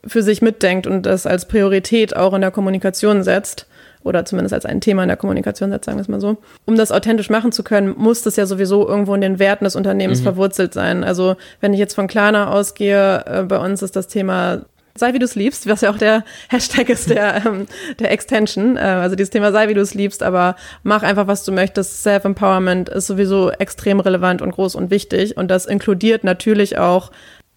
für 0.07 0.23
sich 0.23 0.43
mitdenkt 0.43 0.87
und 0.87 1.07
das 1.07 1.27
als 1.27 1.49
Priorität 1.49 2.15
auch 2.15 2.33
in 2.33 2.43
der 2.43 2.53
Kommunikation 2.53 3.25
setzt, 3.25 3.67
oder 4.03 4.25
zumindest 4.25 4.55
als 4.55 4.67
ein 4.67 4.81
Thema 4.81 5.03
in 5.03 5.09
der 5.09 5.17
Kommunikation 5.17 5.71
setzt, 5.71 5.85
sagen 5.85 5.99
wir 5.99 6.03
es 6.03 6.09
mal 6.09 6.21
so. 6.21 6.39
Um 6.65 6.77
das 6.77 6.93
authentisch 6.93 7.31
machen 7.31 7.53
zu 7.53 7.63
können, 7.63 7.95
muss 7.97 8.23
das 8.23 8.37
ja 8.37 8.47
sowieso 8.47 8.89
irgendwo 8.89 9.15
in 9.15 9.21
den 9.21 9.39
Werten 9.39 9.65
des 9.65 9.77
Unternehmens 9.77 10.21
mhm. 10.21 10.25
verwurzelt 10.25 10.73
sein. 10.75 11.05
Also 11.05 11.37
wenn 11.61 11.75
ich 11.75 11.79
jetzt 11.79 11.95
von 11.95 12.07
Klarna 12.07 12.51
ausgehe, 12.51 13.25
äh, 13.27 13.43
bei 13.43 13.59
uns 13.59 13.83
ist 13.83 13.97
das 13.97 14.09
Thema 14.09 14.63
sei 14.97 15.15
wie 15.15 15.19
du 15.19 15.25
es 15.25 15.35
liebst, 15.35 15.69
was 15.69 15.81
ja 15.81 15.91
auch 15.91 15.99
der 15.99 16.25
Hashtag 16.49 16.89
ist 16.89 17.11
der, 17.11 17.45
ähm, 17.47 17.67
der 17.99 18.11
Extension. 18.11 18.77
Äh, 18.77 18.81
also 18.81 19.17
dieses 19.17 19.31
Thema 19.31 19.53
sei 19.53 19.69
wie 19.69 19.75
du 19.75 19.81
es 19.81 19.95
liebst, 19.95 20.23
aber 20.23 20.57
mach 20.83 21.03
einfach, 21.03 21.27
was 21.27 21.45
du 21.45 21.53
möchtest. 21.53 22.03
Self-Empowerment 22.03 22.89
ist 22.89 23.07
sowieso 23.07 23.51
extrem 23.51 24.01
relevant 24.01 24.43
und 24.43 24.53
groß 24.53 24.75
und 24.75 24.91
wichtig. 24.91 25.37
Und 25.37 25.51
das 25.51 25.67
inkludiert 25.67 26.25
natürlich 26.25 26.79
auch 26.79 27.11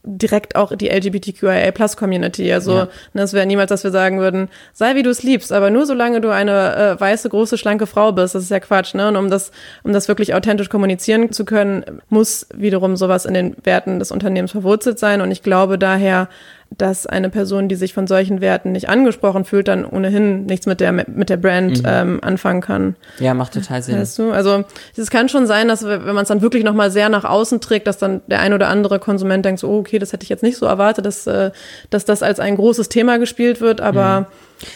direkt 0.04 0.56
auch 0.56 0.76
die 0.76 0.90
LGBTQIA 0.90 1.72
Plus 1.72 1.96
Community. 1.96 2.52
Also 2.52 2.74
ja. 2.74 2.88
ne, 3.14 3.22
es 3.22 3.34
wäre 3.34 3.46
niemals, 3.46 3.70
dass 3.70 3.84
wir 3.84 3.92
sagen 3.92 4.20
würden, 4.20 4.50
sei 4.74 4.96
wie 4.96 5.04
du 5.04 5.10
es 5.10 5.24
liebst, 5.24 5.52
aber 5.52 5.70
nur 5.70 5.86
solange 5.86 6.20
du 6.20 6.30
eine 6.30 6.76
äh, 6.76 7.00
weiße, 7.00 7.30
große, 7.30 7.58
schlanke 7.58 7.88
Frau 7.88 8.12
bist. 8.12 8.36
Das 8.36 8.44
ist 8.44 8.52
ja 8.52 8.60
Quatsch, 8.60 8.94
ne? 8.94 9.08
Und 9.08 9.16
um 9.16 9.30
das, 9.30 9.52
um 9.84 9.94
das 9.94 10.08
wirklich 10.08 10.34
authentisch 10.34 10.70
kommunizieren 10.70 11.32
zu 11.32 11.46
können, 11.46 12.02
muss 12.10 12.48
wiederum 12.54 12.98
sowas 12.98 13.26
in 13.26 13.34
den 13.34 13.56
Werten 13.64 14.00
des 14.00 14.12
Unternehmens 14.12 14.52
verwurzelt 14.52 15.00
sein. 15.00 15.22
Und 15.22 15.32
ich 15.32 15.42
glaube 15.42 15.78
daher, 15.78 16.28
dass 16.78 17.06
eine 17.06 17.30
Person, 17.30 17.68
die 17.68 17.76
sich 17.76 17.94
von 17.94 18.08
solchen 18.08 18.42
Werten 18.42 18.72
nicht 18.72 18.90
angesprochen 18.90 19.46
fühlt, 19.46 19.68
dann 19.68 19.86
ohnehin 19.86 20.46
nichts 20.46 20.66
mit 20.66 20.80
der 20.80 20.92
mit 20.92 21.30
der 21.30 21.38
Brand 21.38 21.84
mhm. 21.84 21.88
ähm, 21.88 22.20
anfangen 22.22 22.62
kann. 22.62 22.96
Ja, 23.20 23.34
macht 23.34 23.54
total 23.54 23.82
Sinn. 23.82 24.00
Weißt 24.00 24.18
du? 24.20 24.32
Also 24.32 24.64
es 24.96 25.10
kann 25.10 25.30
schon 25.30 25.48
sein, 25.48 25.68
dass 25.68 25.86
wenn 25.86 26.06
man 26.06 26.24
es 26.24 26.28
dann 26.28 26.42
wirklich 26.42 26.64
noch 26.64 26.74
mal 26.74 26.92
sehr 26.92 27.10
nach 27.10 27.26
außen 27.26 27.62
trägt, 27.62 27.88
dass 27.88 27.98
dann 27.98 28.22
der 28.28 28.40
ein 28.40 28.54
oder 28.54 28.70
andere 28.70 29.00
Konsument 29.00 29.46
denkt, 29.46 29.60
so 29.60 29.70
oh, 29.70 29.80
okay, 29.80 30.00
das 30.00 30.14
hätte 30.14 30.24
ich 30.24 30.30
jetzt 30.30 30.44
nicht 30.44 30.58
so 30.58 30.66
erwartet, 30.66 31.06
dass 31.06 31.28
äh, 31.28 31.52
dass 31.90 32.06
das 32.06 32.24
als 32.24 32.40
ein 32.40 32.56
großes 32.56 32.90
Thema 32.90 33.20
gespielt 33.20 33.62
wird, 33.62 33.82
aber 33.82 34.22
mhm 34.22 34.26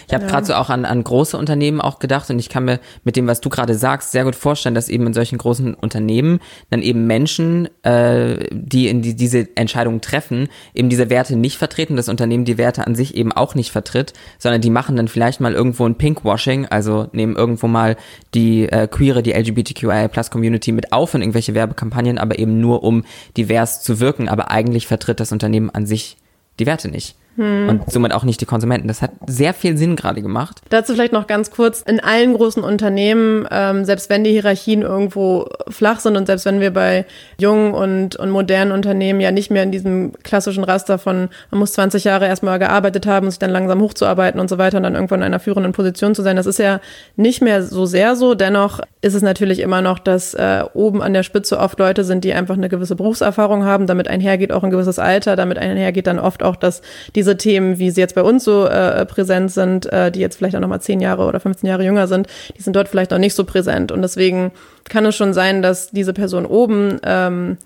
ich 0.08 0.14
habe 0.14 0.26
gerade 0.26 0.46
so 0.46 0.54
auch 0.54 0.70
an, 0.70 0.86
an 0.86 1.04
große 1.04 1.38
Unternehmen 1.38 1.82
auch 1.82 2.00
gedacht 2.00 2.30
und 2.30 2.40
ich 2.40 2.50
kann 2.50 2.66
mir 2.66 2.80
mit 3.04 3.16
dem, 3.16 3.28
was 3.28 3.42
du 3.42 3.50
gerade 3.50 3.76
sagst, 3.76 4.12
sehr 4.12 4.24
gut 4.24 4.36
vorstellen, 4.36 4.76
dass 4.76 4.90
eben 4.90 5.08
in 5.08 5.14
solchen 5.14 5.38
großen 5.38 5.74
Unternehmen 5.74 6.40
dann 6.70 6.82
eben 6.82 7.08
Menschen, 7.08 7.70
äh, 7.84 8.48
die 8.52 8.88
in 8.88 9.02
die, 9.02 9.16
diese 9.16 9.48
Entscheidungen 9.56 10.02
treffen, 10.02 10.50
eben 10.74 10.90
diese 10.90 11.10
Werte 11.10 11.36
nicht 11.36 11.58
vertreten, 11.58 11.96
das 11.96 12.10
Unternehmen 12.10 12.46
die 12.46 12.58
Werte 12.58 12.86
an 12.86 12.96
sich 12.96 13.16
eben 13.16 13.32
auch 13.32 13.56
nicht 13.56 13.72
vertritt, 13.72 14.14
sondern 14.38 14.62
die 14.62 14.70
machen 14.70 14.96
dann 14.96 15.08
vielleicht 15.08 15.40
mal 15.40 15.54
irgendwo 15.54 15.86
ein 15.86 15.96
Pinkwashing, 15.96 16.66
also 16.68 17.08
nehmen 17.12 17.36
irgendwo 17.36 17.68
mal 17.68 17.96
die 18.34 18.70
äh, 18.70 18.88
queere, 18.88 19.24
die 19.24 19.34
LGBTQIA 19.34 20.08
Plus 20.08 20.32
Community 20.32 20.72
mit 20.72 20.94
auf 20.94 21.14
in 21.14 21.22
irgendwelche 21.22 21.54
Werbekampagnen, 21.54 22.18
aber 22.18 22.40
eben 22.40 22.60
nur 22.60 22.84
um 22.84 23.04
divers 23.36 23.82
zu 23.82 24.00
wirken, 24.00 24.30
aber 24.30 24.52
eigentlich 24.52 24.88
vertritt 24.88 25.20
das 25.20 25.32
Unternehmen 25.32 25.70
an 25.70 25.86
sich 25.86 26.18
die 26.60 26.66
Werte 26.66 26.90
nicht. 26.90 27.16
Hm. 27.38 27.70
Und 27.70 27.92
somit 27.92 28.14
auch 28.14 28.24
nicht 28.24 28.42
die 28.42 28.46
Konsumenten. 28.46 28.88
Das 28.88 29.02
hat 29.02 29.12
sehr 29.28 29.54
viel 29.54 29.78
Sinn 29.78 29.96
gerade 29.96 30.22
gemacht. 30.22 30.62
Dazu 30.70 30.94
vielleicht 30.94 31.14
noch 31.14 31.28
ganz 31.28 31.52
kurz, 31.52 31.82
in 31.82 32.00
allen 32.00 32.34
großen 32.34 32.64
Unternehmen, 32.64 33.48
ähm, 33.52 33.86
selbst 33.86 34.10
wenn 34.10 34.24
die 34.24 34.32
Hierarchien 34.32 34.82
irgendwo 34.82 35.48
flach 35.70 36.00
sind 36.00 36.18
und 36.18 36.26
selbst 36.26 36.46
wenn 36.46 36.60
wir 36.60 36.72
bei 36.72 37.06
jungen 37.40 37.74
und, 37.74 38.16
und 38.16 38.32
modernen 38.32 38.72
Unternehmen 38.72 39.22
ja 39.22 39.32
nicht 39.32 39.52
mehr 39.52 39.64
in 39.64 39.72
diesem 39.72 40.14
klassischen 40.24 40.64
Raster 40.64 40.98
von, 40.98 41.30
man 41.52 41.60
muss 41.60 41.74
20 41.74 42.04
Jahre 42.04 42.28
erstmal 42.28 42.60
gearbeitet 42.60 43.06
haben, 43.06 43.30
sich 43.30 43.40
dann 43.40 43.52
langsam 43.52 43.82
hochzuarbeiten 43.82 44.40
und 44.40 44.50
so 44.50 44.58
weiter 44.58 44.78
und 44.78 44.84
dann 44.84 44.96
irgendwann 44.96 45.20
in 45.20 45.26
einer 45.26 45.40
führenden 45.40 45.74
Position 45.74 46.16
zu 46.16 46.24
sein, 46.24 46.36
das 46.36 46.48
ist 46.48 46.60
ja 46.60 46.82
nicht 47.16 47.42
mehr 47.42 47.62
so 47.62 47.86
sehr 47.86 48.16
so. 48.16 48.34
Dennoch 48.34 48.80
ist 49.02 49.14
es 49.14 49.22
natürlich 49.22 49.60
immer 49.60 49.82
noch, 49.82 50.00
dass 50.00 50.34
äh, 50.34 50.64
oben 50.74 51.02
an 51.02 51.14
der 51.14 51.24
Spitze 51.24 51.60
oft 51.60 51.80
Leute 51.80 52.04
sind, 52.04 52.24
die 52.24 52.34
einfach 52.34 52.56
eine 52.56 52.70
gewisse 52.70 52.96
Berufserfahrung 52.96 53.64
haben, 53.64 53.86
damit 53.86 54.08
einhergeht 54.08 54.52
auch 54.52 54.64
ein 54.64 54.72
gewisses 54.72 54.98
Alter, 55.00 55.36
damit 55.36 55.58
einhergeht 55.58 56.08
dann 56.08 56.20
oft 56.20 56.42
auch, 56.42 56.56
dass 56.56 56.82
diese 57.16 57.27
diese 57.28 57.38
Themen, 57.38 57.78
wie 57.78 57.92
sie 57.92 58.00
jetzt 58.00 58.16
bei 58.16 58.24
uns 58.24 58.46
so 58.46 58.66
äh, 58.66 59.06
präsent 59.06 59.52
sind, 59.52 59.86
äh, 59.92 60.12
die 60.12 60.22
jetzt 60.22 60.38
vielleicht 60.38 60.56
auch 60.56 60.62
nochmal 60.62 60.82
zehn 60.82 61.02
Jahre 61.02 61.26
oder 61.26 61.42
15 61.42 61.68
Jahre 61.68 61.84
jünger 61.84 62.08
sind, 62.08 62.28
die 62.56 62.62
sind 62.62 62.76
dort 62.76 62.88
vielleicht 62.88 63.12
noch 63.12 63.18
nicht 63.18 63.34
so 63.34 63.44
präsent. 63.44 63.92
Und 63.92 64.02
deswegen 64.02 64.52
kann 64.88 65.06
es 65.06 65.16
schon 65.16 65.34
sein, 65.34 65.62
dass 65.62 65.92
diese 65.92 66.14
Person 66.14 66.46
oben 66.46 67.00
ähm, 67.04 67.58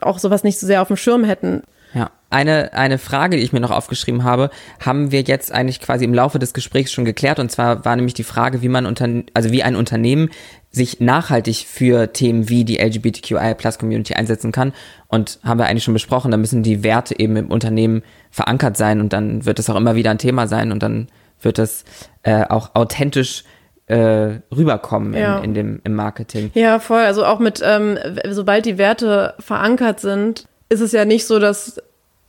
auch 0.00 0.18
sowas 0.18 0.42
nicht 0.42 0.58
so 0.58 0.66
sehr 0.66 0.82
auf 0.82 0.88
dem 0.88 0.96
Schirm 0.96 1.22
hätten. 1.22 1.62
Ja, 1.94 2.10
eine, 2.30 2.74
eine 2.74 2.98
Frage, 2.98 3.36
die 3.36 3.42
ich 3.42 3.52
mir 3.52 3.60
noch 3.60 3.70
aufgeschrieben 3.70 4.24
habe, 4.24 4.50
haben 4.84 5.12
wir 5.12 5.22
jetzt 5.22 5.52
eigentlich 5.52 5.80
quasi 5.80 6.04
im 6.04 6.12
Laufe 6.12 6.40
des 6.40 6.52
Gesprächs 6.52 6.92
schon 6.92 7.04
geklärt. 7.04 7.38
Und 7.38 7.50
zwar 7.50 7.84
war 7.84 7.94
nämlich 7.94 8.14
die 8.14 8.24
Frage, 8.24 8.60
wie 8.60 8.68
man 8.68 8.86
unter, 8.86 9.08
also 9.34 9.52
wie 9.52 9.62
ein 9.62 9.76
Unternehmen 9.76 10.30
sich 10.78 11.00
nachhaltig 11.00 11.66
für 11.68 12.12
Themen 12.14 12.48
wie 12.48 12.64
die 12.64 12.78
LGBTQI 12.78 13.54
Plus 13.54 13.78
Community 13.78 14.14
einsetzen 14.14 14.52
kann. 14.52 14.72
Und 15.08 15.38
haben 15.44 15.58
wir 15.58 15.66
eigentlich 15.66 15.84
schon 15.84 15.92
besprochen, 15.92 16.30
da 16.30 16.38
müssen 16.38 16.62
die 16.62 16.82
Werte 16.82 17.18
eben 17.18 17.36
im 17.36 17.50
Unternehmen 17.50 18.02
verankert 18.30 18.78
sein 18.78 19.00
und 19.00 19.12
dann 19.12 19.44
wird 19.44 19.58
es 19.58 19.68
auch 19.68 19.76
immer 19.76 19.94
wieder 19.94 20.10
ein 20.10 20.18
Thema 20.18 20.46
sein 20.46 20.72
und 20.72 20.82
dann 20.82 21.08
wird 21.42 21.58
es 21.58 21.84
äh, 22.22 22.44
auch 22.44 22.74
authentisch 22.74 23.44
äh, 23.86 24.40
rüberkommen 24.54 25.14
ja. 25.14 25.38
in, 25.38 25.44
in, 25.44 25.54
dem, 25.54 25.80
im 25.84 25.94
Marketing. 25.94 26.50
Ja, 26.54 26.78
voll. 26.78 27.00
Also 27.00 27.24
auch 27.24 27.38
mit, 27.38 27.62
ähm, 27.64 27.98
sobald 28.30 28.66
die 28.66 28.78
Werte 28.78 29.34
verankert 29.38 30.00
sind, 30.00 30.46
ist 30.68 30.80
es 30.80 30.92
ja 30.92 31.04
nicht 31.04 31.26
so, 31.26 31.38
dass 31.38 31.80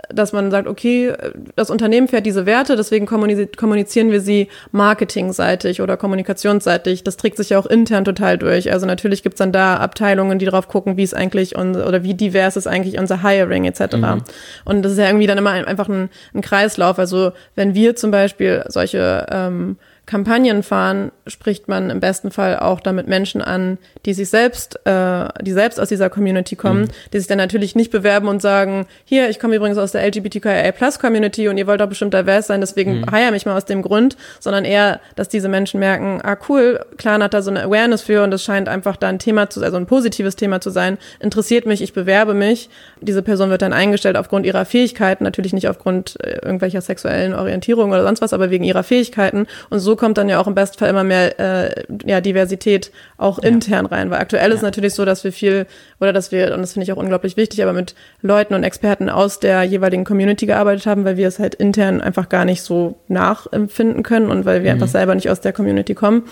dass 0.10 0.34
man 0.34 0.52
sagt, 0.52 0.68
okay, 0.68 1.14
das 1.56 1.70
Unternehmen 1.70 2.08
fährt 2.08 2.26
diese 2.26 2.46
Werte, 2.46 2.76
deswegen 2.76 3.06
kommunizieren 3.06 4.12
wir 4.12 4.22
sie 4.22 4.48
marketingseitig 4.72 5.82
oder 5.82 5.98
kommunikationsseitig. 5.98 7.04
Das 7.04 7.18
trägt 7.18 7.38
sich 7.38 7.50
ja 7.50 7.60
auch 7.60 7.66
intern 7.66 8.06
total 8.06 8.38
durch. 8.38 8.72
Also 8.72 8.86
natürlich 8.86 9.24
gibt's 9.24 9.40
dann 9.40 9.52
da 9.52 9.78
Abteilungen, 9.78 10.40
die 10.40 10.46
drauf 10.46 10.68
gucken, 10.68 10.98
wie 10.98 11.04
es 11.04 11.14
eigentlich 11.14 11.58
oder 11.58 12.04
wie 12.04 12.14
divers 12.14 12.58
ist 12.58 12.68
eigentlich 12.68 12.98
unser 13.00 13.24
Hiring 13.24 13.66
etc. 13.66 13.98
Mhm. 13.98 14.24
Und 14.66 14.84
das 14.84 14.94
ist 14.94 14.98
ja 14.98 15.08
irgendwie 15.08 15.28
dann 15.28 15.38
immer 15.38 15.52
einfach 15.52 15.90
ein, 15.90 16.10
ein 16.34 16.42
Kreislauf. 16.42 17.00
Also 17.00 17.32
wenn 17.56 17.74
wir 17.74 17.96
zum 17.96 18.12
Beispiel 18.12 18.64
solche 18.68 19.26
ähm, 19.30 19.78
Kampagnen 20.10 20.64
fahren, 20.64 21.12
spricht 21.28 21.68
man 21.68 21.92
im 21.92 22.00
besten 22.00 22.32
Fall 22.32 22.58
auch 22.58 22.80
damit 22.80 23.08
Menschen 23.08 23.44
an, 23.44 23.78
die 24.08 24.16
sich 24.16 24.28
selbst, 24.32 24.84
äh, 24.88 25.28
die 25.44 25.52
selbst 25.52 25.80
aus 25.80 25.88
dieser 25.88 26.10
Community 26.10 26.56
kommen, 26.56 26.82
mhm. 26.82 26.88
die 27.14 27.20
sich 27.20 27.28
dann 27.28 27.38
natürlich 27.38 27.76
nicht 27.76 27.92
bewerben 27.92 28.28
und 28.28 28.42
sagen, 28.42 28.88
hier, 29.06 29.30
ich 29.30 29.38
komme 29.38 29.56
übrigens 29.56 29.78
aus 29.78 29.92
der 29.92 30.04
LGBTQIA 30.08 30.72
Plus 30.72 30.98
Community 30.98 31.48
und 31.48 31.60
ihr 31.60 31.68
wollt 31.68 31.80
doch 31.80 31.88
bestimmt 31.88 32.16
divers 32.16 32.48
sein, 32.48 32.60
deswegen 32.60 33.02
mhm. 33.02 33.16
hire 33.16 33.32
mich 33.32 33.46
mal 33.46 33.56
aus 33.56 33.66
dem 33.66 33.84
Grund, 33.84 34.18
sondern 34.40 34.66
eher, 34.66 35.00
dass 35.16 35.30
diese 35.30 35.48
Menschen 35.48 35.80
merken, 35.80 36.22
ah 36.24 36.38
cool, 36.50 36.84
Clan 36.98 37.22
hat 37.22 37.36
da 37.36 37.44
so 37.44 37.52
eine 37.52 37.62
Awareness 37.66 38.02
für 38.02 38.24
und 38.24 38.34
es 38.34 38.44
scheint 38.44 38.68
einfach 38.68 38.96
da 38.96 39.10
ein 39.10 39.20
Thema 39.20 39.52
zu, 39.52 39.64
also 39.64 39.78
ein 39.78 39.86
positives 39.86 40.36
Thema 40.36 40.60
zu 40.60 40.72
sein, 40.72 40.98
interessiert 41.20 41.68
mich, 41.68 41.84
ich 41.84 41.94
bewerbe 41.94 42.34
mich. 42.34 42.72
Diese 43.00 43.22
Person 43.22 43.52
wird 43.52 43.62
dann 43.62 43.74
eingestellt 43.74 44.18
aufgrund 44.18 44.48
ihrer 44.48 44.66
Fähigkeiten, 44.66 45.24
natürlich 45.24 45.54
nicht 45.54 45.70
aufgrund 45.70 46.18
äh, 46.24 46.40
irgendwelcher 46.42 46.82
sexuellen 46.82 47.36
Orientierung 47.36 47.92
oder 47.92 48.02
sonst 48.02 48.24
was, 48.24 48.34
aber 48.34 48.50
wegen 48.50 48.64
ihrer 48.64 48.82
Fähigkeiten 48.82 49.46
und 49.70 49.78
so 49.78 49.99
kommt 50.00 50.18
dann 50.18 50.30
ja 50.30 50.40
auch 50.40 50.48
im 50.48 50.56
Bestfall 50.56 50.90
immer 50.90 51.04
mehr 51.04 51.40
äh, 51.40 51.84
ja, 52.06 52.22
Diversität 52.22 52.92
auch 53.18 53.44
ja. 53.44 53.50
intern 53.50 53.86
rein. 53.86 54.10
Weil 54.10 54.20
aktuell 54.20 54.50
ja. 54.50 54.56
ist 54.56 54.64
natürlich 54.64 54.96
so, 54.96 55.06
dass 55.06 55.24
wir 55.24 55.32
viel, 55.32 55.68
oder 56.00 56.14
dass 56.14 56.32
wir, 56.32 56.54
und 56.54 56.62
das 56.62 56.74
finde 56.74 56.86
ich 56.86 56.94
auch 56.94 56.98
unglaublich 56.98 57.38
wichtig, 57.38 57.62
aber 57.62 57.74
mit 57.74 57.94
Leuten 58.22 58.56
und 58.56 58.64
Experten 58.64 59.10
aus 59.10 59.40
der 59.40 59.64
jeweiligen 59.64 60.06
Community 60.06 60.48
gearbeitet 60.48 60.88
haben, 60.88 61.06
weil 61.06 61.18
wir 61.18 61.28
es 61.28 61.38
halt 61.38 61.54
intern 61.54 62.02
einfach 62.02 62.30
gar 62.30 62.46
nicht 62.46 62.64
so 62.64 62.98
nachempfinden 63.10 64.02
können 64.02 64.32
und 64.32 64.46
weil 64.46 64.64
wir 64.64 64.72
mhm. 64.72 64.82
einfach 64.82 64.92
selber 64.92 65.14
nicht 65.14 65.30
aus 65.30 65.42
der 65.42 65.54
Community 65.54 65.94
kommen. 65.94 66.24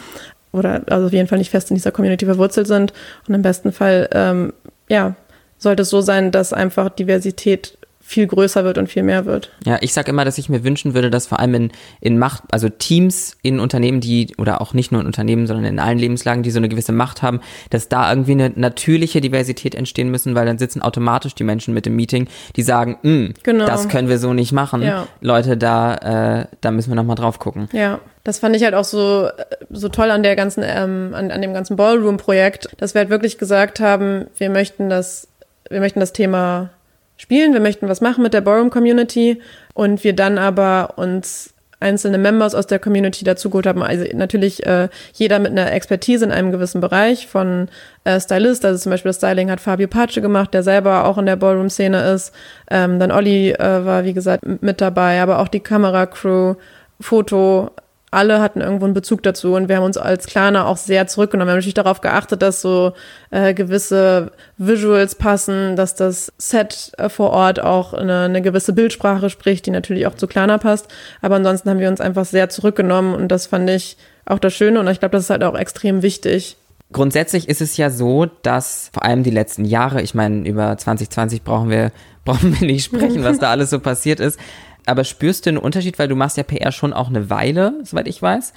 oder 0.53 0.81
also 0.89 1.07
auf 1.07 1.13
jeden 1.13 1.27
Fall 1.27 1.37
nicht 1.37 1.51
fest 1.51 1.69
in 1.69 1.75
dieser 1.75 1.91
Community 1.91 2.25
verwurzelt 2.25 2.67
sind. 2.67 2.93
Und 3.27 3.35
im 3.35 3.41
besten 3.41 3.71
Fall, 3.71 4.09
ähm, 4.13 4.53
ja, 4.89 5.15
sollte 5.57 5.81
es 5.83 5.89
so 5.89 6.01
sein, 6.01 6.31
dass 6.31 6.53
einfach 6.53 6.89
Diversität 6.89 7.77
viel 8.07 8.25
größer 8.25 8.63
wird 8.63 8.77
und 8.77 8.87
viel 8.87 9.03
mehr 9.03 9.25
wird. 9.25 9.51
Ja, 9.65 9.77
ich 9.81 9.91
sage 9.93 10.11
immer, 10.11 10.23
dass 10.23 10.37
ich 10.37 10.47
mir 10.47 10.63
wünschen 10.63 10.93
würde, 10.93 11.09
dass 11.09 11.27
vor 11.27 11.41
allem 11.41 11.53
in, 11.55 11.71
in 11.99 12.17
Macht, 12.17 12.43
also 12.51 12.69
Teams 12.69 13.35
in 13.41 13.59
Unternehmen, 13.59 13.99
die, 13.99 14.33
oder 14.37 14.61
auch 14.61 14.73
nicht 14.73 14.93
nur 14.93 15.01
in 15.01 15.07
Unternehmen, 15.07 15.45
sondern 15.45 15.65
in 15.65 15.77
allen 15.77 15.99
Lebenslagen, 15.99 16.41
die 16.41 16.51
so 16.51 16.59
eine 16.59 16.69
gewisse 16.69 16.93
Macht 16.93 17.21
haben, 17.21 17.41
dass 17.69 17.89
da 17.89 18.09
irgendwie 18.09 18.31
eine 18.31 18.53
natürliche 18.55 19.19
Diversität 19.19 19.75
entstehen 19.75 20.09
müssen, 20.09 20.35
weil 20.35 20.45
dann 20.45 20.57
sitzen 20.57 20.81
automatisch 20.81 21.35
die 21.35 21.43
Menschen 21.43 21.73
mit 21.73 21.85
dem 21.85 21.97
Meeting, 21.97 22.29
die 22.55 22.61
sagen, 22.61 22.97
"Mm, 23.01 23.33
Genau. 23.43 23.65
das 23.65 23.89
können 23.89 24.07
wir 24.07 24.19
so 24.19 24.33
nicht 24.33 24.53
machen. 24.53 24.81
Ja. 24.83 25.07
Leute, 25.19 25.57
da, 25.57 26.41
äh, 26.43 26.45
da 26.61 26.71
müssen 26.71 26.89
wir 26.91 26.95
nochmal 26.95 27.17
drauf 27.17 27.39
gucken. 27.39 27.67
Ja, 27.73 27.99
das 28.23 28.39
fand 28.39 28.55
ich 28.55 28.63
halt 28.63 28.73
auch 28.73 28.85
so, 28.85 29.27
so 29.69 29.89
toll 29.89 30.11
an 30.11 30.23
der 30.23 30.37
ganzen, 30.37 30.63
ähm, 30.65 31.11
an, 31.13 31.29
an 31.29 31.41
dem 31.41 31.53
ganzen 31.53 31.75
Ballroom-Projekt, 31.75 32.69
dass 32.77 32.93
wir 32.93 32.99
halt 33.01 33.09
wirklich 33.09 33.37
gesagt 33.37 33.81
haben, 33.81 34.27
wir 34.37 34.49
möchten 34.49 34.89
das, 34.89 35.27
wir 35.69 35.81
möchten 35.81 35.99
das 35.99 36.13
Thema 36.13 36.69
spielen, 37.17 37.53
wir 37.53 37.59
möchten 37.59 37.89
was 37.89 38.01
machen 38.01 38.23
mit 38.23 38.33
der 38.33 38.41
Ballroom-Community 38.41 39.41
und 39.73 40.03
wir 40.03 40.13
dann 40.13 40.37
aber 40.37 40.93
uns 40.97 41.53
einzelne 41.79 42.17
Members 42.17 42.55
aus 42.55 42.65
der 42.65 42.79
Community 42.79 43.23
dazugeholt 43.23 43.67
haben. 43.67 43.83
Also 43.83 44.05
natürlich 44.13 44.65
äh, 44.65 44.89
jeder 45.13 45.39
mit 45.39 45.51
einer 45.51 45.71
Expertise 45.71 46.25
in 46.25 46.31
einem 46.31 46.51
gewissen 46.51 46.81
Bereich 46.81 47.27
von 47.27 47.69
äh, 48.03 48.19
Stylist, 48.19 48.65
also 48.65 48.79
zum 48.79 48.91
Beispiel 48.91 49.09
das 49.09 49.17
Styling 49.17 49.51
hat 49.51 49.61
Fabio 49.61 49.87
Pace 49.87 50.15
gemacht, 50.15 50.53
der 50.53 50.63
selber 50.63 51.05
auch 51.05 51.17
in 51.17 51.27
der 51.27 51.35
Ballroom-Szene 51.35 52.01
ist. 52.13 52.33
Ähm, 52.71 52.99
dann 52.99 53.11
Olli 53.11 53.51
äh, 53.51 53.85
war, 53.85 54.05
wie 54.05 54.13
gesagt, 54.13 54.43
mit 54.61 54.81
dabei, 54.81 55.21
aber 55.21 55.39
auch 55.39 55.47
die 55.47 55.59
Kameracrew, 55.59 56.55
Foto, 56.99 57.69
alle 58.09 58.39
hatten 58.39 58.61
irgendwo 58.61 58.85
einen 58.85 58.93
Bezug 58.93 59.21
dazu 59.23 59.53
und 59.53 59.67
wir 59.67 59.77
haben 59.77 59.83
uns 59.83 59.97
als 59.97 60.27
Klaner 60.27 60.67
auch 60.67 60.77
sehr 60.77 61.07
zurückgenommen. 61.07 61.47
Wir 61.47 61.51
haben 61.51 61.57
natürlich 61.57 61.73
darauf 61.73 61.99
geachtet, 61.99 62.41
dass 62.41 62.61
so 62.61 62.93
äh, 63.31 63.53
gewisse 63.53 64.31
Visuals 64.57 65.15
passen, 65.15 65.75
dass 65.75 65.95
das 65.95 66.31
Set 66.37 66.93
äh, 66.97 67.09
vor 67.09 67.31
Ort 67.31 67.59
auch 67.59 67.93
eine, 67.93 68.21
eine 68.21 68.41
gewisse 68.41 68.71
Bildsprache 68.71 69.29
spricht, 69.29 69.65
die 69.65 69.71
natürlich 69.71 70.07
auch 70.07 70.15
zu 70.15 70.27
Klaner 70.27 70.57
passt. 70.57 70.87
Aber 71.21 71.35
ansonsten 71.35 71.69
haben 71.69 71.79
wir 71.79 71.89
uns 71.89 71.99
einfach 71.99 72.25
sehr 72.25 72.49
zurückgenommen 72.49 73.13
und 73.13 73.27
das 73.27 73.47
fand 73.47 73.69
ich 73.69 73.97
auch 74.25 74.39
das 74.39 74.53
Schöne 74.53 74.79
und 74.79 74.87
ich 74.87 74.99
glaube, 74.99 75.13
das 75.13 75.25
ist 75.25 75.29
halt 75.29 75.43
auch 75.43 75.57
extrem 75.57 76.01
wichtig. 76.01 76.57
Grundsätzlich 76.93 77.49
ist 77.49 77.59
es 77.59 77.75
ja 77.75 77.89
so, 77.89 78.27
dass 78.43 78.89
vor 78.93 79.03
allem 79.03 79.23
die 79.23 79.31
letzten 79.31 79.65
Jahre, 79.65 80.01
ich 80.01 80.15
meine, 80.15 80.47
über 80.47 80.77
2020 80.77 81.43
brauchen 81.43 81.69
wir, 81.69 81.91
brauchen 82.25 82.57
wir 82.57 82.65
nicht 82.65 82.85
sprechen, 82.85 83.23
was 83.23 83.39
da 83.39 83.49
alles 83.51 83.69
so 83.69 83.79
passiert 83.79 84.21
ist. 84.21 84.39
Aber 84.87 85.03
spürst 85.03 85.45
du 85.45 85.51
einen 85.51 85.57
Unterschied, 85.59 85.99
weil 85.99 86.07
du 86.07 86.15
machst 86.15 86.37
ja 86.37 86.43
PR 86.43 86.71
schon 86.71 86.93
auch 86.93 87.09
eine 87.09 87.29
Weile, 87.29 87.73
soweit 87.83 88.07
ich 88.07 88.21
weiß. 88.21 88.53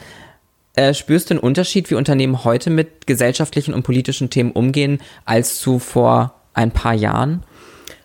Äh, 0.75 0.95
spürst 0.95 1.29
du 1.29 1.35
einen 1.35 1.41
Unterschied, 1.41 1.91
wie 1.91 1.97
Unternehmen 1.97 2.45
heute 2.45 2.71
mit 2.71 3.07
gesellschaftlichen 3.07 3.75
und 3.75 3.83
politischen 3.83 4.31
Themen 4.31 4.53
umgehen, 4.53 5.01
als 5.25 5.59
zu 5.59 5.79
vor 5.79 6.35
ein 6.55 6.71
paar 6.71 6.95
Jahren? 6.95 7.43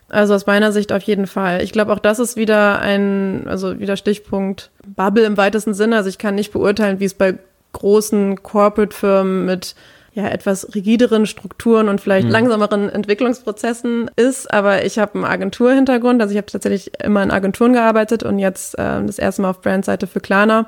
Also 0.10 0.34
aus 0.34 0.46
meiner 0.46 0.72
Sicht 0.72 0.92
auf 0.92 1.04
jeden 1.04 1.28
Fall. 1.28 1.62
Ich 1.62 1.72
glaube, 1.72 1.94
auch 1.94 2.00
das 2.00 2.20
ist 2.20 2.36
wieder 2.36 2.80
ein, 2.80 3.48
also 3.48 3.80
wieder 3.80 3.98
Stichpunkt 3.98 4.72
Bubble 4.86 5.26
im 5.26 5.38
weitesten 5.38 5.74
Sinne. 5.74 5.98
Also 5.98 6.10
ich 6.10 6.18
kann 6.18 6.36
nicht 6.36 6.52
beurteilen, 6.52 7.00
wie 7.00 7.06
es 7.06 7.14
bei 7.14 7.38
großen 7.74 8.42
Corporate-Firmen 8.42 9.46
mit 9.46 9.76
ja, 10.16 10.30
etwas 10.30 10.74
rigideren 10.74 11.26
Strukturen 11.26 11.90
und 11.90 12.00
vielleicht 12.00 12.30
langsameren 12.30 12.90
Entwicklungsprozessen 12.90 14.10
ist, 14.16 14.52
aber 14.52 14.86
ich 14.86 14.98
habe 14.98 15.16
einen 15.16 15.26
Agenturhintergrund, 15.26 16.22
also 16.22 16.32
ich 16.32 16.38
habe 16.38 16.48
tatsächlich 16.48 16.92
immer 17.04 17.22
in 17.22 17.32
Agenturen 17.32 17.74
gearbeitet 17.74 18.24
und 18.24 18.40
jetzt 18.40 18.80
äh, 18.80 19.06
das 19.06 19.20
erste 19.20 19.42
Mal 19.42 19.50
auf 19.50 19.62
Brandseite 19.62 20.08
für 20.08 20.22
Klarna 20.22 20.68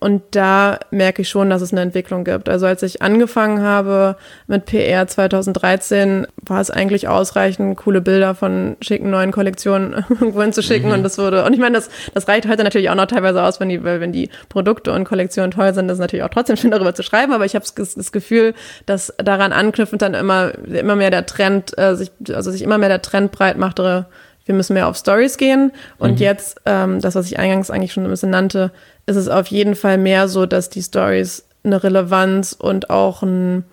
und 0.00 0.22
da 0.32 0.78
merke 0.90 1.22
ich 1.22 1.28
schon, 1.28 1.50
dass 1.50 1.62
es 1.62 1.72
eine 1.72 1.80
Entwicklung 1.80 2.24
gibt. 2.24 2.48
Also 2.48 2.66
als 2.66 2.82
ich 2.82 3.02
angefangen 3.02 3.62
habe 3.62 4.16
mit 4.46 4.66
PR 4.66 5.06
2013, 5.06 6.26
war 6.42 6.60
es 6.60 6.70
eigentlich 6.70 7.08
ausreichend, 7.08 7.76
coole 7.76 8.00
Bilder 8.00 8.34
von 8.34 8.76
schicken 8.80 9.10
neuen 9.10 9.32
Kollektionen 9.32 9.92
irgendwo 10.08 10.42
hinzuschicken 10.42 10.92
und 10.92 11.02
das 11.02 11.18
wurde, 11.18 11.44
und 11.44 11.52
ich 11.52 11.60
meine, 11.60 11.76
das, 11.76 11.90
das 12.14 12.28
reicht 12.28 12.48
heute 12.48 12.64
natürlich 12.64 12.90
auch 12.90 12.94
noch 12.94 13.06
teilweise 13.06 13.42
aus, 13.42 13.60
wenn 13.60 13.68
die, 13.68 13.82
weil 13.84 14.00
wenn 14.00 14.12
die 14.12 14.30
Produkte 14.48 14.92
und 14.92 15.04
Kollektionen 15.04 15.50
toll 15.50 15.74
sind, 15.74 15.88
das 15.88 15.96
ist 15.96 16.00
natürlich 16.00 16.24
auch 16.24 16.30
trotzdem 16.30 16.56
schön 16.56 16.70
darüber 16.70 16.94
zu 16.94 17.02
schreiben, 17.02 17.32
aber 17.32 17.44
ich 17.44 17.54
habe 17.54 17.64
das, 17.76 18.12
Gefühl, 18.12 18.54
dass 18.86 19.12
daran 19.18 19.52
anknüpfend 19.52 20.00
dann 20.00 20.14
immer, 20.14 20.52
immer 20.66 20.96
mehr 20.96 21.10
der 21.10 21.26
Trend, 21.26 21.76
äh, 21.76 21.96
sich, 21.96 22.10
also 22.32 22.50
sich 22.50 22.62
immer 22.62 22.78
mehr 22.78 22.88
der 22.88 23.02
Trend 23.02 23.32
breit 23.32 23.58
machte, 23.58 24.06
wir 24.46 24.54
müssen 24.54 24.74
mehr 24.74 24.88
auf 24.88 24.96
Stories 24.96 25.36
gehen. 25.36 25.72
Und 25.98 26.20
jetzt, 26.20 26.60
ähm, 26.64 27.00
das, 27.00 27.16
was 27.16 27.26
ich 27.26 27.38
eingangs 27.38 27.70
eigentlich 27.70 27.92
schon 27.92 28.04
ein 28.04 28.10
bisschen 28.10 28.30
nannte, 28.30 28.70
ist 29.06 29.16
es 29.16 29.28
auf 29.28 29.46
jeden 29.48 29.74
Fall 29.74 29.98
mehr 29.98 30.28
so, 30.28 30.46
dass 30.46 30.68
die 30.68 30.82
Stories 30.82 31.46
eine 31.64 31.82
Relevanz 31.82 32.52
und 32.52 32.90
auch 32.90 33.22
ein, 33.22 33.64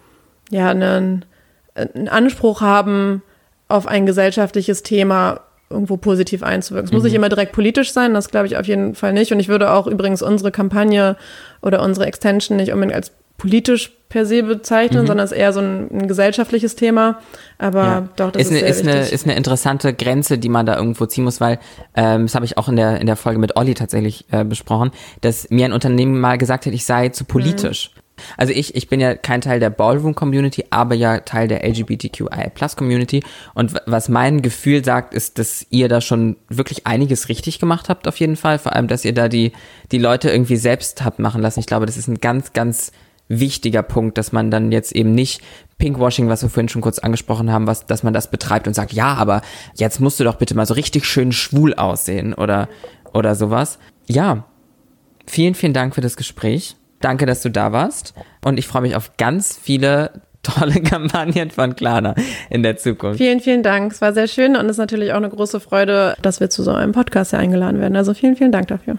ja, 0.50 0.70
einen, 0.70 1.26
einen 1.76 2.08
Anspruch 2.08 2.62
haben, 2.62 3.24
auf 3.68 3.88
ein 3.88 4.06
gesellschaftliches 4.06 4.84
Thema 4.84 5.42
irgendwo 5.70 5.98
positiv 5.98 6.44
einzuwirken. 6.44 6.88
Es 6.88 6.94
muss 6.94 7.04
nicht 7.04 7.16
immer 7.16 7.30
direkt 7.30 7.52
politisch 7.54 7.92
sein, 7.92 8.14
das 8.14 8.30
glaube 8.30 8.46
ich 8.46 8.58
auf 8.58 8.68
jeden 8.68 8.94
Fall 8.94 9.14
nicht. 9.14 9.32
Und 9.32 9.40
ich 9.40 9.48
würde 9.48 9.72
auch 9.72 9.88
übrigens 9.88 10.22
unsere 10.22 10.52
Kampagne 10.52 11.18
oder 11.62 11.82
unsere 11.82 12.06
Extension 12.06 12.58
nicht 12.58 12.72
unbedingt 12.72 12.96
als 12.96 13.12
politisch 13.38 13.92
per 14.10 14.28
se 14.28 14.44
bezeichnen, 14.44 15.08
sondern 15.08 15.26
es 15.26 15.32
ist 15.32 15.38
eher 15.40 15.52
so 15.54 15.60
ein, 15.60 15.90
ein 15.92 16.08
gesellschaftliches 16.08 16.76
Thema. 16.76 17.20
Aber 17.58 17.84
Ja. 17.84 18.10
doch, 18.16 18.32
das 18.32 18.44
ist, 18.44 18.52
ist, 18.52 18.58
eine, 18.62 18.70
ist, 18.70 18.82
eine, 18.88 19.08
ist 19.10 19.26
eine 19.26 19.36
interessante 19.36 19.92
Grenze, 19.94 20.38
die 20.38 20.50
man 20.50 20.68
da 20.68 20.78
irgendwo 20.78 21.08
ziehen 21.08 21.24
muss, 21.24 21.42
weil 21.42 21.60
ähm, 21.96 22.24
das 22.24 22.36
habe 22.36 22.46
ich 22.46 22.58
auch 22.58 22.70
in 22.70 22.76
der, 22.76 23.02
in 23.02 23.08
der 23.08 23.16
Folge 23.16 23.40
mit 23.40 23.58
Olli 23.58 23.74
tatsächlich 23.74 24.26
äh, 24.32 24.44
besprochen, 24.46 24.92
dass 25.22 25.50
mir 25.50 25.66
ein 25.66 25.74
Unternehmen 25.74 26.20
mal 26.20 26.38
gesagt 26.38 26.68
hat, 26.68 26.74
ich 26.74 26.86
sei 26.86 27.10
zu 27.10 27.26
politisch. 27.26 27.90
Also 28.38 28.54
ich, 28.54 28.76
ich 28.76 28.88
bin 28.88 29.00
ja 29.00 29.16
kein 29.16 29.42
Teil 29.42 29.60
der 29.60 29.72
Ballroom-Community, 29.72 30.66
aber 30.70 30.94
ja 30.94 31.18
Teil 31.22 31.48
der 31.48 31.68
LGBTQI-Plus-Community. 31.68 33.24
Und 33.56 33.74
was 33.88 34.10
mein 34.10 34.44
Gefühl 34.44 34.86
sagt, 34.86 35.16
ist, 35.16 35.40
dass 35.40 35.66
ihr 35.72 35.90
da 35.90 36.02
schon 36.02 36.38
wirklich 36.50 36.86
einiges 36.86 37.30
richtig 37.30 37.60
gemacht 37.60 37.90
habt, 37.90 38.08
auf 38.08 38.20
jeden 38.20 38.36
Fall. 38.36 38.60
Vor 38.60 38.74
allem, 38.74 38.88
dass 38.88 39.04
ihr 39.06 39.14
da 39.14 39.28
die, 39.30 39.52
die 39.92 39.98
Leute 39.98 40.30
irgendwie 40.30 40.58
selbst 40.58 41.04
habt 41.04 41.18
machen 41.20 41.42
lassen. 41.42 41.60
Ich 41.60 41.66
glaube, 41.66 41.88
das 41.88 41.98
ist 41.98 42.08
ein 42.08 42.22
ganz, 42.22 42.54
ganz 42.54 42.92
wichtiger 43.28 43.84
Punkt, 43.84 44.18
dass 44.18 44.32
man 44.32 44.52
dann 44.52 44.72
jetzt 44.72 44.94
eben 44.94 45.14
nicht 45.14 45.42
Pinkwashing, 45.78 46.30
was 46.30 46.42
wir 46.44 46.50
vorhin 46.50 46.70
schon 46.70 46.82
kurz 46.82 47.00
angesprochen 47.00 47.52
haben, 47.52 47.68
was, 47.68 47.86
dass 47.86 48.04
man 48.04 48.14
das 48.14 48.30
betreibt 48.30 48.68
und 48.68 48.74
sagt, 48.74 48.94
ja, 48.94 49.14
aber 49.16 49.42
jetzt 49.76 50.00
musst 50.00 50.20
du 50.20 50.24
doch 50.24 50.36
bitte 50.36 50.56
mal 50.56 50.66
so 50.66 50.74
richtig 50.74 51.06
schön 51.06 51.32
schwul 51.32 51.74
aussehen 51.74 52.34
oder, 52.34 52.70
oder 53.14 53.36
sowas. 53.36 53.80
Ja. 54.08 54.46
Vielen, 55.26 55.56
vielen 55.56 55.74
Dank 55.74 55.96
für 55.96 56.02
das 56.02 56.18
Gespräch. 56.18 56.76
Danke, 57.00 57.26
dass 57.26 57.42
du 57.42 57.50
da 57.50 57.72
warst. 57.72 58.14
Und 58.44 58.58
ich 58.58 58.68
freue 58.68 58.82
mich 58.82 58.96
auf 58.96 59.18
ganz 59.18 59.58
viele 59.62 60.22
tolle 60.44 60.82
Kampagnen 60.82 61.52
von 61.52 61.76
Klarna 61.76 62.16
in 62.50 62.64
der 62.64 62.78
Zukunft. 62.78 63.18
Vielen, 63.18 63.40
vielen 63.40 63.64
Dank. 63.64 63.94
Es 63.94 64.02
war 64.02 64.14
sehr 64.14 64.28
schön 64.28 64.58
und 64.58 64.66
es 64.66 64.72
ist 64.72 64.78
natürlich 64.78 65.14
auch 65.14 65.18
eine 65.18 65.30
große 65.30 65.62
Freude, 65.62 66.16
dass 66.22 66.42
wir 66.42 66.50
zu 66.50 66.64
so 66.64 66.72
einem 66.72 66.92
Podcast 66.92 67.32
hier 67.32 67.40
eingeladen 67.40 67.80
werden. 67.80 67.96
Also 67.96 68.14
vielen, 68.14 68.36
vielen 68.36 68.52
Dank 68.52 68.68
dafür. 68.68 68.98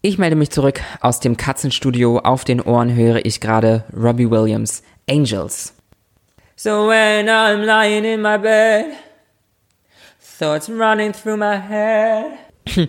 Ich 0.00 0.16
melde 0.16 0.36
mich 0.36 0.50
zurück 0.50 0.80
aus 1.00 1.18
dem 1.18 1.36
Katzenstudio. 1.36 2.20
Auf 2.20 2.44
den 2.44 2.60
Ohren 2.60 2.94
höre 2.94 3.26
ich 3.26 3.40
gerade 3.40 3.82
Robbie 3.92 4.30
Williams 4.30 4.84
Angels. 5.10 5.74
So 6.54 6.86
when 6.86 7.28
I'm 7.28 7.64
lying 7.64 8.04
in 8.04 8.22
my 8.22 8.38
bed, 8.38 8.92
thoughts 10.38 10.70
running 10.70 11.12
through 11.12 11.36
my 11.36 11.58
head. 11.58 12.26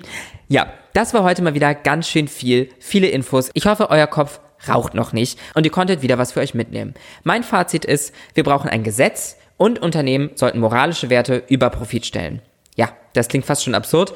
ja, 0.50 0.72
das 0.94 1.12
war 1.16 1.24
heute 1.24 1.42
mal 1.42 1.56
wieder 1.56 1.74
ganz 1.74 2.08
schön 2.08 2.28
viel, 2.28 2.70
viele 2.78 3.08
Infos. 3.08 3.50
Ich 3.56 3.66
hoffe, 3.66 3.90
euer 3.90 4.06
Kopf 4.06 4.40
raucht 4.68 4.94
noch 4.94 5.12
nicht 5.12 5.40
und 5.56 5.66
ihr 5.66 5.72
konntet 5.72 6.04
wieder 6.04 6.20
was 6.20 6.34
für 6.34 6.42
euch 6.42 6.54
mitnehmen. 6.54 6.94
Mein 7.24 7.42
Fazit 7.42 7.86
ist, 7.86 8.14
wir 8.36 8.44
brauchen 8.44 8.70
ein 8.70 8.84
Gesetz 8.84 9.36
und 9.58 9.80
Unternehmen 9.80 10.30
sollten 10.36 10.60
moralische 10.60 11.10
Werte 11.10 11.42
über 11.48 11.72
Profit 11.72 12.06
stellen. 12.06 12.44
Ja, 12.76 12.90
das 13.14 13.30
klingt 13.30 13.48
fast 13.48 13.64
schon 13.64 13.74
absurd, 13.74 14.14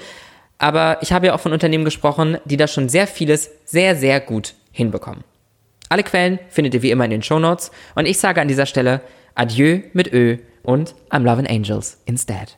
aber 0.64 1.00
ich 1.02 1.12
habe 1.12 1.28
ja 1.28 1.36
auch 1.36 1.42
von 1.42 1.52
Unternehmen 1.52 1.84
gesprochen, 1.84 2.38
die 2.46 2.56
da 2.56 2.68
schon 2.68 2.88
sehr 2.88 3.06
vieles 3.06 3.52
sehr, 3.66 3.98
sehr 3.98 4.22
gut 4.22 4.54
hinbekommen. 4.72 5.26
Alle 5.90 6.04
Quellen 6.04 6.40
findet 6.48 6.74
ihr 6.74 6.82
wie 6.82 6.92
immer 6.92 7.04
in 7.04 7.12
den 7.12 7.22
Shownotes 7.22 7.70
und 7.96 8.06
ich 8.06 8.18
sage 8.18 8.40
an 8.40 8.48
dieser 8.48 8.66
Stelle 8.66 9.02
Adieu 9.36 9.82
mit 9.92 10.14
Ö 10.14 10.38
und 10.64 10.96
I'm 11.10 11.24
loving 11.24 11.48
angels 11.48 11.98
instead. 12.06 12.56